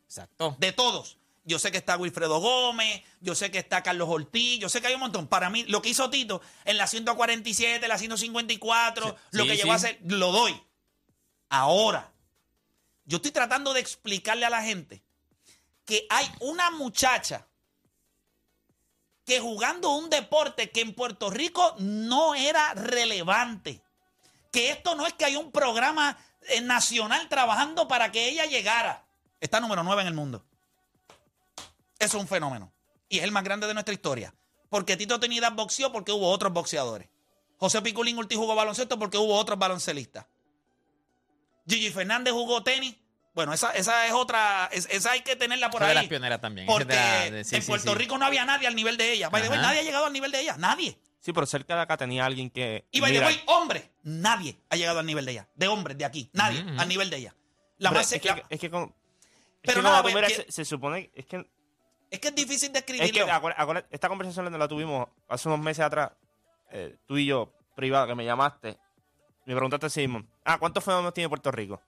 Exacto. 0.07 0.57
de 0.59 0.73
todos. 0.73 1.19
Yo 1.45 1.59
sé 1.59 1.73
que 1.73 1.79
está 1.79 1.97
Wilfredo 1.97 2.39
Gómez, 2.41 3.03
yo 3.21 3.35
sé 3.35 3.51
que 3.51 3.59
está 3.59 3.83
Carlos 3.83 4.09
Ortiz, 4.09 4.61
yo 4.61 4.69
sé 4.69 4.81
que 4.81 4.87
hay 4.87 4.95
un 4.95 5.01
montón. 5.01 5.27
Para 5.27 5.51
mí, 5.51 5.65
lo 5.65 5.83
que 5.83 5.89
hizo 5.89 6.09
Tito 6.09 6.41
en 6.65 6.79
la 6.79 6.87
147, 6.87 7.87
la 7.89 7.99
154, 7.99 9.09
Sí, 9.09 9.15
lo 9.33 9.45
que 9.45 9.51
sí. 9.53 9.57
llegó 9.57 9.73
a 9.73 9.77
hacer, 9.77 9.99
lo 10.05 10.31
doy. 10.31 10.63
Ahora, 11.49 12.13
yo 13.05 13.17
estoy 13.17 13.33
tratando 13.33 13.75
de 13.75 13.81
explicarle 13.81 14.47
a 14.47 14.51
la 14.51 14.63
gente 14.63 15.03
que 15.85 16.07
hay 16.11 16.31
una 16.41 16.71
muchacha 16.71 17.47
que 19.25 19.41
jugando 19.41 19.91
un 19.91 20.11
deporte 20.11 20.71
que 20.71 20.81
en 20.81 20.95
Puerto 20.95 21.31
Rico 21.31 21.75
no 21.79 22.35
era 22.35 22.75
relevante. 22.75 23.83
Que 24.53 24.71
esto 24.71 24.95
no 24.95 25.07
es 25.07 25.13
que 25.15 25.25
hay 25.25 25.37
un 25.37 25.51
programa 25.51 26.17
eh, 26.49 26.61
nacional 26.61 27.29
trabajando 27.29 27.89
para 27.89 28.13
que 28.13 28.29
ella 28.29 28.47
llegara. 28.47 29.05
Está 29.41 29.61
número 29.61 29.83
9 29.83 30.03
en 30.03 30.09
el 30.09 30.15
mundo. 30.15 30.45
Eso 32.05 32.17
es 32.17 32.23
un 32.23 32.29
fenómeno. 32.29 32.73
Y 33.09 33.19
es 33.19 33.25
el 33.25 33.33
más 33.33 33.45
grande 33.45 33.67
de 33.67 33.75
nuestra 33.75 33.93
historia. 33.95 34.35
Porque 34.71 34.97
Tito 34.97 35.21
Trinidad 35.21 35.53
boxeó 35.53 35.93
porque 35.93 36.13
hubo 36.13 36.31
otros 36.31 36.53
boxeadores. 36.53 37.09
José 37.59 37.81
Piculín 37.83 38.19
Ortiz 38.19 38.39
jugó 38.39 38.55
baloncesto 38.55 38.99
porque 38.99 39.19
hubo 39.19 39.35
otros 39.37 39.59
baloncelistas. 39.59 40.27
Gigi 41.69 41.91
Fernández 41.91 42.33
jugó 42.33 42.63
tenis. 42.63 42.97
Bueno, 43.35 43.53
esa, 43.55 43.71
esa 43.71 44.07
es 44.07 44.13
otra. 44.13 44.69
es- 44.73 44.89
esa 44.91 45.13
hay 45.13 45.21
que 45.23 45.37
tenerla 45.37 45.71
por 45.71 45.81
de 45.81 45.87
ahí. 45.89 45.95
las 45.95 46.07
pioneras 46.07 46.41
también. 46.41 46.67
Porque 46.67 46.93
esa 46.93 47.03
de 47.25 47.31
la- 47.31 47.37
de- 47.37 47.45
sí, 47.45 47.57
en 47.57 47.63
sí, 47.63 47.69
Puerto 47.69 47.93
sí. 47.93 47.99
Rico 47.99 48.19
no 48.19 48.27
había 48.27 48.45
nadie 48.45 48.67
al 48.67 48.75
nivel 48.75 48.97
de 48.97 49.13
ella. 49.13 49.31
By 49.31 49.43
the 49.43 49.49
way, 49.49 49.59
Ajá. 49.59 49.69
nadie 49.69 49.81
ha 49.81 49.83
llegado 49.85 50.05
al 50.07 50.13
nivel 50.13 50.33
de 50.33 50.41
ella. 50.41 50.57
Nadie. 50.59 50.99
Sí, 51.21 51.33
pero 51.33 51.47
cerca 51.47 51.77
de 51.77 51.83
acá 51.83 51.97
tenía 51.97 52.27
alguien 52.27 52.51
que. 52.51 52.85
Y 52.91 53.01
by 53.01 53.11
the 53.13 53.19
mira, 53.19 53.27
way, 53.29 53.41
hombre, 53.47 53.91
nadie 54.03 54.59
ha 54.69 54.77
llegado 54.77 54.99
al 54.99 55.07
nivel 55.07 55.25
de 55.25 55.33
ella. 55.33 55.49
De 55.55 55.69
hombres, 55.69 55.97
de 55.97 56.05
aquí. 56.05 56.29
Nadie 56.33 56.65
al 56.77 56.89
nivel 56.89 57.09
de 57.11 57.17
ella. 57.19 57.35
La 57.79 57.91
pero 57.91 58.01
más 58.01 58.13
es, 58.13 58.25
la- 58.25 58.35
que, 58.35 58.43
es 58.51 58.61
que 58.61 58.71
con- 58.71 58.83
es 58.85 58.91
Pero 59.63 59.77
que 59.77 59.83
nada, 59.83 60.03
cuando 60.03 60.09
tú 60.09 60.13
pues, 60.13 60.15
miras, 60.31 60.45
que- 60.47 60.53
se, 60.53 60.65
se 60.65 60.65
supone. 60.65 61.11
Es 61.15 61.27
que, 61.27 61.47
es 62.13 62.21
que 62.21 62.29
es 62.29 62.35
difícil 62.35 62.71
de 62.73 62.81
es 62.81 63.11
que 63.11 63.25
esta 63.91 64.09
conversación 64.09 64.59
la 64.59 64.69
tuvimos 64.69 65.09
hace 65.29 65.49
unos 65.49 65.61
meses 65.61 65.83
atrás, 65.83 66.13
eh, 66.71 66.95
tú 67.07 67.17
y 67.17 67.25
yo, 67.25 67.51
privado, 67.75 68.07
que 68.07 68.15
me 68.15 68.27
llamaste. 68.27 68.77
Me 69.47 69.55
preguntaste 69.55 69.87
así 69.87 70.01
mismo, 70.07 70.29
ah, 70.45 70.59
¿cuántos 70.59 70.85
fenómenos 70.85 71.15
tiene 71.15 71.31
Puerto 71.31 71.51
Rico? 71.51 71.81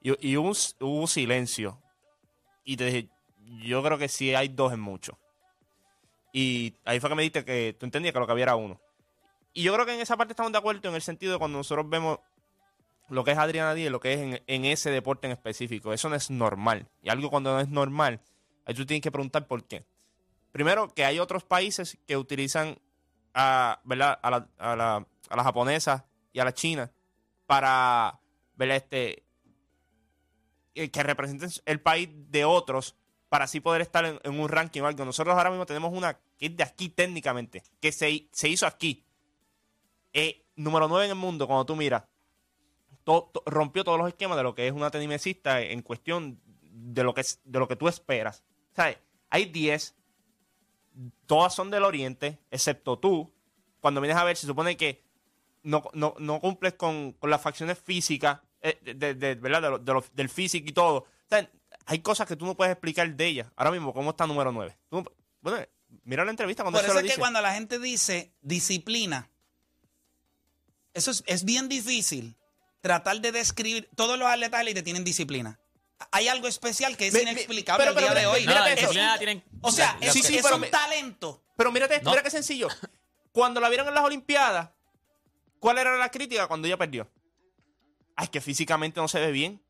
Y, 0.00 0.30
y 0.30 0.36
hubo, 0.38 0.48
un, 0.48 0.56
hubo 0.80 1.06
silencio. 1.06 1.78
Y 2.64 2.78
te 2.78 2.86
dije, 2.86 3.08
yo 3.62 3.82
creo 3.82 3.98
que 3.98 4.08
sí 4.08 4.34
hay 4.34 4.48
dos 4.48 4.72
en 4.72 4.80
mucho. 4.80 5.18
Y 6.32 6.74
ahí 6.86 6.98
fue 6.98 7.10
que 7.10 7.16
me 7.16 7.22
diste 7.22 7.44
que 7.44 7.76
tú 7.78 7.84
entendías 7.84 8.14
que 8.14 8.20
lo 8.20 8.26
que 8.26 8.32
había 8.32 8.44
era 8.44 8.56
uno. 8.56 8.80
Y 9.52 9.64
yo 9.64 9.74
creo 9.74 9.84
que 9.84 9.94
en 9.94 10.00
esa 10.00 10.16
parte 10.16 10.32
estamos 10.32 10.50
de 10.50 10.58
acuerdo 10.58 10.88
en 10.88 10.94
el 10.94 11.02
sentido 11.02 11.34
de 11.34 11.38
cuando 11.38 11.58
nosotros 11.58 11.86
vemos 11.90 12.20
lo 13.10 13.22
que 13.22 13.32
es 13.32 13.38
Adriana 13.38 13.74
Díaz, 13.74 13.92
lo 13.92 14.00
que 14.00 14.14
es 14.14 14.20
en, 14.20 14.42
en 14.46 14.64
ese 14.64 14.90
deporte 14.90 15.26
en 15.26 15.32
específico. 15.34 15.92
Eso 15.92 16.08
no 16.08 16.16
es 16.16 16.30
normal. 16.30 16.88
Y 17.02 17.10
algo 17.10 17.28
cuando 17.28 17.52
no 17.52 17.60
es 17.60 17.68
normal, 17.68 18.22
ahí 18.66 18.74
tú 18.74 18.84
tienes 18.86 19.02
que 19.02 19.12
preguntar 19.12 19.46
por 19.46 19.64
qué. 19.64 19.84
Primero, 20.52 20.88
que 20.88 21.04
hay 21.04 21.18
otros 21.18 21.44
países 21.44 21.98
que 22.06 22.16
utilizan 22.16 22.78
a, 23.34 23.80
¿verdad? 23.84 24.18
a, 24.22 24.30
la, 24.30 24.48
a, 24.58 24.76
la, 24.76 25.06
a 25.28 25.36
la 25.36 25.42
japonesa 25.44 26.06
y 26.32 26.38
a 26.40 26.44
la 26.44 26.54
china 26.54 26.90
para 27.46 28.20
¿verdad? 28.56 28.76
Este, 28.76 29.24
eh, 30.74 30.90
que 30.90 31.02
representen 31.02 31.50
el 31.66 31.80
país 31.80 32.08
de 32.30 32.44
otros 32.44 32.96
para 33.28 33.44
así 33.44 33.60
poder 33.60 33.80
estar 33.82 34.04
en, 34.04 34.40
un 34.40 34.48
ranking 34.48 34.80
o 34.82 34.86
algo. 34.86 35.04
Nosotros 35.04 35.36
ahora 35.36 35.50
mismo 35.50 35.66
tenemos 35.66 35.92
una 35.92 36.18
que 36.38 36.46
es 36.46 36.56
de 36.56 36.62
aquí 36.62 36.88
técnicamente, 36.88 37.62
que 37.80 37.90
se, 37.92 38.28
se 38.32 38.48
hizo 38.48 38.66
aquí. 38.66 39.04
Eh, 40.12 40.44
número 40.56 40.86
9 40.88 41.06
en 41.06 41.10
el 41.10 41.16
mundo, 41.16 41.46
cuando 41.48 41.66
tú 41.66 41.74
miras, 41.74 42.04
to- 43.02 43.30
rompió 43.46 43.82
todos 43.82 43.98
los 43.98 44.08
esquemas 44.08 44.36
de 44.36 44.44
lo 44.44 44.54
que 44.54 44.66
es 44.68 44.72
una 44.72 44.90
tenimesista 44.90 45.60
en 45.60 45.82
cuestión 45.82 46.40
de 46.62 47.02
lo 47.02 47.12
que, 47.14 47.24
de 47.44 47.58
lo 47.58 47.66
que 47.66 47.76
tú 47.76 47.88
esperas. 47.88 48.44
¿Sabes? 48.74 48.98
Hay 49.30 49.46
10, 49.46 49.94
todas 51.26 51.54
son 51.54 51.70
del 51.70 51.84
oriente, 51.84 52.38
excepto 52.50 52.98
tú. 52.98 53.32
Cuando 53.80 54.00
vienes 54.00 54.16
a 54.16 54.24
ver, 54.24 54.36
se 54.36 54.46
supone 54.46 54.76
que 54.76 55.02
no, 55.62 55.82
no, 55.92 56.14
no 56.18 56.40
cumples 56.40 56.74
con, 56.74 57.12
con 57.12 57.30
las 57.30 57.40
facciones 57.40 57.78
físicas, 57.78 58.40
eh, 58.60 58.78
de, 58.82 58.94
de- 58.94 59.14
de- 59.14 59.34
¿verdad? 59.36 59.62
De 59.62 59.70
lo- 59.70 59.78
de 59.78 59.92
lo- 59.92 60.04
del 60.14 60.28
físico 60.28 60.68
y 60.68 60.72
todo. 60.72 60.98
O 60.98 61.06
sea, 61.28 61.48
hay 61.86 61.98
cosas 62.00 62.26
que 62.26 62.36
tú 62.36 62.46
no 62.46 62.56
puedes 62.56 62.72
explicar 62.72 63.14
de 63.14 63.26
ella. 63.26 63.52
Ahora 63.56 63.70
mismo, 63.70 63.92
¿cómo 63.92 64.10
está 64.10 64.26
número 64.26 64.52
9? 64.52 64.76
Tú 64.88 65.02
no- 65.02 65.12
bueno, 65.40 65.66
mira 66.04 66.24
la 66.24 66.30
entrevista 66.30 66.62
cuando 66.62 66.78
Por 66.78 66.84
se 66.84 66.90
eso 66.92 67.00
lo 67.00 67.06
es 67.06 67.12
que 67.14 67.18
cuando 67.20 67.40
la 67.40 67.52
gente 67.54 67.78
dice 67.78 68.32
disciplina, 68.42 69.28
eso 70.94 71.10
es, 71.10 71.22
es 71.26 71.44
bien 71.44 71.68
difícil 71.68 72.36
tratar 72.80 73.20
de 73.20 73.32
describir. 73.32 73.88
Todos 73.96 74.18
los 74.18 74.28
atletas 74.28 74.60
élite 74.60 74.82
tienen 74.82 75.04
disciplina. 75.04 75.58
Hay 76.12 76.28
algo 76.28 76.48
especial 76.48 76.96
que 76.96 77.08
es 77.08 77.14
Me- 77.14 77.22
inexplicable 77.22 77.84
pero- 77.86 78.00
día 78.00 78.10
de 78.14 78.20
mira, 78.20 78.30
hoy. 78.30 78.40
mira, 78.46 78.60
No, 78.60 78.66
eso. 78.66 78.90
tienen- 79.18 79.44
O 79.62 79.72
sea, 79.72 79.96
la- 80.00 80.06
es, 80.06 80.12
Sí, 80.12 80.22
sí, 80.22 80.36
es 80.36 80.42
pero 80.42 80.56
un 80.56 80.70
talento. 80.70 81.42
Pero 81.56 81.70
mírate, 81.72 82.00
No. 82.02 82.10
mira 82.10 82.22
qué 82.22 82.30
sencillo. 82.30 82.68
Cuando 83.32 83.60
la 83.60 83.68
vieron 83.68 83.88
en 83.88 83.94
las 83.94 84.04
Olimpiadas, 84.04 84.70
¿cuál 85.58 85.78
era 85.78 85.96
la 85.96 86.10
crítica 86.10 86.46
cuando 86.46 86.66
ella 86.66 86.76
perdió? 86.76 87.10
Ay, 88.16 88.28
que 88.28 88.40
físicamente 88.40 89.00
no 89.00 89.08
se 89.08 89.18
ve 89.20 89.32
bien. 89.32 89.60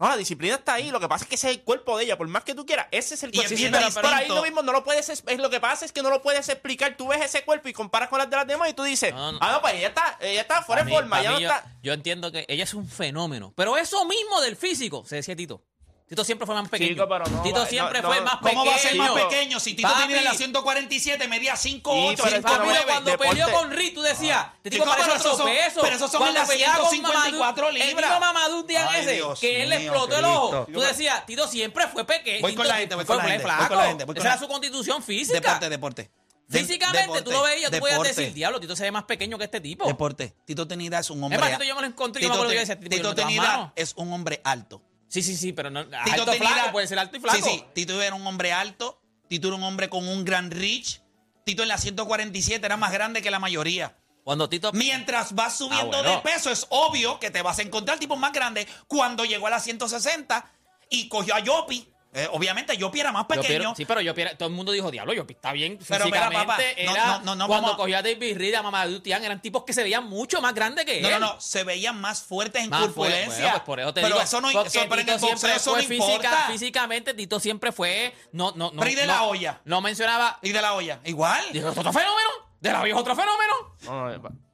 No, 0.00 0.08
la 0.08 0.16
disciplina 0.16 0.56
está 0.56 0.74
ahí. 0.74 0.90
Lo 0.90 0.98
que 0.98 1.06
pasa 1.08 1.24
es 1.24 1.28
que 1.28 1.36
ese 1.36 1.48
es 1.50 1.56
el 1.56 1.62
cuerpo 1.62 1.96
de 1.96 2.04
ella. 2.04 2.18
Por 2.18 2.26
más 2.26 2.42
que 2.42 2.52
tú 2.56 2.66
quieras, 2.66 2.88
ese 2.90 3.14
es 3.14 3.22
el 3.22 3.30
Y 3.32 3.38
es 3.38 3.42
cuerpo. 3.44 3.56
bien 3.56 3.72
pero, 3.72 3.86
pero 3.94 4.08
ahí 4.08 4.26
lo 4.28 4.42
mismo 4.42 4.60
no 4.62 4.72
lo 4.72 4.82
puedes. 4.82 5.08
es- 5.08 5.22
lo 5.38 5.48
que 5.48 5.60
pasa 5.60 5.84
es 5.84 5.92
que 5.92 6.02
no 6.02 6.10
lo 6.10 6.20
puedes 6.20 6.48
explicar. 6.48 6.96
Tú 6.96 7.06
ves 7.06 7.22
ese 7.22 7.44
cuerpo 7.44 7.68
y 7.68 7.72
comparas 7.72 8.08
con 8.08 8.18
las 8.18 8.28
de 8.28 8.34
las 8.36 8.46
demás 8.46 8.68
y 8.70 8.74
tú 8.74 8.82
dices, 8.82 9.14
No, 9.14 9.30
no. 9.32 9.38
ah, 9.40 9.52
no, 9.52 9.60
pues 9.62 9.74
ella 9.74 9.88
está, 9.88 10.18
ella 10.20 10.40
está 10.40 10.62
fuera 10.62 10.82
de 10.82 10.90
forma. 10.92 11.22
no 11.22 11.38
está. 11.38 11.64
yo 11.80 11.92
entiendo 11.92 12.32
que 12.32 12.44
ella 12.48 12.64
es 12.64 12.74
un 12.74 12.88
fenómeno. 12.88 13.52
Pero 13.56 13.76
eso 13.76 14.04
mismo 14.04 14.40
del 14.40 14.56
físico, 14.56 15.04
se 15.06 15.16
decía 15.16 15.36
Tito. 15.36 15.62
Tito 16.06 16.22
siempre 16.22 16.44
fue 16.46 16.54
más 16.54 16.68
pequeño. 16.68 16.90
Chico, 16.92 17.08
pero 17.08 17.24
no 17.24 17.42
Tito 17.42 17.60
va- 17.60 17.66
siempre 17.66 18.02
no, 18.02 18.08
fue 18.08 18.18
no. 18.18 18.24
más 18.24 18.36
pequeño. 18.36 18.58
¿Cómo 18.60 18.70
va 18.70 18.76
a 18.76 18.78
ser 18.78 18.94
más 18.96 19.10
pequeño 19.12 19.58
si 19.58 19.72
Tito 19.74 19.88
Papi. 19.88 20.06
tiene 20.06 20.22
la 20.22 20.34
147, 20.34 21.28
medía 21.28 21.56
5'8, 21.56 22.22
Sí, 22.22 22.22
pero 22.22 22.28
es 22.28 22.34
que 22.34 22.40
Papi, 22.42 22.58
no 22.58 22.64
5'9? 22.74 22.78
es- 22.78 22.84
cuando 22.84 23.10
deporte- 23.10 23.30
peleó 23.30 23.52
con 23.52 23.70
Rick, 23.70 23.94
tú 23.94 24.02
decías, 24.02 24.46
te 24.62 24.70
Chico, 24.70 24.84
parece 24.84 25.08
pero 25.10 25.20
otro 25.20 25.36
son- 25.38 25.46
peso. 25.46 25.80
pero 25.80 25.96
esos 25.96 26.10
son 26.12 26.34
las 26.34 26.46
peleaba 26.48 26.78
con 26.78 26.90
154 26.90 27.66
Mamadou- 27.68 27.68
El 27.80 27.86
libras. 27.88 28.10
mismo 28.10 28.20
Mamadou 28.20 28.66
Díaz 28.66 28.88
Ay, 28.90 29.00
ese, 29.00 29.12
Dios 29.14 29.40
que 29.40 29.62
él 29.62 29.70
le 29.70 29.76
explotó 29.76 30.18
el 30.18 30.24
ojo. 30.26 30.66
Tú 30.70 30.80
decías, 30.80 31.24
Tito 31.24 31.48
siempre 31.48 31.88
fue 31.88 32.04
pequeño. 32.04 32.42
Voy 32.42 32.54
con 32.54 32.64
Tito 32.64 32.74
la 32.74 32.78
gente, 32.80 32.94
voy 32.96 33.04
fue 33.06 33.16
con 33.16 33.24
la 33.24 33.30
gente, 33.32 33.44
voy 33.46 33.52
flaco. 33.54 33.68
con 33.68 33.78
la 33.78 33.86
gente, 33.86 34.04
voy 34.04 34.14
con 34.14 34.20
Esa 34.26 34.34
era 34.34 34.38
su 34.42 34.48
constitución 34.48 35.02
física. 35.02 35.40
Deporte, 35.40 35.68
deporte. 35.70 36.10
De- 36.48 36.58
Físicamente, 36.60 37.00
deporte, 37.00 37.22
tú 37.22 37.30
lo 37.30 37.42
veías, 37.42 37.70
tú 37.70 37.78
podías 37.78 38.02
decir, 38.02 38.34
diablo, 38.34 38.60
Tito 38.60 38.76
se 38.76 38.82
ve 38.82 38.90
más 38.92 39.04
pequeño 39.04 39.38
que 39.38 39.44
este 39.44 39.62
tipo. 39.62 39.86
Deporte. 39.86 40.34
Tito 40.44 40.68
Tenida 40.68 40.98
es 40.98 41.08
un 41.08 41.22
hombre. 41.24 41.36
Es 41.38 41.40
más, 41.40 41.50
Tito 41.52 41.64
yo 41.64 41.74
me 41.74 41.80
lo 41.80 41.86
encontré 41.86 42.20
y 42.20 42.24
yo 42.24 42.28
me 42.28 42.34
acuerdo 42.34 42.50
que 42.50 42.56
yo 42.56 42.60
decía, 42.60 42.78
Tito 42.78 43.14
mano. 43.40 43.72
es 43.74 43.94
un 43.96 44.12
hombre 44.12 44.42
alto. 44.44 44.82
Sí, 45.14 45.22
sí, 45.22 45.36
sí, 45.36 45.52
pero 45.52 45.70
no, 45.70 45.84
Tito 45.84 45.96
alto 46.10 46.32
Tenida- 46.32 46.48
flaco, 46.50 46.72
puede 46.72 46.88
ser 46.88 46.98
alto 46.98 47.16
y 47.16 47.20
flaco. 47.20 47.36
Sí, 47.36 47.42
sí. 47.44 47.64
Tito 47.72 48.02
era 48.02 48.16
un 48.16 48.26
hombre 48.26 48.52
alto. 48.52 49.00
Tito 49.28 49.46
era 49.46 49.56
un 49.56 49.62
hombre 49.62 49.88
con 49.88 50.08
un 50.08 50.24
gran 50.24 50.50
reach. 50.50 51.02
Tito 51.44 51.62
en 51.62 51.68
la 51.68 51.78
147 51.78 52.66
era 52.66 52.76
más 52.76 52.90
grande 52.90 53.22
que 53.22 53.30
la 53.30 53.38
mayoría. 53.38 53.96
Cuando 54.24 54.48
Tito... 54.48 54.72
Mientras 54.72 55.32
vas 55.36 55.56
subiendo 55.56 55.98
Ah, 55.98 56.02
bueno. 56.02 56.16
de 56.16 56.22
peso, 56.22 56.50
es 56.50 56.66
obvio 56.68 57.20
que 57.20 57.30
te 57.30 57.42
vas 57.42 57.60
a 57.60 57.62
encontrar 57.62 58.00
tipos 58.00 58.18
más 58.18 58.32
grandes. 58.32 58.66
Cuando 58.88 59.24
llegó 59.24 59.46
a 59.46 59.50
la 59.50 59.60
160 59.60 60.50
y 60.90 61.08
cogió 61.08 61.36
a 61.36 61.38
Yopi, 61.38 61.88
eh, 62.14 62.28
obviamente 62.30 62.76
Yopi 62.76 63.00
era 63.00 63.12
más 63.12 63.24
Yo 63.24 63.28
pequeño. 63.40 63.58
Pero, 63.58 63.74
sí, 63.74 63.84
pero 63.84 64.00
yo 64.00 64.14
Piera- 64.14 64.38
todo 64.38 64.48
el 64.48 64.54
mundo 64.54 64.72
dijo, 64.72 64.90
diablo, 64.90 65.12
yo 65.12 65.24
está 65.28 65.52
bien 65.52 65.78
Pero 65.88 66.04
mira, 66.06 66.28
físicamente. 66.30 66.46
papá, 66.46 66.62
no, 66.86 66.92
era, 66.92 67.06
no, 67.06 67.18
no, 67.24 67.34
no, 67.36 67.46
cuando 67.48 67.76
vamos 67.76 67.92
a- 67.94 68.02
David 68.02 68.36
Reed, 68.38 68.54
a 68.54 68.62
Mamadou 68.62 69.00
Tian, 69.00 69.24
eran 69.24 69.42
tipos 69.42 69.64
que 69.64 69.72
se 69.72 69.82
veían 69.82 70.06
mucho 70.08 70.40
más 70.40 70.54
grandes 70.54 70.84
que 70.84 71.00
No, 71.00 71.08
él. 71.08 71.20
no, 71.20 71.34
no, 71.34 71.40
se 71.40 71.64
veían 71.64 72.00
más 72.00 72.22
fuertes 72.22 72.62
en 72.62 72.70
Más 72.70 72.80
fuerte. 72.92 72.94
corpulencia. 72.94 73.36
Bueno, 73.42 73.52
pues 73.54 73.62
por 73.64 73.80
eso 73.80 73.94
te 73.94 74.00
pero 74.02 74.14
digo, 74.14 74.24
eso 74.24 74.40
no, 74.40 74.52
porque 74.52 74.68
eso, 74.68 74.80
pero 74.88 75.00
en 75.02 75.08
el 75.08 75.18
boxeo 75.18 75.54
eso 75.56 75.72
no 75.76 75.82
física- 75.82 75.94
importa. 76.04 76.46
físicamente, 76.52 77.14
Tito 77.14 77.40
siempre 77.40 77.72
fue, 77.72 78.14
no, 78.32 78.52
no, 78.56 78.70
no. 78.72 78.80
Pero 78.80 78.90
¿y 78.90 78.94
de 78.94 79.06
no- 79.06 79.12
la 79.12 79.22
olla? 79.24 79.60
No 79.64 79.80
mencionaba, 79.80 80.38
Y 80.42 80.52
de 80.52 80.62
la 80.62 80.74
olla, 80.74 81.00
igual. 81.04 81.44
dijo, 81.52 81.68
¿otro 81.68 81.92
fenómeno? 81.92 82.28
¿De 82.60 82.72
la 82.72 82.82
vieja 82.82 82.98
otro 82.98 83.14
fenómeno? 83.16 83.52
No, 83.82 84.08
no, 84.18 84.44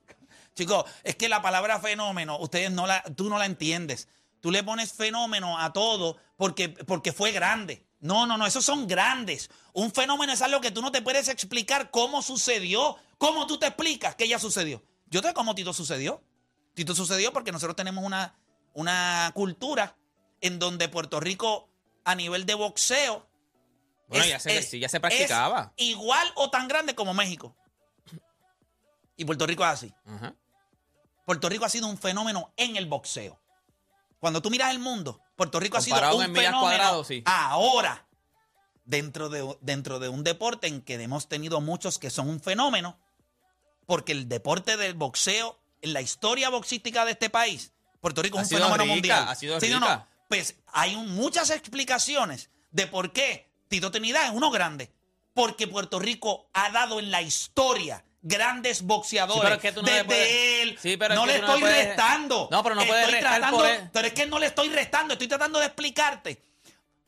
Chicos, 0.54 0.84
es 1.04 1.16
que 1.16 1.28
la 1.28 1.40
palabra 1.40 1.78
fenómeno, 1.80 2.36
ustedes 2.38 2.70
no 2.70 2.86
la, 2.86 3.02
tú 3.16 3.30
no 3.30 3.38
la 3.38 3.46
entiendes. 3.46 4.08
Tú 4.40 4.50
le 4.50 4.62
pones 4.62 4.92
fenómeno 4.92 5.58
a 5.58 5.72
todo 5.72 6.16
porque, 6.36 6.68
porque 6.70 7.12
fue 7.12 7.32
grande. 7.32 7.84
No, 8.00 8.26
no, 8.26 8.38
no, 8.38 8.46
esos 8.46 8.64
son 8.64 8.86
grandes. 8.86 9.50
Un 9.74 9.92
fenómeno 9.92 10.32
es 10.32 10.40
algo 10.40 10.60
que 10.60 10.70
tú 10.70 10.80
no 10.80 10.90
te 10.90 11.02
puedes 11.02 11.28
explicar 11.28 11.90
cómo 11.90 12.22
sucedió. 12.22 12.96
¿Cómo 13.18 13.46
tú 13.46 13.58
te 13.58 13.66
explicas 13.66 14.14
que 14.16 14.26
ya 14.26 14.38
sucedió? 14.38 14.82
Yo 15.10 15.20
te 15.20 15.34
cómo 15.34 15.54
Tito 15.54 15.72
sucedió. 15.74 16.22
Tito 16.74 16.94
sucedió 16.94 17.32
porque 17.32 17.52
nosotros 17.52 17.76
tenemos 17.76 18.02
una, 18.04 18.34
una 18.72 19.30
cultura 19.34 19.96
en 20.40 20.58
donde 20.58 20.88
Puerto 20.88 21.20
Rico, 21.20 21.68
a 22.04 22.14
nivel 22.14 22.46
de 22.46 22.54
boxeo, 22.54 23.28
Bueno, 24.08 24.24
es- 24.24 24.30
ya 24.30 24.40
se- 24.40 24.56
es- 24.56 24.70
sí, 24.70 24.78
ya 24.78 24.88
se 24.88 25.00
practicaba. 25.00 25.74
es 25.76 25.86
igual 25.88 26.26
o 26.36 26.48
tan 26.50 26.66
grande 26.68 26.94
como 26.94 27.12
México. 27.12 27.54
Y 29.16 29.24
Puerto 29.26 29.46
Rico 29.46 29.62
es 29.64 29.70
así. 29.70 29.94
Puerto 31.26 31.48
Rico 31.48 31.64
ha 31.64 31.68
sido 31.68 31.86
un 31.86 31.98
fenómeno 31.98 32.52
en 32.56 32.76
el 32.76 32.86
boxeo. 32.86 33.39
Cuando 34.20 34.40
tú 34.42 34.50
miras 34.50 34.70
el 34.70 34.78
mundo, 34.78 35.20
Puerto 35.34 35.58
Rico 35.58 35.78
ha 35.78 35.80
sido 35.80 35.96
un 36.16 36.22
en 36.22 36.34
fenómeno. 36.34 36.60
cuadradas, 36.60 37.06
sí. 37.06 37.22
Ahora, 37.24 38.06
dentro 38.84 39.28
de, 39.28 39.56
dentro 39.60 39.98
de 39.98 40.08
un 40.08 40.22
deporte 40.24 40.66
en 40.66 40.82
que 40.82 40.94
hemos 40.94 41.28
tenido 41.28 41.60
muchos 41.60 41.98
que 41.98 42.10
son 42.10 42.28
un 42.28 42.40
fenómeno, 42.40 42.98
porque 43.86 44.12
el 44.12 44.28
deporte 44.28 44.76
del 44.76 44.94
boxeo, 44.94 45.58
en 45.82 45.92
la 45.94 46.00
historia 46.02 46.50
boxística 46.50 47.04
de 47.04 47.12
este 47.12 47.30
país, 47.30 47.72
Puerto 48.00 48.22
Rico 48.22 48.38
Ha 48.38 48.42
es 48.42 48.52
un 48.52 48.58
fenómeno 48.58 48.82
rica, 48.84 48.94
mundial. 48.94 49.28
ha 49.28 49.34
sido 49.34 49.58
Sí, 49.60 49.66
rica. 49.66 49.80
no. 49.80 50.06
Pues 50.28 50.56
hay 50.68 50.94
un- 50.94 51.14
muchas 51.14 51.50
explicaciones 51.50 52.50
de 52.70 52.86
por 52.86 53.12
qué 53.12 53.50
Tito 53.68 53.90
Trinidad 53.90 54.26
es 54.26 54.30
uno 54.32 54.50
grande. 54.50 54.92
Porque 55.34 55.66
Puerto 55.68 55.98
Rico 55.98 56.50
ha 56.52 56.70
dado 56.70 56.98
en 56.98 57.10
la 57.10 57.22
historia 57.22 58.04
grandes 58.22 58.82
boxeadores. 58.82 59.40
Sí, 59.40 59.42
pero 59.42 59.54
es 59.56 59.60
que 59.60 59.72
tú 59.72 59.82
no 59.82 59.88
desde 59.88 60.04
puedes- 60.04 60.62
él. 60.62 60.78
Sí, 60.80 60.96
pero 60.96 61.14
es 61.14 61.20
no 61.20 61.26
le 61.26 61.38
no 61.38 61.46
estoy 61.46 61.60
puedes- 61.60 61.86
restando. 61.88 62.48
No, 62.50 62.62
pero 62.62 62.74
no 62.74 62.84
puedes 62.86 63.04
Estoy 63.04 63.14
restar 63.20 63.38
tratando- 63.40 63.58
por. 63.58 63.90
Pero 63.92 64.06
es 64.06 64.12
que 64.14 64.26
no 64.26 64.38
le 64.38 64.46
estoy 64.46 64.68
restando. 64.68 65.12
Estoy 65.14 65.28
tratando 65.28 65.58
de 65.58 65.66
explicarte 65.66 66.42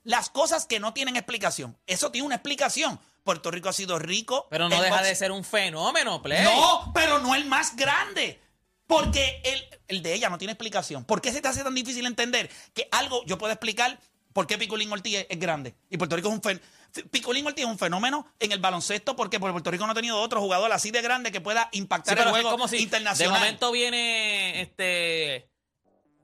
las 0.05 0.31
cosas 0.31 0.67
que 0.67 0.81
no 0.81 0.93
tienen 0.93 1.17
explicación. 1.17 1.79
Eso 1.87 2.11
tiene 2.11 2.27
una 2.27 2.37
explicación. 2.37 2.99
Puerto 3.25 3.51
Rico 3.51 3.69
ha 3.69 3.73
sido 3.73 3.99
rico. 3.99 4.49
Pero 4.51 4.69
no 4.69 4.81
deja 4.83 4.97
boxe- 5.01 5.05
de 5.05 5.15
ser 5.15 5.31
un 5.33 5.45
fenómeno, 5.45 6.21
Play. 6.23 6.43
no, 6.45 6.91
pero 6.95 7.19
no 7.21 7.35
el 7.35 7.45
más 7.45 7.77
grande. 7.77 8.41
Porque 8.87 9.41
el, 9.45 9.81
el 9.89 10.03
de 10.03 10.13
ella 10.15 10.29
no 10.29 10.39
tiene 10.39 10.53
explicación. 10.53 11.05
¿Por 11.05 11.23
qué 11.23 11.31
se 11.33 11.41
te 11.41 11.49
hace 11.49 11.63
tan 11.63 11.75
difícil 11.75 12.05
entender 12.05 12.51
que 12.75 12.89
algo 12.91 13.25
yo 13.27 13.39
puedo 13.39 13.53
explicar 13.53 13.99
por 14.33 14.47
qué 14.47 14.59
Picolín 14.59 14.91
Ortiz 14.93 15.17
es, 15.19 15.27
es 15.29 15.39
grande? 15.39 15.75
Y 15.91 15.97
Puerto 15.97 16.17
Rico 16.17 16.29
es 16.29 16.35
un 16.35 16.43
fenómeno. 16.43 16.67
Picolín 17.11 17.47
Ortiz 17.47 17.65
es 17.65 17.71
un 17.71 17.79
fenómeno 17.79 18.27
en 18.39 18.53
el 18.53 18.59
baloncesto 18.61 19.17
porque 19.17 19.41
Puerto 19.41 19.71
Rico 19.71 19.87
no 19.87 19.93
ha 19.93 19.95
tenido 19.95 20.21
otro 20.21 20.41
jugador 20.41 20.71
así 20.73 20.91
de 20.91 21.01
grande 21.03 21.33
que 21.33 21.41
pueda 21.41 21.69
Sí, 21.73 21.79
impactar 21.79 22.15
pero 22.17 22.29
el 22.31 22.37
es 22.37 22.43
juego 22.43 22.51
como 22.51 22.69
si 22.69 22.79
internacional. 22.83 23.35
de 23.35 23.39
momento 23.41 23.73
viene 23.73 24.61
este 24.61 25.49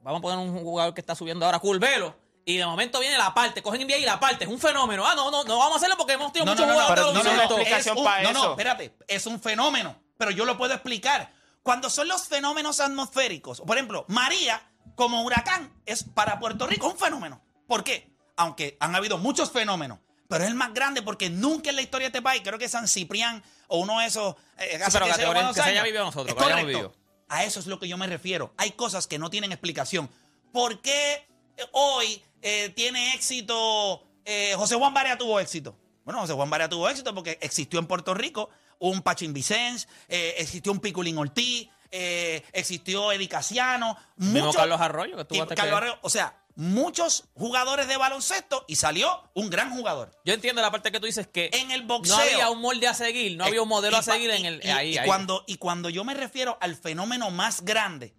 vamos 0.03 0.18
a 0.18 0.23
poner 0.23 0.38
un 0.38 0.59
jugador 0.62 0.92
que 0.94 1.01
está 1.01 1.14
subiendo 1.14 1.47
ahora 1.47 1.59
Curvelo 1.59 2.14
y 2.44 2.57
de 2.59 2.66
momento 2.66 3.01
viene 3.01 3.16
la 3.18 3.33
parte 3.35 3.62
cogen 3.62 3.87
NBA 3.87 3.97
y 3.99 4.05
la 4.05 4.21
parte 4.21 4.44
es 4.44 4.51
un 4.51 4.59
fenómeno 4.59 5.07
ah 5.07 5.14
no 5.14 5.31
no 5.31 5.42
no 5.44 5.57
vamos 5.59 5.75
a 5.75 5.77
hacerlo 5.77 5.97
porque 5.97 6.12
hemos 6.14 6.33
tenido 6.33 6.55
No, 6.55 6.55
no, 6.55 6.66
muchos 6.66 6.66
no, 6.66 6.81
no, 6.81 6.87
jugadores 6.87 7.05
no, 7.05 7.12
no, 7.12 7.31
baloncesto. 7.31 7.55
no, 7.57 7.62
es 7.62 7.66
explicación 7.68 7.99
un- 7.99 8.05
para 8.05 8.23
no, 8.23 8.33
no, 8.33 8.51
espérate, 8.51 8.94
es 9.09 9.27
un 9.27 9.40
fenómeno, 9.40 10.03
pero 10.18 10.31
yo 10.31 10.44
lo 10.44 10.57
puedo 10.59 10.75
explicar. 10.75 11.33
Cuando 11.62 11.88
son 11.90 12.09
los 12.09 12.29
fenómenos 12.29 12.81
atmosféricos, 12.81 13.61
por 13.62 13.77
ejemplo, 13.77 14.05
María 14.09 14.62
como 14.94 15.23
huracán 15.23 15.73
es 15.85 16.05
para 16.05 16.38
Puerto 16.38 16.66
Rico 16.66 16.88
un 16.88 16.97
fenómeno. 16.99 17.42
¿Por 17.69 17.85
qué? 17.85 18.11
Aunque 18.37 18.77
han 18.81 18.97
habido 18.97 19.19
muchos 19.19 19.53
fenómenos, 19.53 20.01
pero 20.27 20.43
es 20.43 20.51
el 20.51 20.57
más 20.57 20.75
grande 20.75 21.03
porque 21.03 21.31
nunca 21.31 21.71
en 21.71 21.77
la 21.77 21.83
historia 21.83 22.07
de 22.07 22.19
este 22.19 22.23
país, 22.23 22.43
creo 22.43 22.59
que 22.59 22.69
San 22.69 22.89
Ciprián 22.89 23.43
o 23.69 23.79
uno 23.79 24.01
de 24.01 24.07
esos... 24.07 24.35
eh, 24.59 24.81
hace 24.85 24.99
pero 24.99 25.15
que 25.15 25.27
buenos 25.27 25.55
que 25.55 25.63
se 25.63 25.69
haya 25.69 25.83
vivido 25.85 26.05
nosotros, 26.05 26.35
Es 26.37 26.43
correcto. 26.43 26.67
vivido. 26.67 26.95
A 27.29 27.45
eso 27.45 27.61
es 27.61 27.67
lo 27.67 27.79
que 27.79 27.87
yo 27.87 27.97
me 27.99 28.07
refiero. 28.07 28.55
Hay 28.57 28.73
cosas 28.73 29.07
que 29.07 29.19
no 29.19 29.29
tienen 29.31 29.53
explicación. 29.53 30.09
¿Por 30.51 30.81
qué 30.81 31.29
eh, 31.57 31.65
hoy 31.73 32.23
eh, 32.41 32.71
tiene 32.75 33.15
éxito 33.15 34.03
eh, 34.25 34.55
José 34.57 34.77
Juan 34.77 34.93
Barea 34.95 35.17
tuvo 35.17 35.39
éxito. 35.41 35.77
Bueno, 36.05 36.21
José 36.21 36.33
Juan 36.33 36.49
Barea 36.49 36.69
tuvo 36.69 36.89
éxito 36.89 37.15
porque 37.15 37.39
existió 37.41 37.79
en 37.79 37.87
Puerto 37.87 38.15
Rico 38.15 38.51
un 38.79 39.03
Pachín 39.03 39.33
Vicens, 39.33 39.89
existió 40.09 40.71
un 40.71 40.81
Piculín 40.81 41.19
Ortiz, 41.19 41.69
eh, 41.91 42.45
existió 42.53 43.13
Eddie 43.13 43.29
Casiano. 43.29 43.97
Mismo 44.17 44.53
Carlos 44.53 44.81
Arroyo, 44.81 45.27
que 45.27 45.41
hasta 45.41 45.55
Carlos 45.55 45.77
Arroyo, 45.77 45.99
o 46.03 46.11
sea, 46.11 46.37
muchos 46.59 47.25
jugadores 47.35 47.87
de 47.87 47.97
baloncesto 47.97 48.64
y 48.66 48.75
salió 48.75 49.23
un 49.33 49.49
gran 49.49 49.71
jugador. 49.71 50.11
Yo 50.25 50.35
entiendo 50.35 50.61
la 50.61 50.73
parte 50.73 50.90
que 50.90 50.99
tú 50.99 51.07
dices 51.07 51.29
que 51.29 51.51
En 51.53 51.71
el 51.71 51.83
boxeo. 51.85 52.16
no 52.16 52.23
había 52.23 52.51
un 52.51 52.61
molde 52.61 52.88
a 52.88 52.94
seguir, 52.94 53.37
no 53.37 53.44
había 53.44 53.62
un 53.62 53.68
modelo 53.68 53.97
Y 53.97 54.01
a 54.01 54.03
seguir 54.03 54.29
en 54.31 54.42
y- 54.42 54.47
el. 54.49 54.61
y- 54.64 54.68
ahí, 54.71 54.90
y 54.94 54.99
ahí. 54.99 55.07
Cuando, 55.07 55.44
y 55.47 55.55
cuando 55.59 55.88
yo 55.88 56.03
me 56.03 56.14
refiero 56.14 56.59
al 56.61 56.75
fenómeno 56.75 57.31
más 57.31 57.64
grande, 57.64 58.12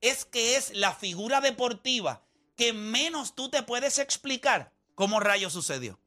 es 0.00 0.24
que 0.24 0.56
es 0.56 0.74
la 0.74 0.94
figura 0.94 1.42
deportiva 1.42 2.22
que 2.56 2.72
menos 2.72 3.34
tú 3.34 3.50
te 3.50 3.62
puedes 3.62 3.98
explicar 3.98 4.72
cómo 4.94 5.20
rayos 5.20 5.52
sucedió. 5.52 6.00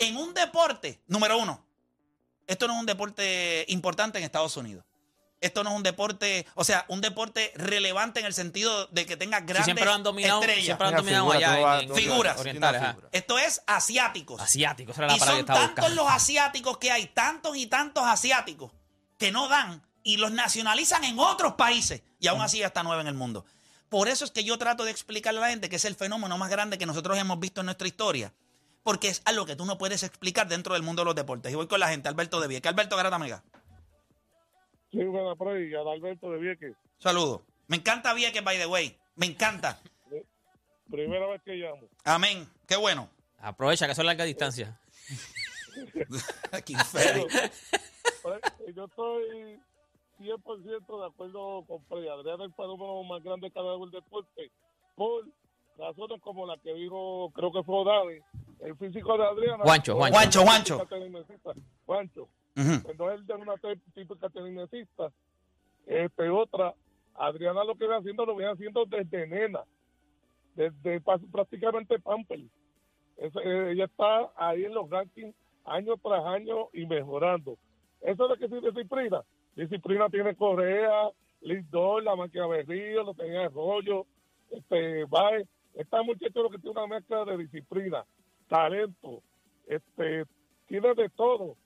En 0.00 0.16
un 0.16 0.34
deporte, 0.34 1.00
número 1.06 1.38
uno, 1.38 1.64
esto 2.48 2.66
no 2.66 2.74
es 2.74 2.80
un 2.80 2.86
deporte 2.86 3.64
importante 3.68 4.18
en 4.18 4.24
Estados 4.24 4.56
Unidos. 4.56 4.84
Esto 5.42 5.62
no 5.64 5.70
es 5.70 5.76
un 5.76 5.82
deporte, 5.82 6.46
o 6.54 6.64
sea, 6.64 6.84
un 6.88 7.00
deporte 7.00 7.52
relevante 7.56 8.20
en 8.20 8.26
el 8.26 8.32
sentido 8.34 8.86
de 8.86 9.04
que 9.06 9.16
tenga 9.16 9.38
Sí, 9.40 9.44
grandes 9.46 9.64
siempre 9.64 9.84
lo 9.84 9.92
han 9.92 10.02
dominado, 10.02 10.40
estrellas. 10.40 10.64
siempre 10.64 10.90
lo 10.90 10.96
han 10.98 11.04
Mira, 11.04 11.18
dominado 11.18 11.30
figura, 11.32 11.48
allá 11.52 11.56
tú 11.58 11.62
vas- 11.64 11.82
en, 11.82 11.88
tú- 11.88 11.94
en 11.94 11.98
Figuras. 12.02 12.38
orientales. 12.40 12.80
Figura. 12.88 13.08
Esto 13.12 13.38
es 13.38 13.62
asiáticos. 13.66 14.40
Asiáticos, 14.40 14.94
esa 14.94 15.02
era 15.04 15.08
la 15.12 15.16
Y 15.16 15.20
palabra 15.20 15.36
son 15.38 15.46
tantos 15.46 15.66
buscando. 15.84 16.02
los 16.02 16.12
asiáticos 16.12 16.78
que 16.78 16.90
hay, 16.92 17.06
tantos 17.08 17.56
y 17.56 17.66
tantos 17.66 18.04
asiáticos 18.06 18.72
que 19.18 19.32
no 19.32 19.48
dan 19.48 19.82
y 20.02 20.16
los 20.16 20.32
nacionalizan 20.32 21.04
en 21.04 21.18
otros 21.18 21.54
países 21.54 22.02
y 22.18 22.28
aún 22.28 22.40
así 22.40 22.58
ya 22.58 22.68
está 22.68 22.82
nueve 22.82 23.02
en 23.02 23.08
el 23.08 23.14
mundo. 23.14 23.44
Por 23.88 24.08
eso 24.08 24.24
es 24.24 24.30
que 24.30 24.42
yo 24.44 24.56
trato 24.58 24.84
de 24.84 24.90
explicarle 24.90 25.38
a 25.40 25.42
la 25.42 25.48
gente 25.50 25.68
que 25.68 25.76
es 25.76 25.84
el 25.84 25.94
fenómeno 25.96 26.38
más 26.38 26.48
grande 26.50 26.78
que 26.78 26.86
nosotros 26.86 27.18
hemos 27.18 27.38
visto 27.38 27.60
en 27.60 27.66
nuestra 27.66 27.86
historia. 27.86 28.32
Porque 28.84 29.06
es 29.08 29.22
algo 29.26 29.46
que 29.46 29.54
tú 29.54 29.64
no 29.64 29.78
puedes 29.78 30.02
explicar 30.02 30.48
dentro 30.48 30.74
del 30.74 30.82
mundo 30.82 31.02
de 31.02 31.06
los 31.06 31.14
deportes. 31.14 31.52
Y 31.52 31.54
voy 31.54 31.68
con 31.68 31.78
la 31.78 31.86
gente, 31.88 32.08
Alberto 32.08 32.40
de 32.40 32.48
Vieques. 32.48 32.68
Alberto 32.68 32.96
Garata 32.96 33.16
Mega. 33.16 33.44
Sí, 34.92 35.02
buena 35.04 35.34
Freddy, 35.36 35.70
y 35.70 35.74
Adalberto 35.74 36.30
de 36.30 36.38
Vieques. 36.38 36.76
Saludos. 36.98 37.40
Me 37.66 37.78
encanta 37.78 38.12
Vieques, 38.12 38.44
by 38.44 38.58
the 38.58 38.66
way. 38.66 38.94
Me 39.16 39.24
encanta. 39.26 39.80
Primera 40.90 41.26
vez 41.28 41.40
que 41.42 41.54
llamo. 41.54 41.88
Amén. 42.04 42.46
Qué 42.68 42.76
bueno. 42.76 43.08
Aprovecha 43.38 43.86
que 43.86 43.94
son 43.94 44.04
larga 44.04 44.24
distancia. 44.24 44.78
Pues, 48.22 48.40
yo 48.76 48.84
estoy 48.84 49.58
100% 50.20 51.00
de 51.00 51.06
acuerdo 51.06 51.64
con 51.66 51.82
Freddy. 51.86 52.08
Adrián 52.08 52.42
es 52.42 52.48
el 52.48 52.54
fenómeno 52.54 53.02
más 53.04 53.22
grande 53.22 53.50
que 53.50 53.58
ha 53.58 53.62
dado 53.62 53.82
el 53.84 53.90
deporte. 53.90 54.52
Por 54.94 55.24
razones 55.78 56.20
como 56.20 56.46
la 56.46 56.58
que 56.58 56.74
dijo, 56.74 57.32
creo 57.34 57.50
que 57.50 57.62
fue 57.62 57.84
Dani, 57.84 58.20
el 58.60 58.76
físico 58.76 59.16
de 59.16 59.24
Adriana. 59.24 59.64
Juancho, 59.64 59.96
Juancho. 59.96 60.44
Juancho, 60.44 60.78
Juancho. 61.86 62.28
Cuando 62.54 63.10
él 63.10 63.26
de 63.26 63.34
una 63.34 63.54
típica 63.94 64.28
tenisista, 64.28 65.10
este, 65.86 66.28
otra, 66.28 66.74
Adriana 67.14 67.64
lo 67.64 67.74
que 67.74 67.86
viene 67.86 67.96
haciendo, 67.96 68.26
lo 68.26 68.36
viene 68.36 68.52
haciendo 68.52 68.84
desde 68.84 69.26
nena, 69.26 69.64
desde 70.54 71.00
prácticamente 71.00 71.96
eh, 73.16 73.70
ella 73.72 73.84
está 73.84 74.30
ahí 74.36 74.64
en 74.64 74.74
los 74.74 74.88
rankings 74.90 75.34
año 75.64 75.96
tras 75.96 76.24
año 76.26 76.68
y 76.72 76.86
mejorando. 76.86 77.56
Eso 78.00 78.24
es 78.24 78.30
lo 78.30 78.36
que 78.36 78.48
sí 78.48 78.66
disciplina. 78.66 79.22
Disciplina 79.54 80.08
tiene 80.08 80.34
Correa, 80.34 81.10
Lindor, 81.40 82.02
la 82.02 82.16
Maquiaverío, 82.16 83.04
lo 83.04 83.14
tenía 83.14 83.46
Arroyo, 83.46 84.06
este, 84.50 85.04
Baez. 85.04 85.46
Esta 85.74 86.02
muchacha 86.02 86.40
lo 86.40 86.50
que 86.50 86.58
tiene 86.58 86.78
una 86.78 86.86
mezcla 86.86 87.24
de 87.24 87.38
disciplina, 87.38 88.04
talento, 88.48 89.22
este, 89.66 90.24
tiene 90.66 90.94
de 90.94 91.08
todo 91.10 91.56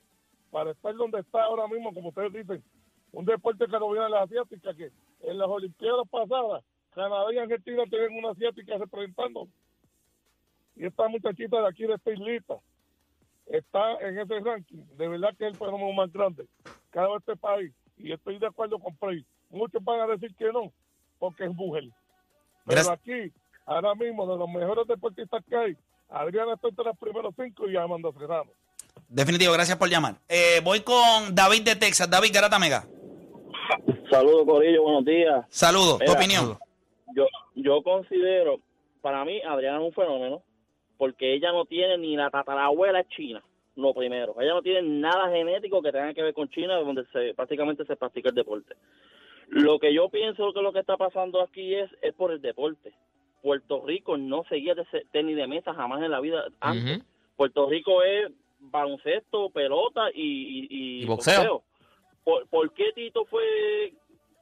para 0.56 0.70
estar 0.70 0.94
donde 0.94 1.20
está 1.20 1.42
ahora 1.42 1.68
mismo, 1.68 1.92
como 1.92 2.08
ustedes 2.08 2.32
dicen, 2.32 2.64
un 3.12 3.26
deporte 3.26 3.66
que 3.66 3.78
no 3.78 3.90
viene 3.90 4.06
a 4.06 4.08
las 4.08 4.22
asiáticas, 4.22 4.74
que 4.74 4.90
en 5.20 5.36
las 5.36 5.48
Olimpiadas 5.48 6.08
pasadas, 6.08 6.64
Canadá 6.94 7.26
y 7.30 7.36
Argentina 7.36 7.84
tienen 7.90 8.16
una 8.16 8.30
asiática 8.30 8.78
representando. 8.78 9.48
Y 10.74 10.86
esta 10.86 11.08
muchachita 11.08 11.60
de 11.60 11.68
aquí 11.68 11.84
de 11.86 11.92
esta 11.92 12.10
islita 12.10 12.56
está 13.44 13.96
en 14.00 14.18
ese 14.18 14.40
ranking. 14.40 14.82
De 14.96 15.08
verdad 15.08 15.36
que 15.36 15.46
es 15.46 15.52
el 15.52 15.58
fenómeno 15.58 15.92
más 15.92 16.10
grande 16.10 16.48
que 16.90 16.98
ha 17.00 17.02
dado 17.02 17.18
este 17.18 17.36
país. 17.36 17.74
Y 17.98 18.12
estoy 18.12 18.38
de 18.38 18.46
acuerdo 18.46 18.78
con 18.78 18.96
Frey. 18.96 19.26
Muchos 19.50 19.84
van 19.84 20.00
a 20.00 20.06
decir 20.06 20.34
que 20.36 20.50
no, 20.50 20.72
porque 21.18 21.44
es 21.44 21.54
mujer. 21.54 21.84
Pero 22.64 22.92
aquí, 22.92 23.30
ahora 23.66 23.94
mismo, 23.94 24.26
de 24.26 24.38
los 24.38 24.48
mejores 24.48 24.86
deportistas 24.86 25.44
que 25.44 25.54
hay, 25.54 25.76
Adriana 26.08 26.54
está 26.54 26.68
entre 26.68 26.86
los 26.86 26.96
primeros 26.96 27.34
cinco 27.36 27.68
y 27.68 27.76
Amanda 27.76 28.10
Serrano. 28.12 28.50
Definitivo, 29.08 29.52
gracias 29.52 29.78
por 29.78 29.88
llamar. 29.88 30.16
Eh, 30.28 30.60
voy 30.64 30.80
con 30.80 31.34
David 31.34 31.62
de 31.62 31.76
Texas. 31.76 32.10
David 32.10 32.30
Garata 32.32 32.58
Mega. 32.58 32.86
Saludos, 34.10 34.44
Corillo, 34.46 34.82
buenos 34.82 35.04
días. 35.04 35.44
Saludos. 35.48 35.98
Tu 36.04 36.12
opinión. 36.12 36.58
Yo, 37.14 37.26
yo 37.54 37.82
considero, 37.82 38.60
para 39.00 39.24
mí, 39.24 39.40
Adriana 39.42 39.78
es 39.78 39.84
un 39.84 39.92
fenómeno, 39.92 40.42
porque 40.98 41.34
ella 41.34 41.52
no 41.52 41.64
tiene 41.64 41.98
ni 41.98 42.16
la 42.16 42.30
tatarabuela 42.30 43.06
china, 43.08 43.42
lo 43.76 43.94
primero. 43.94 44.34
Ella 44.40 44.54
no 44.54 44.62
tiene 44.62 44.82
nada 44.82 45.30
genético 45.30 45.82
que 45.82 45.92
tenga 45.92 46.14
que 46.14 46.22
ver 46.22 46.34
con 46.34 46.48
China, 46.50 46.76
donde 46.76 47.04
se 47.12 47.34
prácticamente 47.34 47.84
se 47.84 47.96
practica 47.96 48.30
el 48.30 48.34
deporte. 48.34 48.74
Lo 49.48 49.78
que 49.78 49.94
yo 49.94 50.08
pienso 50.08 50.52
que 50.52 50.62
lo 50.62 50.72
que 50.72 50.80
está 50.80 50.96
pasando 50.96 51.40
aquí 51.40 51.74
es, 51.74 51.90
es 52.02 52.12
por 52.14 52.32
el 52.32 52.40
deporte. 52.40 52.92
Puerto 53.42 53.84
Rico 53.86 54.16
no 54.16 54.44
seguía 54.48 54.74
de 54.74 54.84
tenis 55.12 55.36
de 55.36 55.46
mesa 55.46 55.72
jamás 55.74 56.02
en 56.02 56.10
la 56.10 56.20
vida 56.20 56.44
antes. 56.60 57.02
Puerto 57.36 57.68
Rico 57.68 58.02
es 58.02 58.32
baloncesto, 58.70 59.50
pelota 59.50 60.10
y, 60.14 60.66
y, 60.70 61.02
Y 61.02 61.06
boxeo. 61.06 61.62
¿Por, 62.24 62.46
por 62.48 62.72
qué 62.72 62.92
Tito 62.92 63.24
fue, 63.26 63.92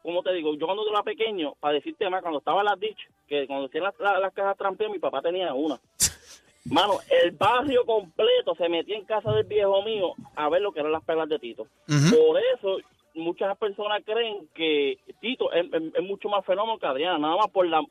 como 0.03 0.23
te 0.23 0.33
digo, 0.33 0.55
yo 0.55 0.67
cuando 0.67 0.89
era 0.89 1.03
pequeño, 1.03 1.55
para 1.61 1.75
decirte 1.75 2.09
más, 2.09 2.23
cuando 2.23 2.39
estaba 2.39 2.61
en 2.61 2.67
las 2.67 2.81
ditch, 2.81 3.09
que 3.29 3.47
cuando 3.47 3.67
hacían 3.67 3.85
las, 3.85 3.99
las, 3.99 4.21
las 4.21 4.33
cajas 4.33 4.57
trampeas, 4.57 4.91
mi 4.91 4.99
papá 4.99 5.21
tenía 5.23 5.53
una. 5.55 5.79
Mano, 6.67 6.95
el 7.23 7.33
barrio 7.33 7.85
completo 7.85 8.55
se 8.57 8.69
metía 8.71 8.97
en 8.97 9.05
casa 9.05 9.31
del 9.33 9.45
viejo 9.45 9.83
mío 9.83 10.15
a 10.35 10.49
ver 10.49 10.63
lo 10.63 10.73
que 10.73 10.81
eran 10.81 10.93
las 10.93 11.05
pelas 11.05 11.29
de 11.29 11.39
Tito. 11.39 11.67
Por 12.11 12.41
eso 12.55 12.79
muchas 13.15 13.57
personas 13.59 14.03
creen 14.05 14.49
que 14.55 14.99
Tito 15.21 15.53
es, 15.53 15.67
es- 15.73 15.95
es 15.95 16.03
mucho 16.03 16.29
más 16.31 16.45
fenómeno 16.47 16.79
que 16.79 16.87
Adriana, 16.87 17.19
nada 17.19 17.37
más 17.37 17.51
por 17.51 17.67
la 17.67 17.83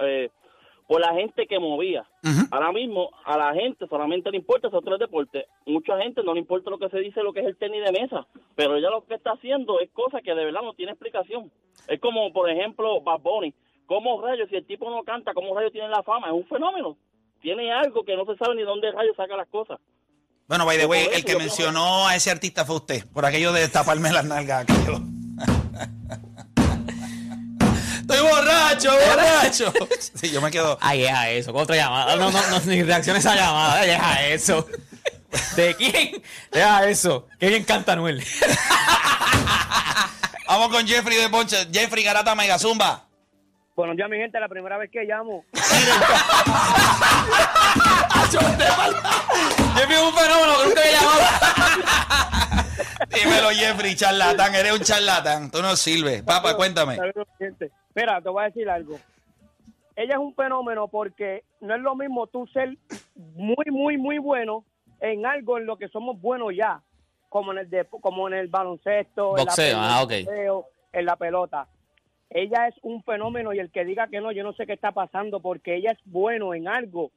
eh, 0.00 0.30
por 0.92 1.00
la 1.00 1.14
gente 1.14 1.46
que 1.46 1.58
movía. 1.58 2.04
Ahora 2.50 2.70
mismo 2.70 3.08
a 3.24 3.38
la 3.38 3.54
gente 3.54 3.86
solamente 3.88 4.30
le 4.30 4.36
importa 4.36 4.68
esos 4.68 4.84
tres 4.84 4.98
deportes. 4.98 5.46
Mucha 5.64 5.96
gente 5.96 6.22
no 6.22 6.34
le 6.34 6.40
importa 6.40 6.68
lo 6.68 6.78
que 6.78 6.90
se 6.90 6.98
dice, 6.98 7.22
lo 7.22 7.32
que 7.32 7.40
es 7.40 7.46
el 7.46 7.56
tenis 7.56 7.82
de 7.82 7.98
mesa, 7.98 8.26
pero 8.56 8.76
ella 8.76 8.90
lo 8.90 9.02
que 9.06 9.14
está 9.14 9.30
haciendo 9.30 9.80
es 9.80 9.88
cosa 9.92 10.20
que 10.20 10.34
de 10.34 10.44
verdad 10.44 10.60
no 10.60 10.74
tiene 10.74 10.92
explicación. 10.92 11.50
Es 11.88 11.98
como, 11.98 12.30
por 12.34 12.50
ejemplo, 12.50 13.00
Bad 13.00 13.20
Bunny. 13.20 13.54
¿Cómo 13.86 14.20
rayos, 14.20 14.50
si 14.50 14.56
el 14.56 14.66
tipo 14.66 14.90
no 14.90 15.02
canta, 15.02 15.32
cómo 15.32 15.56
rayos 15.56 15.72
tiene 15.72 15.88
la 15.88 16.02
fama? 16.02 16.26
Es 16.26 16.34
un 16.34 16.44
fenómeno. 16.44 16.98
Tiene 17.40 17.72
algo 17.72 18.04
que 18.04 18.14
no 18.14 18.26
se 18.26 18.36
sabe 18.36 18.54
ni 18.54 18.62
dónde 18.62 18.92
rayos 18.92 19.16
saca 19.16 19.34
las 19.34 19.48
cosas. 19.48 19.80
Bueno, 20.46 20.66
by 20.66 20.76
the 20.76 20.84
way, 20.84 21.06
el 21.10 21.24
que 21.24 21.36
mencionó 21.36 22.06
a 22.06 22.16
ese 22.16 22.30
artista 22.30 22.66
fue 22.66 22.76
usted, 22.76 23.06
por 23.14 23.24
aquello 23.24 23.54
de 23.54 23.66
taparme 23.68 24.12
las 24.12 24.26
nalgas. 24.26 24.64
aquello. 24.68 24.98
Borracho, 28.22 28.90
borracho. 28.92 29.72
Sí, 30.14 30.30
yo 30.30 30.40
me 30.40 30.50
quedo. 30.50 30.78
Ay, 30.80 31.02
deja 31.02 31.30
eso, 31.30 31.52
con 31.52 31.62
otra 31.62 31.76
llamada. 31.76 32.16
No, 32.16 32.30
no, 32.30 32.50
no, 32.50 32.60
ni 32.66 32.82
reacciones 32.82 33.24
a 33.26 33.34
esa 33.34 33.40
llamada. 33.40 33.80
Ay, 33.80 33.88
Deja 33.88 34.26
eso. 34.26 34.66
¿De 35.56 35.74
quién? 35.76 36.22
Deja 36.50 36.88
eso. 36.88 37.28
Qué 37.38 37.48
bien 37.48 37.64
canta 37.64 37.92
Anuel. 37.94 38.22
Vamos 40.46 40.68
con 40.68 40.86
Jeffrey 40.86 41.16
de 41.16 41.28
Ponche. 41.30 41.56
Jeffrey 41.72 42.04
Garata 42.04 42.34
Mega 42.34 42.58
Zumba. 42.58 43.04
Bueno, 43.74 43.94
ya 43.96 44.06
mi 44.06 44.18
gente, 44.18 44.38
la 44.38 44.48
primera 44.48 44.76
vez 44.76 44.90
que 44.90 45.04
llamo. 45.04 45.46
Jeffrey 49.74 49.96
es 49.96 50.02
un 50.02 50.14
fenómeno 50.14 50.58
que 50.58 50.64
nunca 50.66 50.80
había 50.80 50.92
llamado. 51.00 52.31
Dímelo, 53.12 53.50
Jeffrey, 53.50 53.94
charlatán. 53.94 54.54
Eres 54.54 54.72
un 54.72 54.80
charlatán. 54.80 55.50
Tú 55.50 55.60
no 55.62 55.76
sirves. 55.76 56.22
Papá, 56.22 56.56
cuéntame. 56.56 56.98
Mira, 57.94 58.20
te 58.20 58.28
voy 58.28 58.42
a 58.42 58.46
decir 58.46 58.68
algo. 58.68 58.98
Ella 59.94 60.14
es 60.14 60.18
un 60.20 60.34
fenómeno 60.34 60.88
porque 60.88 61.44
no 61.60 61.74
es 61.74 61.80
lo 61.82 61.94
mismo 61.94 62.26
tú 62.26 62.46
ser 62.46 62.76
muy, 63.34 63.66
muy, 63.70 63.98
muy 63.98 64.18
bueno 64.18 64.64
en 65.00 65.26
algo 65.26 65.58
en 65.58 65.66
lo 65.66 65.76
que 65.76 65.88
somos 65.88 66.18
buenos 66.20 66.52
ya, 66.56 66.80
como 67.28 67.52
en 67.52 67.58
el 67.58 67.68
de- 67.70 67.84
como 68.00 68.28
en 68.28 68.34
el 68.34 68.48
baloncesto, 68.48 69.36
en, 69.36 69.44
Boxeo, 69.44 69.76
la, 69.78 69.96
ah, 69.96 70.02
ok. 70.02 70.10
en 70.12 70.18
el 70.18 70.24
boxeo, 70.26 70.66
en 70.92 71.04
la 71.06 71.16
pelota. 71.16 71.66
Ella 72.30 72.68
es 72.68 72.74
un 72.82 73.02
fenómeno 73.02 73.52
y 73.52 73.58
el 73.58 73.70
que 73.70 73.84
diga 73.84 74.06
que 74.06 74.20
no, 74.22 74.32
yo 74.32 74.42
no 74.42 74.54
sé 74.54 74.64
qué 74.66 74.72
está 74.72 74.92
pasando 74.92 75.40
porque 75.40 75.76
ella 75.76 75.90
es 75.92 75.98
bueno 76.06 76.54
en 76.54 76.66
algo, 76.68 77.10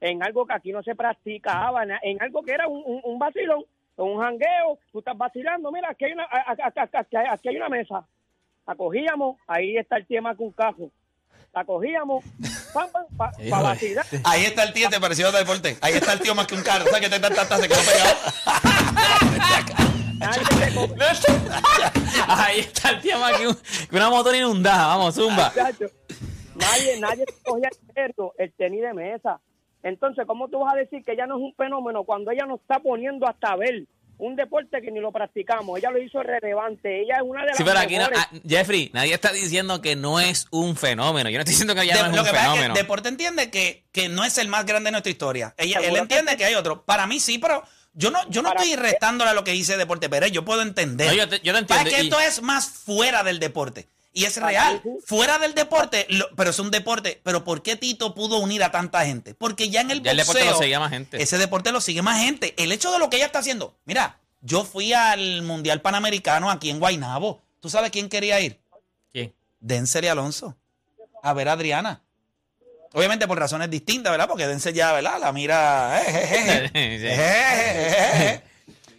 en 0.00 0.24
algo 0.24 0.46
que 0.46 0.54
aquí 0.54 0.72
no 0.72 0.82
se 0.82 0.96
practicaba, 0.96 1.84
en, 1.84 1.92
en 2.02 2.20
algo 2.20 2.42
que 2.42 2.52
era 2.52 2.66
un, 2.66 2.82
un, 2.84 3.00
un 3.04 3.18
vacilón, 3.20 3.64
un 4.04 4.20
jangueo, 4.20 4.78
tú 4.92 4.98
estás 4.98 5.16
vacilando, 5.16 5.70
mira, 5.72 5.88
aquí 5.90 6.04
hay 6.04 6.12
una, 6.12 6.24
aquí 6.24 7.16
hay- 7.16 7.26
aquí 7.30 7.48
hay 7.48 7.56
una 7.56 7.68
mesa, 7.68 8.04
la 8.66 8.74
cogíamos, 8.74 9.36
ahí 9.46 9.76
está 9.76 9.96
el 9.96 10.06
tema 10.06 10.34
con 10.36 10.50
cajo. 10.52 10.90
La 11.54 11.64
cogíamos, 11.64 12.22
pam, 12.74 12.90
pam, 12.92 13.06
para 13.16 13.32
Sí, 13.38 13.48
vacilar. 13.50 14.06
Ahí 14.24 14.44
está 14.44 14.64
el 14.64 14.74
tío, 14.74 14.90
te 14.90 15.00
pareció 15.00 15.26
otro 15.28 15.38
deporte. 15.38 15.78
Ahí 15.80 15.94
está 15.94 16.12
el 16.12 16.20
tío 16.20 16.34
más 16.34 16.46
que 16.46 16.54
un 16.54 16.62
carro. 16.62 16.84
Sea 16.84 17.00
que 17.00 17.08
te 17.08 17.18
ta, 17.18 17.30
ta, 17.30 17.48
ta, 17.48 17.56
se 17.56 17.66
quedó 17.66 17.78
pegado. 17.80 18.16
Ahí 22.28 22.60
está 22.60 22.90
el 22.90 23.00
tío 23.00 23.18
más 23.18 23.32
que, 23.38 23.48
un- 23.48 23.54
que 23.88 23.96
una 23.96 24.10
motor 24.10 24.34
inundada. 24.34 24.86
Vamos, 24.88 25.14
zumba. 25.14 25.52
Nadie, 26.54 27.00
nadie 27.00 27.24
cogía 27.44 27.68
el 28.38 28.52
tenis 28.54 28.82
de 28.82 28.92
mesa. 28.94 29.40
Entonces, 29.86 30.24
¿cómo 30.26 30.48
tú 30.48 30.58
vas 30.60 30.74
a 30.74 30.76
decir 30.76 31.02
que 31.04 31.12
ella 31.12 31.26
no 31.26 31.36
es 31.36 31.42
un 31.42 31.54
fenómeno 31.54 32.04
cuando 32.04 32.30
ella 32.30 32.44
nos 32.46 32.60
está 32.60 32.78
poniendo 32.80 33.26
hasta 33.28 33.54
ver 33.56 33.84
un 34.18 34.34
deporte 34.34 34.80
que 34.82 34.90
ni 34.90 35.00
lo 35.00 35.12
practicamos? 35.12 35.78
Ella 35.78 35.90
lo 35.90 36.02
hizo 36.02 36.22
relevante. 36.22 37.02
Ella 37.02 37.16
es 37.16 37.22
una 37.22 37.42
de 37.42 37.46
las 37.48 37.56
Sí, 37.56 37.64
pero 37.64 37.78
aquí 37.78 37.94
no, 37.96 38.08
mejores. 38.08 38.18
ah, 38.20 38.30
Jeffrey, 38.48 38.90
nadie 38.94 39.14
está 39.14 39.32
diciendo 39.32 39.80
que 39.80 39.94
no 39.96 40.18
es 40.20 40.46
un 40.50 40.76
fenómeno. 40.76 41.30
Yo 41.30 41.36
no 41.36 41.40
estoy 41.42 41.52
diciendo 41.52 41.74
que 41.74 41.82
ella 41.82 41.94
De- 41.96 42.02
no 42.02 42.06
es 42.10 42.16
lo 42.16 42.22
un 42.22 42.26
que 42.26 42.32
pasa 42.32 42.44
es 42.46 42.50
fenómeno. 42.52 42.74
que 42.74 42.80
Deporte 42.80 43.08
entiende 43.08 43.50
que, 43.50 43.84
que 43.92 44.08
no 44.08 44.24
es 44.24 44.38
el 44.38 44.48
más 44.48 44.64
grande 44.66 44.88
de 44.88 44.92
nuestra 44.92 45.10
historia. 45.10 45.54
Ella, 45.58 45.78
él 45.82 45.96
entiende 45.96 46.32
que 46.32 46.38
que 46.38 46.44
hay 46.46 46.54
otro. 46.54 46.82
Para 46.84 47.06
mí 47.06 47.20
sí, 47.20 47.38
pero 47.38 47.62
yo 47.94 48.10
no, 48.10 48.18
yo 48.28 48.42
no 48.42 48.50
Para- 48.50 48.62
estoy 48.62 48.76
restándole 48.76 49.30
a 49.30 49.34
lo 49.34 49.44
que 49.44 49.52
dice 49.52 49.76
Deporte 49.76 50.08
Pérez. 50.08 50.32
Yo 50.32 50.44
puedo 50.44 50.62
entender. 50.62 51.06
No, 51.08 51.12
yo 51.14 51.28
te- 51.28 51.40
yo 51.40 51.54
te 51.54 51.62
Pasa 51.64 51.82
entiendo, 51.82 52.16
que 52.18 52.24
y- 52.24 52.26
esto 52.26 52.40
es 52.40 52.42
más 52.42 52.68
fuera 52.68 53.22
del 53.22 53.38
deporte. 53.38 53.88
Y 54.16 54.24
es 54.24 54.38
real. 54.38 54.82
Fuera 55.04 55.38
del 55.38 55.52
deporte, 55.54 56.06
lo- 56.08 56.28
pero 56.36 56.48
es 56.48 56.58
un 56.58 56.70
deporte. 56.70 57.20
Pero 57.22 57.44
¿por 57.44 57.62
qué 57.62 57.76
Tito 57.76 58.14
pudo 58.14 58.38
unir 58.38 58.64
a 58.64 58.70
tanta 58.70 59.04
gente? 59.04 59.34
Porque 59.34 59.68
ya 59.68 59.82
en 59.82 59.90
el 59.90 60.02
Ya 60.02 60.12
el 60.12 60.16
boxeo, 60.16 60.32
deporte 60.34 60.50
lo 60.52 60.58
seguía 60.58 60.80
más 60.80 60.90
gente. 60.90 61.22
ese 61.22 61.36
deporte 61.36 61.70
lo 61.70 61.82
sigue 61.82 62.00
más 62.00 62.18
gente. 62.22 62.54
El 62.56 62.72
hecho 62.72 62.90
de 62.90 62.98
lo 62.98 63.10
que 63.10 63.16
ella 63.16 63.26
está 63.26 63.40
haciendo. 63.40 63.76
Mira, 63.84 64.18
yo 64.40 64.64
fui 64.64 64.94
al 64.94 65.42
Mundial 65.42 65.82
Panamericano 65.82 66.50
aquí 66.50 66.70
en 66.70 66.78
Guaynabo. 66.80 67.42
¿Tú 67.60 67.68
sabes 67.68 67.90
quién 67.90 68.08
quería 68.08 68.40
ir? 68.40 68.58
¿Quién? 69.12 69.34
Denzel 69.60 70.04
y 70.06 70.08
Alonso. 70.08 70.56
A 71.22 71.34
ver 71.34 71.50
a 71.50 71.52
Adriana. 71.52 72.02
Obviamente 72.94 73.26
por 73.28 73.38
razones 73.38 73.68
distintas, 73.68 74.10
¿verdad? 74.12 74.28
Porque 74.28 74.46
Denzel 74.46 74.72
ya, 74.72 74.92
¿verdad? 74.92 75.18
La 75.20 75.30
mira. 75.32 76.00
eh, 76.00 76.04
eh, 76.08 76.30
eh, 76.38 76.70
eh, 76.72 77.00
eh, 77.02 77.12
eh, 77.12 78.32
eh. 78.32 78.42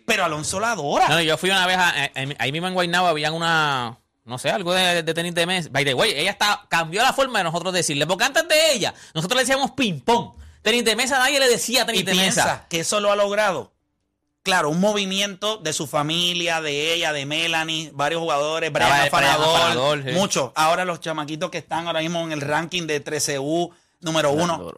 Pero 0.06 0.25
Alonso 0.25 0.60
la 0.60 0.73
adora. 0.73 1.08
No, 1.10 1.15
no, 1.15 1.21
yo 1.21 1.38
fui 1.38 1.49
una 1.49 1.65
vez, 1.65 1.77
a- 1.77 1.89
a- 1.89 2.03
a- 2.06 2.36
ahí 2.38 2.51
mismo 2.51 2.67
en 2.67 2.75
Guaynabo 2.75 3.08
habían 3.08 3.34
una, 3.34 3.97
no 4.28 4.38
sé, 4.38 4.50
algo 4.50 4.74
de, 4.74 5.04
de 5.04 5.13
tenis 5.13 5.34
de 5.34 5.46
mesa. 5.46 5.70
By 5.72 5.86
the 5.86 5.94
way, 5.94 6.12
ella 6.12 6.32
está, 6.32 6.66
cambió 6.70 7.02
la 7.02 7.13
forma 7.13 7.40
de 7.40 7.46
nosotros 7.46 7.74
decirle, 7.74 8.06
porque 8.06 8.26
antes 8.26 8.48
de 8.48 8.74
ella, 8.74 8.94
nosotros 9.13 9.38
le 9.38 9.44
decíamos 9.44 9.72
ping-pong. 9.72 10.34
Tenis 10.62 10.84
de 10.84 10.96
mesa, 10.98 11.18
nadie 11.18 11.40
le 11.40 11.48
decía 11.48 11.84
y 11.84 11.86
tenis 11.86 12.06
de 12.06 12.12
piensa 12.12 12.44
mesa. 12.44 12.66
que 12.70 12.82
eso 12.82 13.00
lo 13.00 13.12
ha 13.12 13.16
logrado. 13.16 13.72
Claro, 14.44 14.70
un 14.70 14.80
movimiento 14.80 15.58
de 15.58 15.74
su 15.74 15.88
familia, 15.88 16.62
de 16.62 16.94
ella, 16.94 17.13
de 17.13 17.26
Melanie, 17.26 17.92
varios 17.94 18.22
jugadores, 18.22 18.72
Brian 18.72 18.90
Brian 18.90 19.08
Afanador, 19.08 20.04
sí. 20.04 20.12
muchos. 20.12 20.52
Ahora 20.56 20.86
los 20.86 21.00
chamaquitos 21.00 21.50
que 21.50 21.58
están 21.58 21.88
ahora 21.88 22.02
mismo 22.02 22.22
en 22.22 22.32
el 22.32 22.42
ranking 22.42 22.88
de 22.88 23.04
13U, 23.04 23.72
número 24.02 24.32
uno. 24.32 24.74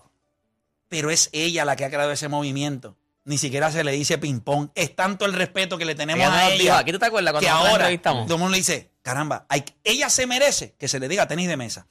Pero 0.87 1.11
es 1.11 1.29
ella 1.33 1.65
la 1.65 1.75
que 1.75 1.85
ha 1.85 1.89
creado 1.89 2.11
ese 2.11 2.27
movimiento. 2.29 2.95
Ni 3.25 3.37
siquiera 3.37 3.71
se 3.71 3.83
le 3.83 3.91
dice 3.91 4.17
ping-pong. 4.17 4.69
Es 4.73 4.95
tanto 4.95 5.25
el 5.25 5.33
respeto 5.33 5.77
que 5.77 5.85
le 5.85 5.93
tenemos 5.93 6.25
Ella 6.25 6.45
a 6.45 6.49
dijo, 6.49 6.61
ella. 6.63 6.77
¿aquí 6.79 6.91
tú 6.91 6.97
te 6.97 7.05
acuerdas 7.05 7.31
cuando 7.31 7.45
que 7.45 7.49
ahora 7.49 7.95
todo 8.01 8.23
el 8.23 8.39
mundo 8.39 8.49
le 8.49 8.57
dice, 8.57 8.89
caramba, 9.09 9.45
hay- 9.49 9.65
ella 9.83 10.09
se 10.09 10.27
merece 10.27 10.75
que 10.77 10.87
se 10.87 10.99
le 10.99 11.07
diga 11.07 11.27
tenis 11.27 11.47
de 11.47 11.57
mesa. 11.57 11.87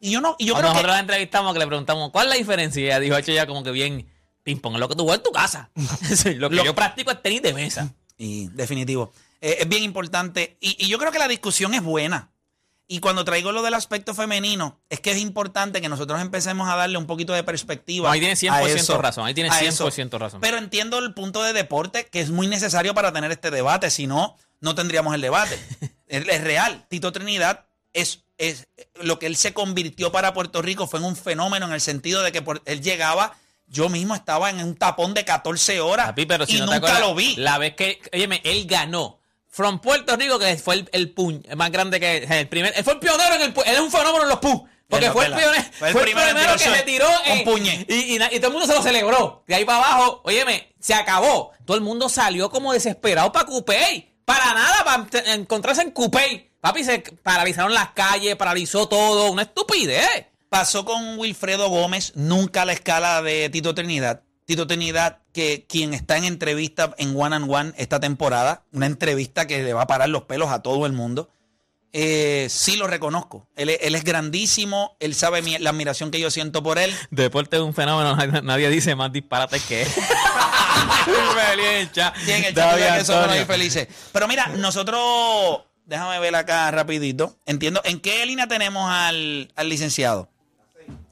Y 0.00 0.10
yo 0.12 0.20
no, 0.20 0.36
y 0.38 0.46
yo 0.46 0.54
Cuando 0.54 0.68
creo 0.70 0.74
nosotros 0.74 0.90
que 0.90 0.94
la 0.96 1.00
entrevistamos, 1.00 1.52
que 1.52 1.58
le 1.58 1.66
preguntamos, 1.66 2.10
¿cuál 2.10 2.26
es 2.26 2.30
la 2.30 2.36
diferencia? 2.36 2.80
Y 2.82 2.86
ella 2.86 3.00
dijo, 3.00 3.16
hecho 3.16 3.32
ya 3.32 3.46
como 3.46 3.62
que 3.62 3.70
bien, 3.70 4.06
ping-pong 4.42 4.74
es 4.74 4.80
lo 4.80 4.88
que 4.88 4.94
tú 4.96 5.04
juegas 5.04 5.18
en 5.18 5.22
tu 5.24 5.32
casa. 5.32 5.70
lo 6.36 6.50
que 6.50 6.56
Lo- 6.56 6.64
yo 6.64 6.74
practico 6.74 7.10
es 7.10 7.22
tenis 7.22 7.42
de 7.42 7.54
mesa. 7.54 7.92
Y 8.16 8.48
definitivo. 8.48 9.12
Eh, 9.40 9.58
es 9.60 9.68
bien 9.68 9.82
importante. 9.84 10.56
Y, 10.60 10.76
y 10.84 10.88
yo 10.88 10.98
creo 10.98 11.12
que 11.12 11.18
la 11.18 11.28
discusión 11.28 11.74
es 11.74 11.82
buena. 11.82 12.30
Y 12.90 13.00
cuando 13.00 13.22
traigo 13.24 13.52
lo 13.52 13.62
del 13.62 13.74
aspecto 13.74 14.14
femenino, 14.14 14.80
es 14.88 15.00
que 15.00 15.10
es 15.10 15.18
importante 15.18 15.80
que 15.82 15.88
nosotros 15.90 16.20
empecemos 16.22 16.68
a 16.70 16.74
darle 16.74 16.96
un 16.96 17.06
poquito 17.06 17.34
de 17.34 17.42
perspectiva. 17.44 18.08
No, 18.08 18.12
ahí 18.12 18.20
tiene 18.20 18.34
100% 18.34 18.50
a 18.50 18.62
eso, 18.62 19.02
razón, 19.02 19.26
ahí 19.26 19.34
tiene 19.34 19.50
a 19.50 19.60
eso. 19.60 19.86
100% 19.90 20.18
razón. 20.18 20.40
Pero 20.40 20.56
entiendo 20.56 20.98
el 20.98 21.12
punto 21.12 21.42
de 21.42 21.52
deporte 21.52 22.06
que 22.06 22.20
es 22.20 22.30
muy 22.30 22.46
necesario 22.46 22.94
para 22.94 23.12
tener 23.12 23.30
este 23.30 23.50
debate. 23.50 23.90
Si 23.90 24.06
no, 24.06 24.36
no 24.60 24.74
tendríamos 24.74 25.14
el 25.14 25.20
debate. 25.20 25.58
es, 26.08 26.42
real. 26.42 26.86
Tito 26.88 27.12
Trinidad 27.12 27.66
es, 27.92 28.20
es 28.38 28.68
lo 29.00 29.18
que 29.18 29.26
él 29.26 29.36
se 29.36 29.52
convirtió 29.54 30.12
para 30.12 30.32
Puerto 30.34 30.62
Rico 30.62 30.86
fue 30.86 31.00
en 31.00 31.06
un 31.06 31.16
fenómeno 31.16 31.66
en 31.66 31.72
el 31.72 31.80
sentido 31.80 32.22
de 32.22 32.32
que 32.32 32.42
por- 32.42 32.62
él 32.64 32.80
llegaba. 32.82 33.36
Yo 33.70 33.90
mismo 33.90 34.14
estaba 34.14 34.48
en 34.48 34.60
un 34.64 34.76
tapón 34.76 35.12
de 35.12 35.26
14 35.26 35.80
horas 35.80 36.06
Papi, 36.06 36.24
pero 36.24 36.46
si 36.46 36.56
y 36.56 36.60
no 36.60 36.60
te 36.60 36.66
nunca 36.66 36.76
acuerdas, 36.78 37.00
lo 37.00 37.14
vi. 37.14 37.36
La 37.36 37.58
vez 37.58 37.74
que, 37.74 38.00
óyeme, 38.14 38.40
él 38.44 38.64
ganó. 38.66 39.20
From 39.50 39.80
Puerto 39.80 40.16
Rico, 40.16 40.38
que 40.38 40.56
fue 40.56 40.76
el, 40.76 40.88
el 40.92 41.10
puñ 41.12 41.42
más 41.56 41.70
grande 41.70 42.00
que 42.00 42.18
el 42.18 42.48
primer. 42.48 42.72
Él 42.76 42.84
fue 42.84 42.94
el 42.94 42.98
pionero 42.98 43.34
en 43.34 43.42
el. 43.42 43.48
Él 43.66 43.74
es 43.74 43.80
un 43.80 43.90
fenómeno 43.90 44.22
en 44.22 44.28
los 44.30 44.38
puñ. 44.38 44.62
Porque 44.88 45.10
fue 45.10 45.26
el, 45.26 45.34
pionero, 45.34 45.62
Fue 45.78 45.88
el 45.88 45.92
fue 45.92 46.00
el 46.02 46.06
primero 46.06 46.28
primero 46.34 46.52
que 46.56 46.64
se 46.64 46.82
tiró 46.84 47.06
en- 47.26 47.44
puñe. 47.44 47.84
Y, 47.90 47.94
y 47.94 48.16
y 48.16 48.18
todo 48.40 48.46
el 48.46 48.52
mundo 48.52 48.66
se 48.66 48.72
lo 48.74 48.82
celebró. 48.82 49.44
De 49.46 49.54
ahí 49.54 49.64
para 49.66 49.78
abajo, 49.84 50.22
óyeme, 50.24 50.72
se 50.80 50.94
acabó. 50.94 51.52
Todo 51.66 51.76
el 51.76 51.82
mundo 51.82 52.08
salió 52.08 52.48
como 52.48 52.72
desesperado 52.72 53.30
para 53.32 53.44
Coupey. 53.44 54.14
Para 54.28 54.52
nada, 54.52 54.84
para 54.84 55.32
encontrarse 55.32 55.80
en 55.80 55.90
Coupey. 55.90 56.50
Papi, 56.60 56.84
se 56.84 56.98
paralizaron 57.22 57.72
las 57.72 57.92
calles, 57.92 58.36
paralizó 58.36 58.86
todo. 58.86 59.30
Una 59.30 59.40
estupidez. 59.42 60.26
Pasó 60.50 60.84
con 60.84 61.18
Wilfredo 61.18 61.70
Gómez, 61.70 62.12
nunca 62.14 62.62
a 62.62 62.64
la 62.66 62.74
escala 62.74 63.22
de 63.22 63.48
Tito 63.48 63.74
Trinidad. 63.74 64.20
Tito 64.44 64.66
Trinidad, 64.66 65.20
que 65.32 65.64
quien 65.66 65.94
está 65.94 66.18
en 66.18 66.24
entrevista 66.24 66.94
en 66.98 67.18
One 67.18 67.36
and 67.36 67.50
One 67.50 67.72
esta 67.78 68.00
temporada, 68.00 68.64
una 68.70 68.84
entrevista 68.84 69.46
que 69.46 69.62
le 69.62 69.72
va 69.72 69.84
a 69.84 69.86
parar 69.86 70.10
los 70.10 70.24
pelos 70.24 70.50
a 70.50 70.60
todo 70.60 70.84
el 70.84 70.92
mundo. 70.92 71.30
Eh, 71.94 72.48
sí 72.50 72.76
lo 72.76 72.86
reconozco. 72.86 73.46
Él, 73.56 73.70
es- 73.70 73.78
él 73.80 73.94
es 73.94 74.04
grandísimo, 74.04 74.94
él 75.00 75.14
sabe 75.14 75.40
mi- 75.40 75.56
la 75.58 75.70
admiración 75.70 76.10
que 76.10 76.20
yo 76.20 76.30
siento 76.30 76.62
por 76.62 76.78
él. 76.78 76.94
Deporte 77.10 77.56
es 77.56 77.62
un 77.62 77.72
fenómeno, 77.72 78.14
nadie 78.42 78.68
dice 78.68 78.94
más 78.94 79.10
disparates 79.10 79.62
que 79.62 79.82
él. 79.84 79.88
Feliz, 81.34 81.92
cha. 81.92 82.12
Sí, 82.24 82.30
en 82.32 82.44
el 82.44 82.54
chat 82.54 82.76
que 82.98 83.04
somos. 83.04 83.22
Pero 84.12 84.28
mira, 84.28 84.46
nosotros, 84.48 85.62
déjame 85.86 86.18
ver 86.20 86.34
acá 86.34 86.70
rapidito. 86.70 87.36
Entiendo, 87.46 87.80
¿en 87.84 88.00
qué 88.00 88.24
línea 88.26 88.46
tenemos 88.46 88.90
al, 88.90 89.50
al 89.56 89.68
licenciado? 89.68 90.28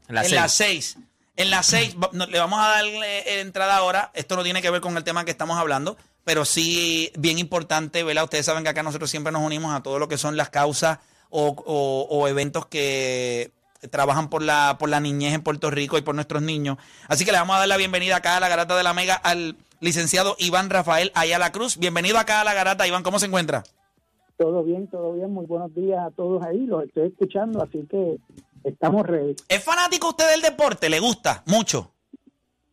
La 0.09 0.23
en 0.23 0.29
seis. 0.29 0.41
las 0.41 0.53
seis. 0.53 0.97
En 1.37 1.51
las 1.51 1.67
seis, 1.67 1.95
va- 2.03 2.11
no- 2.13 2.27
le 2.27 2.39
vamos 2.39 2.61
a 2.61 2.69
darle 2.69 3.19
eh, 3.21 3.41
entrada 3.41 3.77
ahora. 3.77 4.11
Esto 4.15 4.37
no 4.37 4.43
tiene 4.45 4.63
que 4.63 4.71
ver 4.71 4.81
con 4.81 4.97
el 4.97 5.05
tema 5.05 5.25
que 5.25 5.31
estamos 5.31 5.59
hablando, 5.59 5.97
pero 6.25 6.45
sí 6.45 7.11
bien 7.19 7.39
importante, 7.39 8.03
¿verdad? 8.05 8.25
Ustedes 8.25 8.47
saben 8.47 8.63
que 8.65 8.71
acá 8.71 8.83
nosotros 8.83 9.11
siempre 9.11 9.33
nos 9.33 9.43
unimos 9.43 9.75
a 9.75 9.83
todo 9.83 9.99
lo 9.99 10.09
que 10.09 10.17
son 10.17 10.37
las 10.37 10.49
causas 10.49 10.99
o, 11.29 11.49
o- 11.49 12.07
o 12.09 12.29
eventos 12.29 12.67
que 12.67 13.51
trabajan 13.91 14.29
por 14.29 14.43
la, 14.43 14.77
por 14.79 14.89
la 14.89 15.01
niñez 15.01 15.35
en 15.35 15.43
Puerto 15.43 15.71
Rico 15.71 15.99
y 15.99 16.03
por 16.03 16.15
nuestros 16.15 16.43
niños. 16.43 16.79
Así 17.09 17.25
que 17.25 17.33
le 17.33 17.39
vamos 17.39 17.57
a 17.57 17.61
dar 17.61 17.69
la 17.69 17.77
bienvenida 17.77 18.17
acá 18.17 18.37
a 18.37 18.41
la 18.41 18.49
Garata 18.49 18.77
de 18.77 18.83
la 18.83 18.95
Mega 18.95 19.15
al 19.15 19.57
licenciado 19.81 20.37
Iván 20.39 20.71
Rafael 20.71 21.13
Ayala 21.15 21.53
Cruz. 21.53 21.79
Bienvenido 21.79 22.19
acá 22.19 22.41
a 22.41 22.45
la 22.45 22.55
Garata. 22.55 22.87
Iván, 22.87 23.03
¿cómo 23.03 23.19
se 23.19 23.27
encuentra? 23.27 23.65
Todo 24.39 24.63
bien, 24.65 24.89
todo 24.89 25.15
bien. 25.15 25.33
Muy 25.33 25.47
buenos 25.47 25.75
días 25.75 26.01
a 26.07 26.11
todos 26.11 26.45
ahí. 26.45 26.67
Los 26.67 26.85
estoy 26.85 27.09
escuchando, 27.09 27.63
así 27.63 27.87
que 27.91 28.19
estamos 28.65 29.07
ready. 29.07 29.37
¿Es 29.49 29.65
fanático 29.65 30.09
usted 30.09 30.31
del 30.31 30.43
deporte? 30.43 30.91
¿Le 30.91 31.01
gusta? 31.01 31.43
Mucho. 31.47 31.93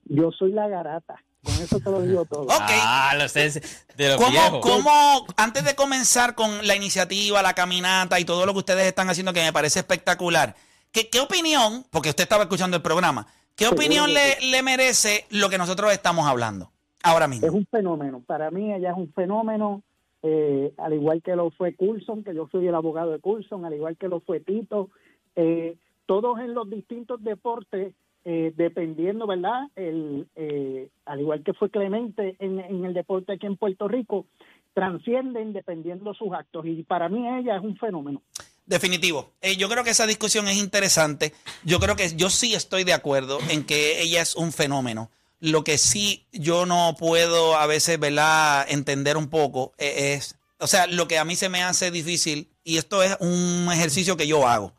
Yo 0.06 0.32
soy 0.32 0.52
la 0.52 0.68
garata. 0.68 1.16
Con 1.44 1.54
eso 1.56 1.80
te 1.80 1.92
lo 1.92 2.02
digo 2.02 2.26
todo. 2.30 2.44
Ok. 2.44 2.72
Ah, 2.72 3.16
de 3.16 4.10
los 4.10 4.18
¿Cómo, 4.18 4.62
cómo, 4.62 5.26
antes 5.38 5.64
de 5.64 5.76
comenzar 5.76 6.36
con 6.36 6.66
la 6.66 6.76
iniciativa, 6.76 7.42
la 7.42 7.54
caminata 7.54 8.20
y 8.20 8.26
todo 8.26 8.46
lo 8.46 8.54
que 8.54 8.60
ustedes 8.60 8.88
están 8.88 9.10
haciendo, 9.10 9.34
que 9.34 9.44
me 9.44 9.54
parece 9.54 9.80
espectacular, 9.80 10.56
¿qué, 10.94 11.10
qué 11.10 11.20
opinión, 11.20 11.84
porque 11.92 12.10
usted 12.10 12.24
estaba 12.24 12.44
escuchando 12.44 12.78
el 12.78 12.84
programa, 12.84 13.28
qué 13.58 13.68
opinión 13.68 14.14
le, 14.14 14.40
le 14.50 14.64
merece 14.64 15.26
lo 15.32 15.50
que 15.50 15.58
nosotros 15.58 15.92
estamos 15.92 16.26
hablando 16.26 16.72
ahora 17.04 17.26
Es 17.26 17.32
mismo? 17.32 17.52
un 17.52 17.66
fenómeno. 17.66 18.22
Para 18.26 18.50
mí 18.52 18.74
ella 18.74 18.92
es 18.92 18.98
un 18.98 19.12
fenómeno, 19.14 19.82
eh, 20.22 20.74
al 20.78 20.94
igual 20.94 21.22
que 21.22 21.36
lo 21.36 21.52
fue 21.52 21.76
Coulson, 21.76 22.24
que 22.24 22.34
yo 22.34 22.48
soy 22.52 22.68
el 22.68 22.76
abogado 22.76 23.12
de 23.12 23.20
Coulson, 23.20 23.66
al 23.66 23.74
igual 23.74 23.98
que 23.98 24.08
lo 24.08 24.22
fue 24.22 24.40
Tito. 24.40 24.90
eh, 25.36 25.76
todos 26.06 26.40
en 26.40 26.54
los 26.54 26.70
distintos 26.70 27.24
deportes, 27.24 27.94
eh, 28.26 28.54
dependiendo, 28.58 29.26
¿verdad? 29.26 29.68
El, 29.76 30.28
eh, 30.36 30.90
al 31.06 31.22
igual 31.22 31.44
que 31.44 31.54
fue 31.54 31.70
Clemente 31.70 32.36
en, 32.40 32.60
en 32.60 32.84
el 32.86 32.94
deporte 32.94 33.34
aquí 33.34 33.46
en 33.46 33.56
Puerto 33.58 33.88
Rico, 33.88 34.26
transcienden 34.74 35.54
dependiendo 35.54 36.14
sus 36.14 36.34
actos. 36.34 36.66
Y 36.66 36.84
para 36.84 37.08
mí 37.10 37.26
ella 37.40 37.56
es 37.58 37.64
un 37.64 37.78
fenómeno. 37.78 38.22
Definitivo. 38.66 39.34
Eh, 39.42 39.58
yo 39.58 39.68
creo 39.68 39.84
que 39.84 39.90
esa 39.90 40.08
discusión 40.08 40.48
es 40.48 40.58
interesante. 40.58 41.34
Yo 41.64 41.80
creo 41.80 41.96
que 41.96 42.16
yo 42.16 42.30
sí 42.30 42.56
estoy 42.56 42.84
de 42.84 42.94
acuerdo 42.94 43.40
en 43.50 43.66
que 43.66 44.02
ella 44.02 44.22
es 44.22 44.36
un 44.36 44.54
fenómeno. 44.54 45.12
Lo 45.40 45.66
que 45.66 45.78
sí 45.78 46.26
yo 46.32 46.66
no 46.66 46.96
puedo 46.98 47.58
a 47.58 47.68
veces, 47.68 48.00
¿verdad?, 48.00 48.66
entender 48.70 49.18
un 49.18 49.30
poco 49.30 49.74
eh, 49.78 50.14
es, 50.14 50.36
o 50.60 50.68
sea, 50.68 50.88
lo 50.88 51.10
que 51.10 51.18
a 51.18 51.26
mí 51.26 51.36
se 51.36 51.50
me 51.50 51.62
hace 51.62 51.92
difícil, 51.92 52.50
y 52.64 52.78
esto 52.78 53.04
es 53.04 53.18
un 53.20 53.68
ejercicio 53.72 54.16
que 54.16 54.28
yo 54.28 54.48
hago, 54.48 54.74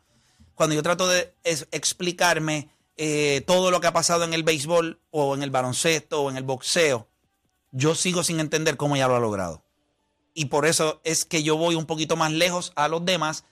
cuando 0.55 0.73
yo 0.73 0.81
trato 0.81 1.07
de 1.07 1.35
explicarme 1.43 2.69
eh, 2.97 3.43
todo 3.45 3.69
lo 3.69 3.81
que 3.81 3.87
ha 3.87 3.93
pasado 3.93 4.23
en 4.23 4.33
el 4.33 4.43
béisbol 4.43 4.99
o 5.11 5.35
en 5.35 5.43
el 5.43 5.51
baloncesto 5.51 6.23
o 6.23 6.29
en 6.31 6.37
el 6.37 6.43
boxeo, 6.43 7.07
yo 7.71 7.93
sigo 7.93 8.23
sin 8.23 8.39
entender 8.39 8.77
cómo 8.77 8.95
ella 8.95 9.07
lo 9.07 9.17
ha 9.17 9.19
logrado. 9.19 9.63
Y 10.33 10.45
por 10.45 10.65
eso 10.65 11.01
es 11.03 11.25
que 11.25 11.43
yo 11.43 11.57
voy 11.57 11.75
un 11.75 11.85
poquito 11.85 12.15
más 12.15 12.31
lejos 12.31 12.73
a 12.75 12.87
los 12.87 13.05
demás 13.05 13.43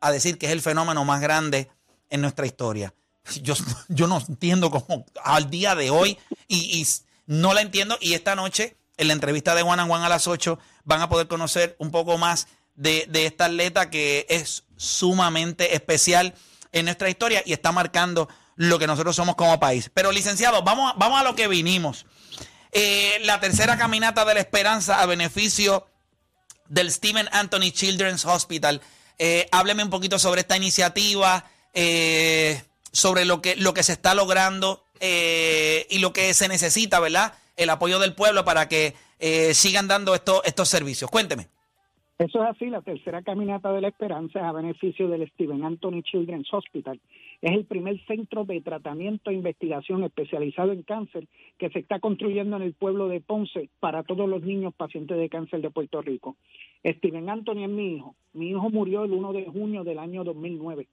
a 0.00 0.10
decir 0.12 0.38
que 0.38 0.46
es 0.46 0.52
el 0.52 0.62
fenómeno 0.62 1.04
más 1.04 1.20
grande 1.20 1.70
en 2.10 2.20
nuestra 2.20 2.46
historia. 2.46 2.94
yo, 3.42 3.54
yo 3.88 4.06
no 4.06 4.22
entiendo 4.26 4.70
cómo 4.70 5.04
al 5.22 5.50
día 5.50 5.74
de 5.74 5.90
hoy 5.90 6.18
y, 6.48 6.86
no 7.26 7.52
la 7.52 7.60
entiendo. 7.60 7.98
Y 8.00 8.14
esta 8.14 8.34
noche, 8.34 8.76
en 8.96 9.08
la 9.08 9.12
entrevista 9.12 9.54
de 9.54 9.62
One 9.62 9.82
and 9.82 9.90
One 9.90 10.04
a 10.04 10.08
las 10.08 10.26
8, 10.26 10.58
van 10.84 11.02
a 11.02 11.08
poder 11.08 11.28
conocer 11.28 11.76
un 11.78 11.90
poco 11.90 12.16
más 12.16 12.48
de, 12.74 13.06
esta 13.12 13.46
atleta 13.46 13.90
que 13.90 14.26
es 14.30 14.64
sumamente 14.76 15.74
especial 15.74 16.34
en 16.72 16.86
nuestra 16.86 17.10
historia 17.10 17.42
y 17.44 17.52
está 17.52 17.70
marcando 17.72 18.28
lo 18.56 18.78
que 18.78 18.86
nosotros 18.86 19.14
somos 19.14 19.36
como 19.36 19.60
país. 19.60 19.90
Pero 19.92 20.10
licenciado, 20.10 20.62
vamos, 20.62 20.92
a- 20.92 20.94
vamos 20.96 21.20
a 21.20 21.24
lo 21.24 21.34
que 21.34 21.48
vinimos. 21.48 22.06
Eh, 22.72 23.18
la 23.24 23.40
tercera 23.40 23.76
caminata 23.76 24.24
de 24.24 24.34
la 24.34 24.40
esperanza 24.40 25.00
a 25.02 25.06
beneficio 25.06 25.86
del 26.68 26.90
Stephen 26.90 27.28
Anthony 27.32 27.70
Children's 27.72 28.24
Hospital. 28.24 28.80
Eh, 29.18 29.46
hábleme 29.50 29.82
un 29.82 29.90
poquito 29.90 30.18
sobre 30.18 30.42
esta 30.42 30.56
iniciativa, 30.56 31.44
eh, 31.74 32.60
sobre 32.92 33.24
lo 33.24 33.42
que, 33.42 33.56
lo 33.56 33.74
que 33.74 33.82
se 33.82 33.92
está 33.92 34.14
logrando 34.14 34.82
eh, 35.00 35.86
y 35.90 35.98
lo 35.98 36.12
que 36.12 36.34
se 36.34 36.48
necesita, 36.48 37.00
¿verdad? 37.00 37.34
El 37.56 37.70
apoyo 37.70 37.98
del 37.98 38.14
pueblo 38.14 38.44
para 38.44 38.68
que 38.68 38.94
eh, 39.18 39.54
sigan 39.54 39.88
dando 39.88 40.14
estos, 40.14 40.42
estos 40.44 40.68
servicios. 40.68 41.10
Cuénteme. 41.10 41.48
Eso 42.18 42.42
es 42.42 42.50
así, 42.50 42.66
la 42.66 42.80
tercera 42.80 43.22
caminata 43.22 43.72
de 43.72 43.80
la 43.80 43.88
esperanza 43.88 44.40
es 44.40 44.44
a 44.44 44.52
beneficio 44.52 45.08
del 45.08 45.28
Stephen 45.30 45.64
Anthony 45.64 46.02
Children's 46.02 46.52
Hospital. 46.52 47.00
Es 47.40 47.52
el 47.52 47.66
primer 47.66 48.04
centro 48.06 48.44
de 48.44 48.60
tratamiento 48.60 49.30
e 49.30 49.34
investigación 49.34 50.02
especializado 50.02 50.72
en 50.72 50.82
cáncer 50.82 51.28
que 51.56 51.70
se 51.70 51.78
está 51.78 52.00
construyendo 52.00 52.56
en 52.56 52.62
el 52.62 52.74
pueblo 52.74 53.06
de 53.06 53.20
Ponce 53.20 53.70
para 53.78 54.02
todos 54.02 54.28
los 54.28 54.42
niños 54.42 54.74
pacientes 54.74 55.16
de 55.16 55.28
cáncer 55.28 55.60
de 55.60 55.70
Puerto 55.70 56.02
Rico. 56.02 56.36
Stephen 56.84 57.30
Anthony 57.30 57.62
es 57.62 57.70
mi 57.70 57.94
hijo. 57.94 58.16
Mi 58.32 58.50
hijo 58.50 58.70
murió 58.70 59.04
el 59.04 59.12
1 59.12 59.32
de 59.32 59.44
junio 59.44 59.84
del 59.84 60.00
año 60.00 60.24
2009. 60.24 60.88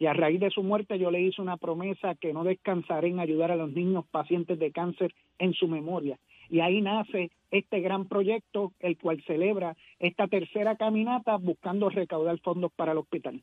Y 0.00 0.06
a 0.06 0.12
raíz 0.12 0.40
de 0.40 0.50
su 0.50 0.64
muerte 0.64 0.98
yo 0.98 1.12
le 1.12 1.20
hice 1.20 1.40
una 1.40 1.56
promesa 1.56 2.16
que 2.16 2.32
no 2.32 2.42
descansaré 2.42 3.08
en 3.08 3.20
ayudar 3.20 3.52
a 3.52 3.56
los 3.56 3.70
niños 3.70 4.04
pacientes 4.10 4.58
de 4.58 4.72
cáncer 4.72 5.14
en 5.38 5.54
su 5.54 5.68
memoria. 5.68 6.18
Y 6.50 6.60
ahí 6.60 6.80
nace 6.80 7.30
este 7.52 7.80
gran 7.80 8.08
proyecto, 8.08 8.72
el 8.80 8.98
cual 8.98 9.22
celebra 9.24 9.76
esta 10.00 10.26
tercera 10.26 10.74
caminata 10.74 11.36
buscando 11.36 11.88
recaudar 11.90 12.38
fondos 12.40 12.72
para 12.72 12.90
el 12.90 12.98
hospital. 12.98 13.40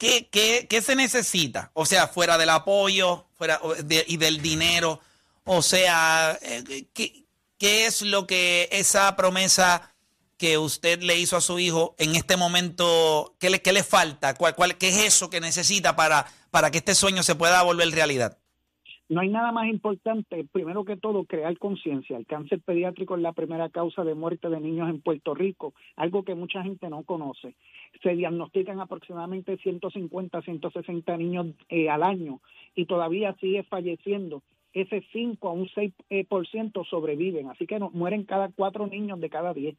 ¿Qué, 0.00 0.30
qué, 0.32 0.66
qué 0.66 0.80
se 0.80 0.96
necesita? 0.96 1.72
O 1.74 1.84
sea, 1.84 2.08
fuera 2.08 2.38
del 2.38 2.48
apoyo 2.48 3.26
fuera 3.36 3.60
y 4.06 4.16
del 4.16 4.40
dinero. 4.40 4.98
O 5.44 5.60
sea, 5.60 6.38
eh, 6.40 6.86
¿qué, 6.94 7.26
¿qué 7.58 7.84
es 7.84 8.00
lo 8.00 8.26
que 8.26 8.70
esa 8.72 9.14
promesa 9.14 9.94
que 10.38 10.56
usted 10.56 11.02
le 11.02 11.18
hizo 11.18 11.36
a 11.36 11.42
su 11.42 11.58
hijo 11.58 11.94
en 11.98 12.16
este 12.16 12.38
momento, 12.38 13.36
qué 13.38 13.50
le, 13.50 13.60
qué 13.60 13.74
le 13.74 13.84
falta? 13.84 14.32
¿Cuál, 14.32 14.54
cuál, 14.54 14.78
¿Qué 14.78 14.88
es 14.88 14.96
eso 14.96 15.28
que 15.28 15.38
necesita 15.38 15.96
para, 15.96 16.24
para 16.50 16.70
que 16.70 16.78
este 16.78 16.94
sueño 16.94 17.22
se 17.22 17.34
pueda 17.34 17.60
volver 17.60 17.90
realidad? 17.90 18.38
No 19.10 19.22
hay 19.22 19.28
nada 19.28 19.50
más 19.50 19.66
importante, 19.66 20.46
primero 20.52 20.84
que 20.84 20.96
todo, 20.96 21.24
crear 21.24 21.58
conciencia. 21.58 22.16
El 22.16 22.26
cáncer 22.26 22.60
pediátrico 22.60 23.16
es 23.16 23.22
la 23.22 23.32
primera 23.32 23.68
causa 23.68 24.04
de 24.04 24.14
muerte 24.14 24.48
de 24.48 24.60
niños 24.60 24.88
en 24.88 25.00
Puerto 25.00 25.34
Rico, 25.34 25.74
algo 25.96 26.22
que 26.22 26.36
mucha 26.36 26.62
gente 26.62 26.88
no 26.88 27.02
conoce. 27.02 27.56
Se 28.04 28.14
diagnostican 28.14 28.78
aproximadamente 28.78 29.56
150, 29.56 30.42
160 30.42 31.16
niños 31.16 31.48
eh, 31.70 31.90
al 31.90 32.04
año 32.04 32.40
y 32.76 32.86
todavía 32.86 33.34
sigue 33.40 33.64
falleciendo. 33.64 34.44
Ese 34.72 35.02
5 35.10 35.48
a 35.48 35.52
un 35.54 35.66
6% 35.66 35.92
eh, 36.10 36.24
por 36.24 36.46
ciento 36.46 36.84
sobreviven, 36.84 37.48
así 37.48 37.66
que 37.66 37.80
no, 37.80 37.90
mueren 37.90 38.22
cada 38.22 38.50
cuatro 38.50 38.86
niños 38.86 39.18
de 39.18 39.28
cada 39.28 39.52
10. 39.52 39.76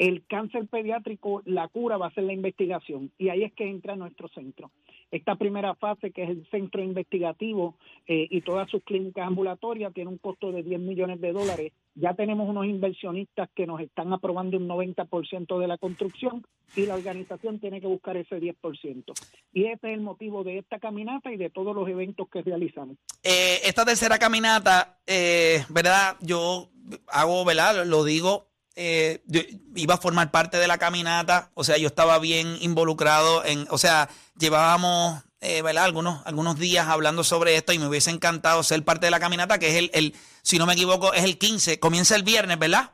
El 0.00 0.24
cáncer 0.26 0.66
pediátrico, 0.66 1.42
la 1.44 1.68
cura 1.68 1.98
va 1.98 2.06
a 2.06 2.14
ser 2.14 2.24
la 2.24 2.32
investigación 2.32 3.12
y 3.18 3.28
ahí 3.28 3.44
es 3.44 3.52
que 3.52 3.68
entra 3.68 3.96
nuestro 3.96 4.28
centro. 4.28 4.70
Esta 5.10 5.34
primera 5.34 5.74
fase, 5.74 6.10
que 6.10 6.22
es 6.22 6.30
el 6.30 6.48
centro 6.50 6.82
investigativo 6.82 7.76
eh, 8.06 8.26
y 8.30 8.40
todas 8.40 8.70
sus 8.70 8.82
clínicas 8.82 9.26
ambulatorias, 9.26 9.92
tiene 9.92 10.08
un 10.08 10.16
costo 10.16 10.52
de 10.52 10.62
10 10.62 10.80
millones 10.80 11.20
de 11.20 11.32
dólares. 11.32 11.72
Ya 11.96 12.14
tenemos 12.14 12.48
unos 12.48 12.64
inversionistas 12.64 13.50
que 13.54 13.66
nos 13.66 13.78
están 13.82 14.10
aprobando 14.14 14.56
un 14.56 14.68
90% 14.68 15.58
de 15.58 15.68
la 15.68 15.76
construcción 15.76 16.46
y 16.74 16.86
la 16.86 16.94
organización 16.94 17.58
tiene 17.58 17.82
que 17.82 17.86
buscar 17.86 18.16
ese 18.16 18.40
10%. 18.40 19.12
Y 19.52 19.64
ese 19.64 19.86
es 19.86 19.92
el 19.92 20.00
motivo 20.00 20.44
de 20.44 20.56
esta 20.56 20.78
caminata 20.78 21.30
y 21.30 21.36
de 21.36 21.50
todos 21.50 21.76
los 21.76 21.86
eventos 21.86 22.26
que 22.30 22.40
realizamos. 22.40 22.96
Eh, 23.22 23.60
esta 23.64 23.84
tercera 23.84 24.18
caminata, 24.18 24.98
eh, 25.06 25.62
¿verdad? 25.68 26.16
Yo 26.22 26.70
hago, 27.08 27.44
¿verdad? 27.44 27.84
Lo 27.84 28.02
digo, 28.02 28.49
eh, 28.76 29.20
yo 29.26 29.40
iba 29.74 29.94
a 29.94 29.98
formar 29.98 30.30
parte 30.30 30.56
de 30.56 30.68
la 30.68 30.78
caminata, 30.78 31.50
o 31.54 31.64
sea, 31.64 31.76
yo 31.78 31.86
estaba 31.86 32.18
bien 32.18 32.56
involucrado 32.60 33.44
en, 33.44 33.66
o 33.70 33.78
sea, 33.78 34.08
llevábamos, 34.38 35.24
eh, 35.40 35.62
¿verdad? 35.62 35.84
Algunos, 35.84 36.24
algunos 36.26 36.58
días 36.58 36.88
hablando 36.88 37.24
sobre 37.24 37.56
esto 37.56 37.72
y 37.72 37.78
me 37.78 37.88
hubiese 37.88 38.10
encantado 38.10 38.62
ser 38.62 38.84
parte 38.84 39.06
de 39.06 39.10
la 39.10 39.20
caminata, 39.20 39.58
que 39.58 39.68
es 39.68 39.76
el, 39.76 39.90
el, 39.92 40.12
si 40.42 40.58
no 40.58 40.66
me 40.66 40.74
equivoco, 40.74 41.12
es 41.12 41.24
el 41.24 41.38
15, 41.38 41.80
comienza 41.80 42.16
el 42.16 42.22
viernes, 42.22 42.58
¿verdad? 42.58 42.92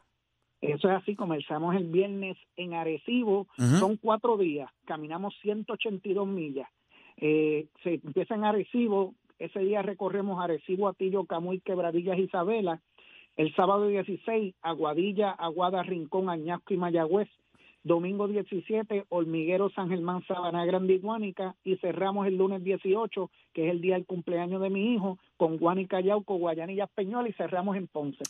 Eso 0.60 0.88
es 0.88 0.96
así, 0.96 1.14
comenzamos 1.14 1.76
el 1.76 1.84
viernes 1.84 2.36
en 2.56 2.74
Arecibo, 2.74 3.46
son 3.56 3.98
cuatro 3.98 4.36
días, 4.38 4.70
caminamos 4.86 5.34
182 5.42 6.26
millas. 6.26 6.68
Eh, 7.18 7.66
se 7.82 7.94
empieza 7.94 8.34
en 8.34 8.44
Arecibo, 8.44 9.14
ese 9.38 9.60
día 9.60 9.82
recorremos 9.82 10.42
Arecibo, 10.42 10.88
Atillo, 10.88 11.24
Camuy, 11.24 11.60
Quebradillas, 11.60 12.18
Isabela. 12.18 12.80
El 13.36 13.54
sábado 13.54 13.86
16, 13.86 14.54
Aguadilla, 14.62 15.30
Aguada, 15.30 15.82
Rincón, 15.82 16.30
Añasco 16.30 16.72
y 16.72 16.76
Mayagüez. 16.76 17.28
Domingo 17.84 18.26
17, 18.26 19.04
Hormiguero, 19.10 19.70
San 19.70 19.88
Germán, 19.88 20.24
Sabana 20.26 20.64
Grande 20.64 20.94
y 20.94 20.98
Guánica. 20.98 21.54
Y 21.62 21.76
cerramos 21.76 22.26
el 22.26 22.36
lunes 22.36 22.64
18, 22.64 23.30
que 23.54 23.66
es 23.66 23.70
el 23.70 23.80
día 23.80 23.94
del 23.94 24.06
cumpleaños 24.06 24.60
de 24.60 24.70
mi 24.70 24.94
hijo, 24.94 25.18
con 25.36 25.56
Guánica, 25.56 26.00
Yauco, 26.00 26.34
Guayanillas, 26.34 26.88
Peñuel 26.96 27.28
y 27.28 27.32
cerramos 27.34 27.76
en 27.76 27.86
Ponce. 27.86 28.24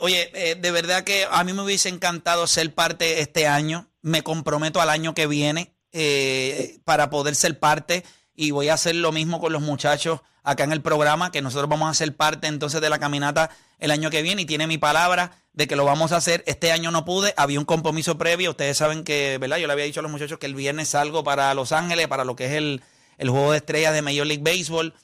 Oye, 0.00 0.30
eh, 0.34 0.56
de 0.56 0.70
verdad 0.72 1.04
que 1.04 1.24
a 1.30 1.44
mí 1.44 1.52
me 1.52 1.62
hubiese 1.62 1.90
encantado 1.90 2.46
ser 2.48 2.74
parte 2.74 3.20
este 3.20 3.46
año. 3.46 3.86
Me 4.02 4.22
comprometo 4.22 4.80
al 4.80 4.90
año 4.90 5.14
que 5.14 5.28
viene 5.28 5.74
eh, 5.92 6.78
para 6.84 7.08
poder 7.08 7.36
ser 7.36 7.60
parte 7.60 8.02
y 8.40 8.52
voy 8.52 8.68
a 8.68 8.74
hacer 8.74 8.94
lo 8.94 9.10
mismo 9.10 9.40
con 9.40 9.52
los 9.52 9.62
muchachos 9.62 10.20
acá 10.44 10.62
en 10.62 10.70
el 10.70 10.80
programa, 10.80 11.32
que 11.32 11.42
nosotros 11.42 11.68
vamos 11.68 11.90
a 11.90 11.94
ser 11.94 12.14
parte 12.14 12.46
entonces 12.46 12.80
de 12.80 12.88
la 12.88 13.00
caminata 13.00 13.50
el 13.80 13.90
año 13.90 14.10
que 14.10 14.22
viene 14.22 14.42
y 14.42 14.46
tiene 14.46 14.68
mi 14.68 14.78
palabra 14.78 15.32
de 15.54 15.66
que 15.66 15.74
lo 15.74 15.84
vamos 15.84 16.12
a 16.12 16.18
hacer. 16.18 16.44
Este 16.46 16.70
año 16.70 16.92
no 16.92 17.04
pude, 17.04 17.34
había 17.36 17.58
un 17.58 17.64
compromiso 17.64 18.16
previo. 18.16 18.50
Ustedes 18.50 18.76
saben 18.76 19.02
que, 19.02 19.38
¿verdad? 19.38 19.56
Yo 19.56 19.66
le 19.66 19.72
había 19.72 19.86
dicho 19.86 19.98
a 19.98 20.04
los 20.04 20.12
muchachos 20.12 20.38
que 20.38 20.46
el 20.46 20.54
viernes 20.54 20.90
salgo 20.90 21.24
para 21.24 21.52
Los 21.54 21.72
Ángeles, 21.72 22.06
para 22.06 22.24
lo 22.24 22.36
que 22.36 22.46
es 22.46 22.52
el, 22.52 22.80
el 23.18 23.28
juego 23.28 23.50
de 23.50 23.58
estrellas 23.58 23.92
de 23.92 24.02
Major 24.02 24.24
League 24.24 24.44
Baseball. 24.44 24.94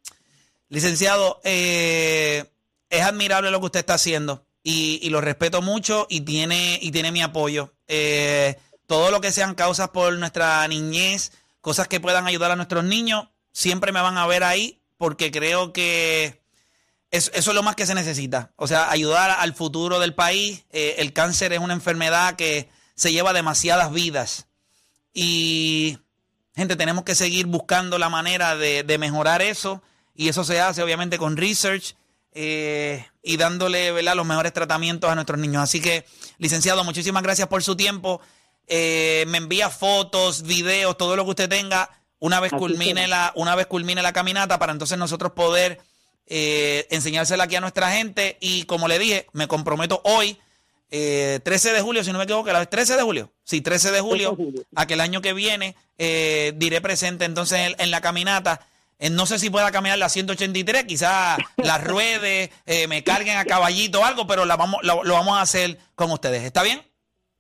Licenciado, 0.69 1.39
eh, 1.45 2.45
es 2.91 3.03
admirable 3.03 3.51
lo 3.51 3.61
que 3.61 3.67
usted 3.67 3.81
está 3.81 3.95
haciendo 3.95 4.45
y, 4.63 5.01
y 5.03 5.11
lo 5.11 5.21
respeto 5.21 5.63
mucho 5.63 6.07
y 6.09 6.23
tiene, 6.23 6.79
y 6.81 6.91
tiene 6.91 7.13
mi 7.13 7.23
apoyo. 7.23 7.73
Eh, 7.89 8.57
todo 8.87 9.11
lo 9.11 9.21
que 9.21 9.33
sean 9.33 9.55
causas 9.55 9.91
por 9.91 10.17
nuestra 10.19 10.67
niñez, 10.69 11.33
cosas 11.61 11.89
que 11.89 12.01
puedan 12.01 12.27
ayudar 12.27 12.51
a 12.51 12.57
nuestros 12.57 12.85
niños, 12.85 13.29
siempre 13.53 13.93
me 13.93 14.01
van 14.01 14.19
a 14.19 14.27
ver 14.27 14.45
ahí 14.45 14.81
porque 14.99 15.31
creo 15.31 15.73
que 15.73 16.42
es- 17.13 17.31
eso 17.35 17.51
es 17.53 17.55
lo 17.55 17.63
más 17.63 17.77
que 17.77 17.87
se 17.87 17.95
necesita. 17.95 18.51
O 18.57 18.67
sea, 18.67 18.91
ayudar 18.91 19.31
al 19.31 19.55
futuro 19.55 20.01
del 20.01 20.15
país. 20.15 20.65
Eh, 20.73 20.97
el 20.99 21.13
cáncer 21.13 21.53
es 21.53 21.61
una 21.61 21.75
enfermedad 21.75 22.35
que 22.35 22.69
se 22.97 23.13
lleva 23.13 23.33
demasiadas 23.33 23.93
vidas. 23.93 24.47
Y, 25.15 25.99
gente, 26.57 26.77
tenemos 26.77 27.05
que 27.05 27.15
seguir 27.15 27.47
buscando 27.47 27.99
la 27.99 28.09
manera 28.09 28.57
de, 28.57 28.83
de 28.83 28.99
mejorar 28.99 29.43
eso. 29.43 29.83
Y 30.15 30.29
eso 30.29 30.45
se 30.45 30.61
hace, 30.61 30.83
obviamente, 30.83 31.19
con 31.19 31.37
research 31.37 31.95
eh, 32.35 33.07
y 33.23 33.37
dándole 33.37 33.93
¿verdad? 33.93 34.15
los 34.17 34.27
mejores 34.27 34.53
tratamientos 34.53 35.11
a 35.11 35.15
nuestros 35.15 35.39
niños. 35.39 35.63
Así 35.63 35.81
que, 35.81 36.05
licenciado, 36.39 36.83
muchísimas 36.85 37.23
gracias 37.23 37.49
por 37.49 37.63
su 37.63 37.77
tiempo. 37.77 38.21
eh, 38.69 39.25
me 39.29 39.39
envía 39.39 39.69
fotos, 39.71 40.43
videos, 40.43 40.97
todo 40.97 41.17
lo 41.17 41.25
que 41.25 41.31
usted 41.31 41.49
tenga 41.49 41.91
una 42.21 42.39
vez 42.39 42.53
culmine 42.53 43.09
la, 43.09 43.33
una 43.35 43.57
vez 43.57 43.67
culmine 43.67 44.01
la 44.03 44.13
caminata 44.13 44.57
para 44.61 44.71
entonces 44.73 44.97
nosotros 44.97 45.33
poder 45.33 45.81
eh, 46.27 46.87
enseñársela 46.91 47.45
aquí 47.45 47.57
a 47.57 47.61
nuestra 47.61 47.93
gente. 47.93 48.37
Y 48.41 48.65
como 48.65 48.89
le 48.89 48.99
dije, 48.99 49.27
me 49.33 49.49
comprometo 49.49 50.01
hoy, 50.05 50.39
eh, 50.91 51.41
13 51.43 51.73
de 51.73 51.81
julio, 51.81 52.05
si 52.05 52.13
no 52.13 52.19
me 52.19 52.25
equivoco, 52.25 52.53
¿la 52.53 52.65
13 52.67 52.97
de 52.97 53.03
julio? 53.03 53.33
Sí, 53.45 53.61
13 53.61 53.91
de 53.91 54.01
julio, 54.01 54.31
13 54.31 54.43
de 54.43 54.51
julio. 54.51 54.67
a 54.75 54.87
que 54.87 54.95
el 54.95 55.01
año 55.01 55.23
que 55.23 55.33
viene 55.33 55.75
eh, 55.99 56.53
diré 56.57 56.81
presente 56.81 57.25
entonces 57.25 57.59
en, 57.61 57.75
en 57.79 57.91
la 57.91 58.01
caminata. 58.01 58.61
Eh, 58.99 59.11
no 59.11 59.27
sé 59.27 59.41
si 59.41 59.51
pueda 59.51 59.73
caminar 59.73 59.99
la 59.99 60.09
183, 60.09 60.85
quizás 60.85 61.39
la 61.57 61.79
ruede, 61.79 62.53
eh, 62.67 62.87
me 62.87 63.03
carguen 63.03 63.37
a 63.37 63.45
caballito 63.45 64.01
o 64.01 64.05
algo, 64.05 64.27
pero 64.29 64.45
la 64.45 64.57
vamos, 64.57 64.81
lo, 64.83 65.03
lo 65.03 65.15
vamos 65.15 65.39
a 65.39 65.43
hacer 65.43 65.79
con 65.97 66.13
ustedes. 66.13 66.45
¿Está 66.45 66.63
bien? 66.63 66.83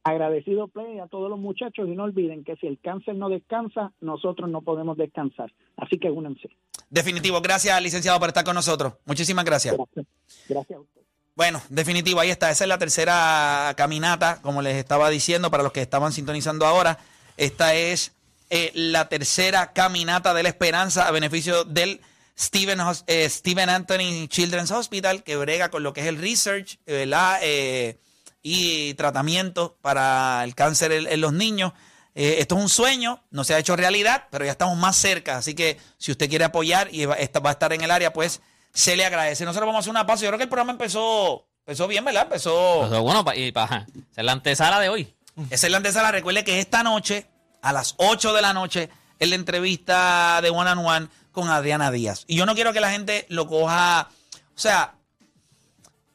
Agradecido 0.04 0.68
Play 0.68 0.98
a 0.98 1.06
todos 1.06 1.30
los 1.30 1.38
muchachos 1.38 1.88
y 1.88 1.92
no 1.92 2.04
olviden 2.04 2.44
que 2.44 2.56
si 2.56 2.66
el 2.66 2.80
cáncer 2.80 3.14
no 3.14 3.28
descansa, 3.28 3.92
nosotros 4.00 4.50
no 4.50 4.62
podemos 4.62 4.96
descansar. 4.96 5.52
Así 5.76 5.98
que 5.98 6.10
únanse. 6.10 6.48
Definitivo. 6.90 7.40
Gracias, 7.40 7.80
licenciado, 7.82 8.18
por 8.18 8.28
estar 8.28 8.44
con 8.44 8.54
nosotros. 8.54 8.94
Muchísimas 9.06 9.44
gracias. 9.44 9.76
Gracias. 9.76 10.06
Gracias 10.48 10.76
a 10.76 10.80
ustedes. 10.80 11.06
Bueno, 11.34 11.62
definitivo, 11.70 12.20
ahí 12.20 12.30
está. 12.30 12.50
Esa 12.50 12.64
es 12.64 12.68
la 12.68 12.78
tercera 12.78 13.72
caminata, 13.76 14.42
como 14.42 14.60
les 14.60 14.76
estaba 14.76 15.08
diciendo, 15.08 15.50
para 15.50 15.62
los 15.62 15.72
que 15.72 15.80
estaban 15.80 16.12
sintonizando 16.12 16.66
ahora. 16.66 16.98
Esta 17.38 17.74
es 17.74 18.14
eh, 18.50 18.70
la 18.74 19.08
tercera 19.08 19.72
caminata 19.72 20.34
de 20.34 20.42
la 20.42 20.50
esperanza 20.50 21.08
a 21.08 21.10
beneficio 21.10 21.64
del 21.64 22.00
Stephen, 22.38 22.78
eh, 23.06 23.28
Stephen 23.30 23.70
Anthony 23.70 24.26
Children's 24.28 24.70
Hospital, 24.70 25.22
que 25.22 25.36
brega 25.36 25.70
con 25.70 25.82
lo 25.82 25.94
que 25.94 26.02
es 26.02 26.06
el 26.06 26.18
research 26.18 26.78
¿verdad? 26.84 27.38
Eh, 27.42 27.96
y 28.42 28.94
tratamiento 28.94 29.76
para 29.82 30.42
el 30.44 30.54
cáncer 30.54 30.92
en, 30.92 31.06
en 31.06 31.20
los 31.20 31.32
niños. 31.32 31.72
Eh, 32.14 32.36
esto 32.40 32.56
es 32.56 32.62
un 32.62 32.68
sueño, 32.68 33.22
no 33.30 33.42
se 33.44 33.54
ha 33.54 33.58
hecho 33.58 33.74
realidad, 33.76 34.24
pero 34.30 34.44
ya 34.44 34.50
estamos 34.52 34.76
más 34.76 34.96
cerca. 34.96 35.38
Así 35.38 35.54
que 35.54 35.78
si 35.98 36.10
usted 36.10 36.28
quiere 36.28 36.44
apoyar 36.44 36.88
y 36.92 37.04
va, 37.06 37.16
va 37.44 37.50
a 37.50 37.52
estar 37.52 37.72
en 37.72 37.80
el 37.82 37.90
área, 37.90 38.12
pues 38.12 38.42
se 38.74 38.96
le 38.96 39.04
agradece. 39.04 39.44
Nosotros 39.44 39.66
vamos 39.66 39.76
a 39.76 39.80
hacer 39.80 39.90
una 39.90 40.06
pausa. 40.06 40.22
Yo 40.24 40.28
creo 40.28 40.38
que 40.38 40.44
el 40.44 40.50
programa 40.50 40.72
empezó, 40.72 41.46
empezó 41.60 41.86
bien, 41.88 42.04
¿verdad? 42.04 42.24
Empezó. 42.24 42.86
Pero 42.90 43.02
bueno, 43.02 43.24
pa- 43.24 43.34
y 43.36 43.50
para 43.52 43.86
es 44.16 44.24
la 44.24 44.32
antesala 44.32 44.78
de 44.80 44.88
hoy. 44.90 45.14
Esa 45.50 45.66
es 45.66 45.70
la 45.70 45.78
antesala. 45.78 46.10
Recuerde 46.12 46.44
que 46.44 46.58
esta 46.58 46.82
noche, 46.82 47.26
a 47.62 47.72
las 47.72 47.94
8 47.98 48.34
de 48.34 48.42
la 48.42 48.52
noche, 48.52 48.90
es 49.18 49.28
la 49.30 49.34
entrevista 49.36 50.40
de 50.42 50.50
One 50.50 50.70
on 50.72 50.78
One 50.86 51.08
con 51.30 51.48
Adriana 51.48 51.90
Díaz. 51.90 52.24
Y 52.26 52.36
yo 52.36 52.44
no 52.44 52.54
quiero 52.54 52.74
que 52.74 52.80
la 52.80 52.90
gente 52.90 53.24
lo 53.30 53.46
coja. 53.46 54.10
O 54.54 54.58
sea, 54.58 54.96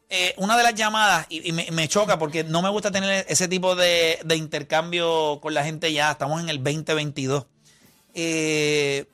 eh, 0.09 0.33
una 0.37 0.55
de 0.55 0.63
las 0.63 0.73
llamadas, 0.73 1.25
y, 1.29 1.51
me, 1.51 1.87
choca 1.89 2.17
porque 2.17 2.43
no 2.43 2.61
me 2.61 2.69
gusta 2.69 2.91
tener 2.91 3.25
ese 3.27 3.47
tipo 3.47 3.75
de, 3.75 4.19
de 4.23 4.35
intercambio 4.37 5.39
con 5.41 5.53
la 5.53 5.63
gente 5.63 5.91
ya. 5.91 6.11
Estamos 6.11 6.41
en 6.41 6.49
el 6.49 6.63
2022. 6.63 7.45
Eh, 8.13 9.05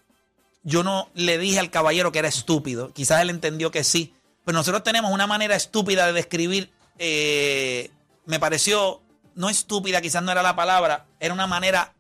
yo 0.64 0.84
no 0.84 1.10
le 1.16 1.38
dije 1.38 1.60
al 1.60 1.72
caballero 1.72 2.12
que 2.12 2.20
era 2.20 2.28
estúpido. 2.28 2.94
Quizás 2.94 3.22
él 3.22 3.32
entendió 3.32 3.72
que 3.72 3.84
sí. 3.84 4.14
Pero 4.46 4.58
nosotros 4.58 4.84
tenemos 4.84 5.12
una 5.12 5.26
manera 5.26 5.56
estúpida 5.56 6.06
de 6.06 6.14
describir. 6.14 6.72
eh, 7.00 7.90
me 8.26 8.40
pareció, 8.40 9.02
no 9.36 9.50
estúpida, 9.50 10.00
quizás 10.00 10.24
no 10.24 10.32
era 10.32 10.42
la 10.42 10.56
palabra, 10.56 11.08
era 11.20 11.34
una 11.34 11.48
manera 11.48 11.94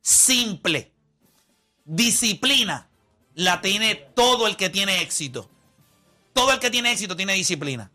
simple. 0.00 0.92
Disciplina 1.84 2.88
la 3.34 3.60
tiene 3.60 3.94
todo 3.94 4.46
el 4.46 4.56
que 4.56 4.70
tiene 4.70 5.02
éxito. 5.02 5.48
Todo 6.32 6.52
el 6.52 6.58
que 6.58 6.70
tiene 6.70 6.90
éxito 6.90 7.14
tiene 7.14 7.34
disciplina. 7.34 7.92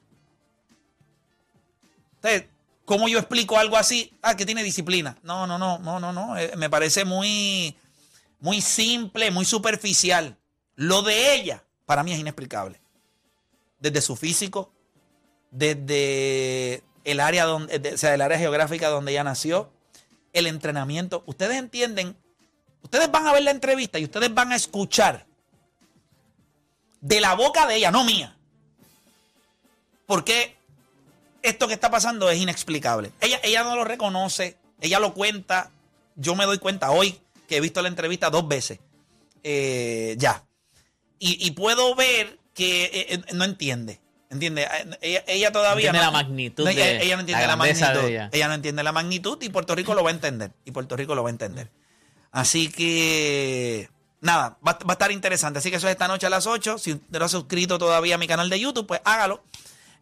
Entonces, 2.24 2.49
¿cómo 2.86 3.09
yo 3.09 3.19
explico 3.19 3.57
algo 3.59 3.76
así? 3.76 4.13
Ah, 4.21 4.38
que 4.38 4.45
tiene 4.45 4.63
disciplina. 4.63 5.17
No, 5.24 5.45
no, 5.45 5.57
no, 5.57 5.78
no, 5.80 5.99
no, 5.99 6.13
no. 6.13 6.38
Eh, 6.38 6.53
me 6.55 6.69
parece 6.69 7.03
muy, 7.03 7.76
muy 8.39 8.61
simple, 8.61 9.30
muy 9.30 9.43
superficial. 9.43 10.38
Lo 10.76 11.01
de 11.01 11.36
ella, 11.36 11.63
para 11.86 12.01
mí 12.03 12.13
es 12.13 12.19
inexplicable. 12.19 12.80
Desde 13.80 14.01
su 14.01 14.15
físico, 14.15 14.71
desde 15.51 16.82
el 17.03 17.19
área 17.19 17.43
donde, 17.43 17.78
de- 17.80 17.93
o 17.93 17.97
sea, 17.97 18.13
el 18.13 18.21
área 18.21 18.38
geográfica 18.39 18.88
donde 18.88 19.11
ella 19.11 19.26
nació, 19.26 19.69
el 20.32 20.47
entrenamiento. 20.47 21.24
Ustedes 21.26 21.57
entienden, 21.57 22.15
ustedes 22.82 23.11
van 23.11 23.28
a 23.28 23.34
ver 23.34 23.43
la 23.43 23.51
entrevista 23.51 23.99
y 23.99 24.05
ustedes 24.05 24.34
van 24.34 24.53
a 24.53 24.55
escuchar 24.55 25.26
de 27.01 27.19
la 27.19 27.34
boca 27.36 27.67
de 27.67 27.76
ella, 27.76 27.91
no 27.91 28.05
mía. 28.05 28.38
Porque 30.05 30.55
esto 31.44 31.68
que 31.68 31.76
está 31.76 31.91
pasando 31.91 32.30
es 32.32 32.39
inexplicable. 32.39 33.12
Ella, 33.22 33.39
ella 33.44 33.64
no 33.64 33.76
lo 33.76 33.84
reconoce, 33.84 34.58
ella 34.82 35.00
lo 35.00 35.14
cuenta. 35.14 35.70
Yo 36.16 36.36
me 36.36 36.46
doy 36.46 36.58
cuenta 36.58 36.89
hoy 36.91 37.20
que 37.48 37.58
he 37.58 37.62
visto 37.62 37.82
la 37.82 37.88
entrevista 37.89 38.30
dos 38.32 38.48
veces. 38.48 38.80
Eh, 39.44 40.16
ya. 40.18 40.44
Y, 41.20 41.46
y 41.46 41.52
puedo 41.52 41.96
ver 41.96 42.39
que 42.54 42.86
eh, 42.86 43.06
eh, 43.10 43.22
no 43.34 43.44
entiende. 43.44 44.00
¿Entiende? 44.30 44.64
Eh, 44.64 44.98
Ella, 45.02 45.24
ella 45.28 45.52
todavía 45.52 45.89
Entiende 45.89 46.00
no- 46.00 46.06
la 46.06 46.12
magnitud 46.12 46.64
no, 46.64 46.70
de- 46.74 47.04
ella, 47.04 47.16
no 47.16 47.20
entiende 47.22 47.46
la 47.48 47.56
magnitud. 47.56 48.06
ella. 48.32 48.48
no 48.48 48.54
entiende 48.56 48.84
la 48.84 48.91
magnitud 48.91 49.38
y 49.44 49.50
Puerto 49.50 49.76
Rico 49.76 49.94
lo 49.94 50.04
va 50.04 50.10
a 50.10 50.14
entender. 50.14 50.52
Y 50.66 50.72
Puerto 50.72 50.96
Rico 50.96 51.14
lo 51.14 51.22
va 51.24 51.30
a 51.30 51.32
entender. 51.32 51.70
Así 52.32 52.70
que, 52.72 53.89
nada, 54.22 54.58
va, 54.68 54.74
va 54.74 54.86
a 54.89 54.94
estar 54.94 55.12
interesante. 55.12 55.60
Así 55.60 55.70
que 55.70 55.78
eso 55.78 55.88
es 55.88 55.91
esta 55.91 56.08
noche 56.08 56.26
a 56.26 56.30
las 56.32 56.48
8. 56.48 56.78
Si 56.80 57.00
no 57.10 57.26
ha 57.26 57.30
suscrito 57.30 57.78
todavía 57.78 58.16
a 58.16 58.18
mi 58.18 58.28
canal 58.28 58.50
de 58.50 58.60
YouTube, 58.60 58.88
pues 58.88 59.02
hágalo. 59.04 59.44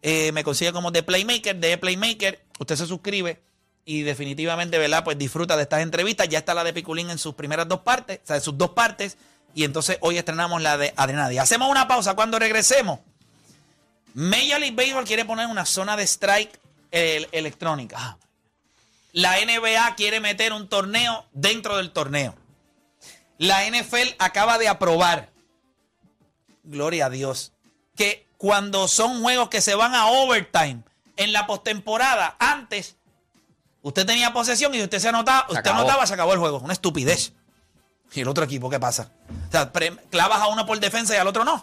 Eh, 0.02 0.32
me 0.32 0.42
consigue 0.42 0.72
como 0.72 0.92
The 0.92 1.04
Playmaker, 1.04 1.56
de 1.56 1.78
Playmaker. 1.78 2.44
Usted 2.58 2.76
se 2.76 2.86
suscribe 2.86 3.40
y 3.84 4.02
definitivamente, 4.02 4.78
¿verdad? 4.78 5.04
Pues 5.04 5.16
disfruta 5.16 5.56
de 5.56 5.62
estas 5.62 5.80
entrevistas. 5.80 6.28
Ya 6.28 6.38
está 6.38 6.54
la 6.54 6.64
de 6.64 6.72
Piculín 6.72 7.10
en 7.10 7.18
sus 7.18 7.34
primeras 7.34 7.68
dos 7.68 7.80
partes, 7.80 8.20
o 8.24 8.26
sea, 8.26 8.36
en 8.36 8.42
sus 8.42 8.58
dos 8.58 8.70
partes. 8.70 9.16
Y 9.54 9.64
entonces 9.64 9.98
hoy 10.00 10.18
estrenamos 10.18 10.60
la 10.60 10.76
de 10.76 10.92
Adriana 10.96 11.28
Díaz. 11.28 11.44
Hacemos 11.44 11.70
una 11.70 11.86
pausa 11.86 12.14
cuando 12.14 12.38
regresemos. 12.38 13.00
Major 14.14 14.60
League 14.60 14.74
Baseball 14.76 15.04
quiere 15.04 15.24
poner 15.24 15.46
una 15.46 15.64
zona 15.64 15.96
de 15.96 16.04
strike 16.06 16.58
eh, 16.90 17.26
electrónica. 17.32 18.18
La 19.12 19.36
NBA 19.36 19.94
quiere 19.94 20.20
meter 20.20 20.52
un 20.52 20.68
torneo 20.68 21.26
dentro 21.32 21.76
del 21.76 21.92
torneo. 21.92 22.34
La 23.38 23.66
NFL 23.68 24.14
acaba 24.18 24.58
de 24.58 24.68
aprobar, 24.68 25.30
gloria 26.64 27.06
a 27.06 27.10
Dios, 27.10 27.52
que 27.96 28.26
cuando 28.42 28.88
son 28.88 29.22
juegos 29.22 29.50
que 29.50 29.60
se 29.60 29.76
van 29.76 29.94
a 29.94 30.06
overtime 30.08 30.82
en 31.16 31.32
la 31.32 31.46
postemporada, 31.46 32.34
antes 32.40 32.96
usted 33.82 34.04
tenía 34.04 34.32
posesión 34.32 34.74
y 34.74 34.82
usted 34.82 34.98
se 34.98 35.10
anotaba, 35.10 35.42
Se 35.46 35.52
usted 35.52 35.60
acabó. 35.60 35.78
anotaba, 35.82 36.06
se 36.08 36.14
acabó 36.14 36.32
el 36.32 36.40
juego. 36.40 36.58
Una 36.58 36.72
estupidez. 36.72 37.34
¿Y 38.12 38.20
el 38.20 38.26
otro 38.26 38.42
equipo 38.42 38.68
qué 38.68 38.80
pasa? 38.80 39.12
O 39.48 39.52
sea, 39.52 39.70
clavas 40.10 40.40
a 40.40 40.48
uno 40.48 40.66
por 40.66 40.80
defensa 40.80 41.14
y 41.14 41.18
al 41.18 41.28
otro 41.28 41.44
no. 41.44 41.62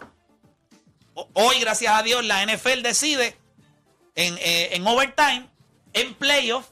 Hoy, 1.34 1.60
gracias 1.60 1.94
a 1.94 2.02
Dios, 2.02 2.24
la 2.24 2.42
NFL 2.46 2.80
decide 2.82 3.36
en, 4.14 4.38
eh, 4.38 4.70
en 4.72 4.86
overtime, 4.86 5.50
en 5.92 6.14
playoff, 6.14 6.64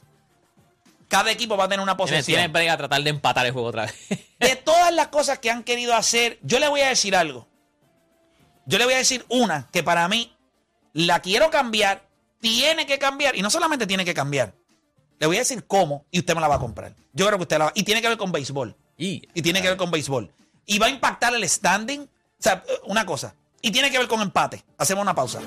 cada 1.09 1.31
equipo 1.31 1.59
va 1.59 1.65
a 1.65 1.69
tener 1.69 1.83
una 1.83 1.99
Tiene, 1.99 2.13
posesión. 2.23 2.51
tiene 2.53 2.71
a 2.71 2.77
tratar 2.79 3.03
de 3.03 3.11
empatar 3.11 3.45
el 3.45 3.53
juego 3.53 3.69
otra 3.69 3.85
vez. 3.85 3.95
De 4.39 4.57
todas 4.57 4.91
las 4.95 5.09
cosas 5.09 5.39
que 5.39 5.51
han 5.51 5.65
querido 5.65 5.95
hacer, 5.95 6.39
yo 6.41 6.59
le 6.61 6.69
voy 6.69 6.81
a 6.81 6.89
decir 6.89 7.15
algo. 7.15 7.47
Yo 8.69 8.77
le 8.77 8.85
voy 8.85 8.93
a 8.93 8.99
decir 8.99 9.25
una 9.31 9.66
que 9.73 9.83
para 9.83 10.07
mí 10.09 10.31
la 10.93 11.21
quiero 11.21 11.49
cambiar, 11.51 12.07
tiene 12.39 12.85
que 12.85 12.99
cambiar, 12.99 13.35
y 13.35 13.41
no 13.41 13.49
solamente 13.49 13.87
tiene 13.87 14.05
que 14.05 14.12
cambiar. 14.12 14.53
Le 15.19 15.27
voy 15.27 15.37
a 15.37 15.39
decir 15.39 15.64
cómo 15.66 16.05
y 16.11 16.19
usted 16.19 16.35
me 16.35 16.43
la 16.43 16.49
va 16.49 16.57
a 16.57 16.59
comprar. 16.59 16.95
Yo 17.14 17.27
creo 17.27 17.39
que 17.39 17.43
usted 17.45 17.57
la 17.59 17.64
va 17.66 17.73
Y 17.75 17.83
tiene 17.83 18.03
que 18.03 18.09
ver 18.09 18.19
con 18.19 18.31
béisbol. 18.31 18.77
y, 18.99 19.27
Y 19.33 19.41
tiene 19.41 19.62
que 19.62 19.69
ver 19.69 19.79
con 19.79 19.91
béisbol. 19.91 20.31
Y 20.66 20.79
va 20.79 20.87
a 20.87 20.91
impactar 20.91 21.35
el 21.35 21.49
standing. 21.49 22.01
O 22.03 22.09
sea, 22.39 22.62
una 22.85 23.07
cosa. 23.07 23.35
Y 23.62 23.71
tiene 23.71 23.91
que 23.91 23.99
ver 23.99 24.07
con 24.07 24.21
empate. 24.21 24.62
Hacemos 24.77 25.01
una 25.01 25.14
pausa. 25.14 25.41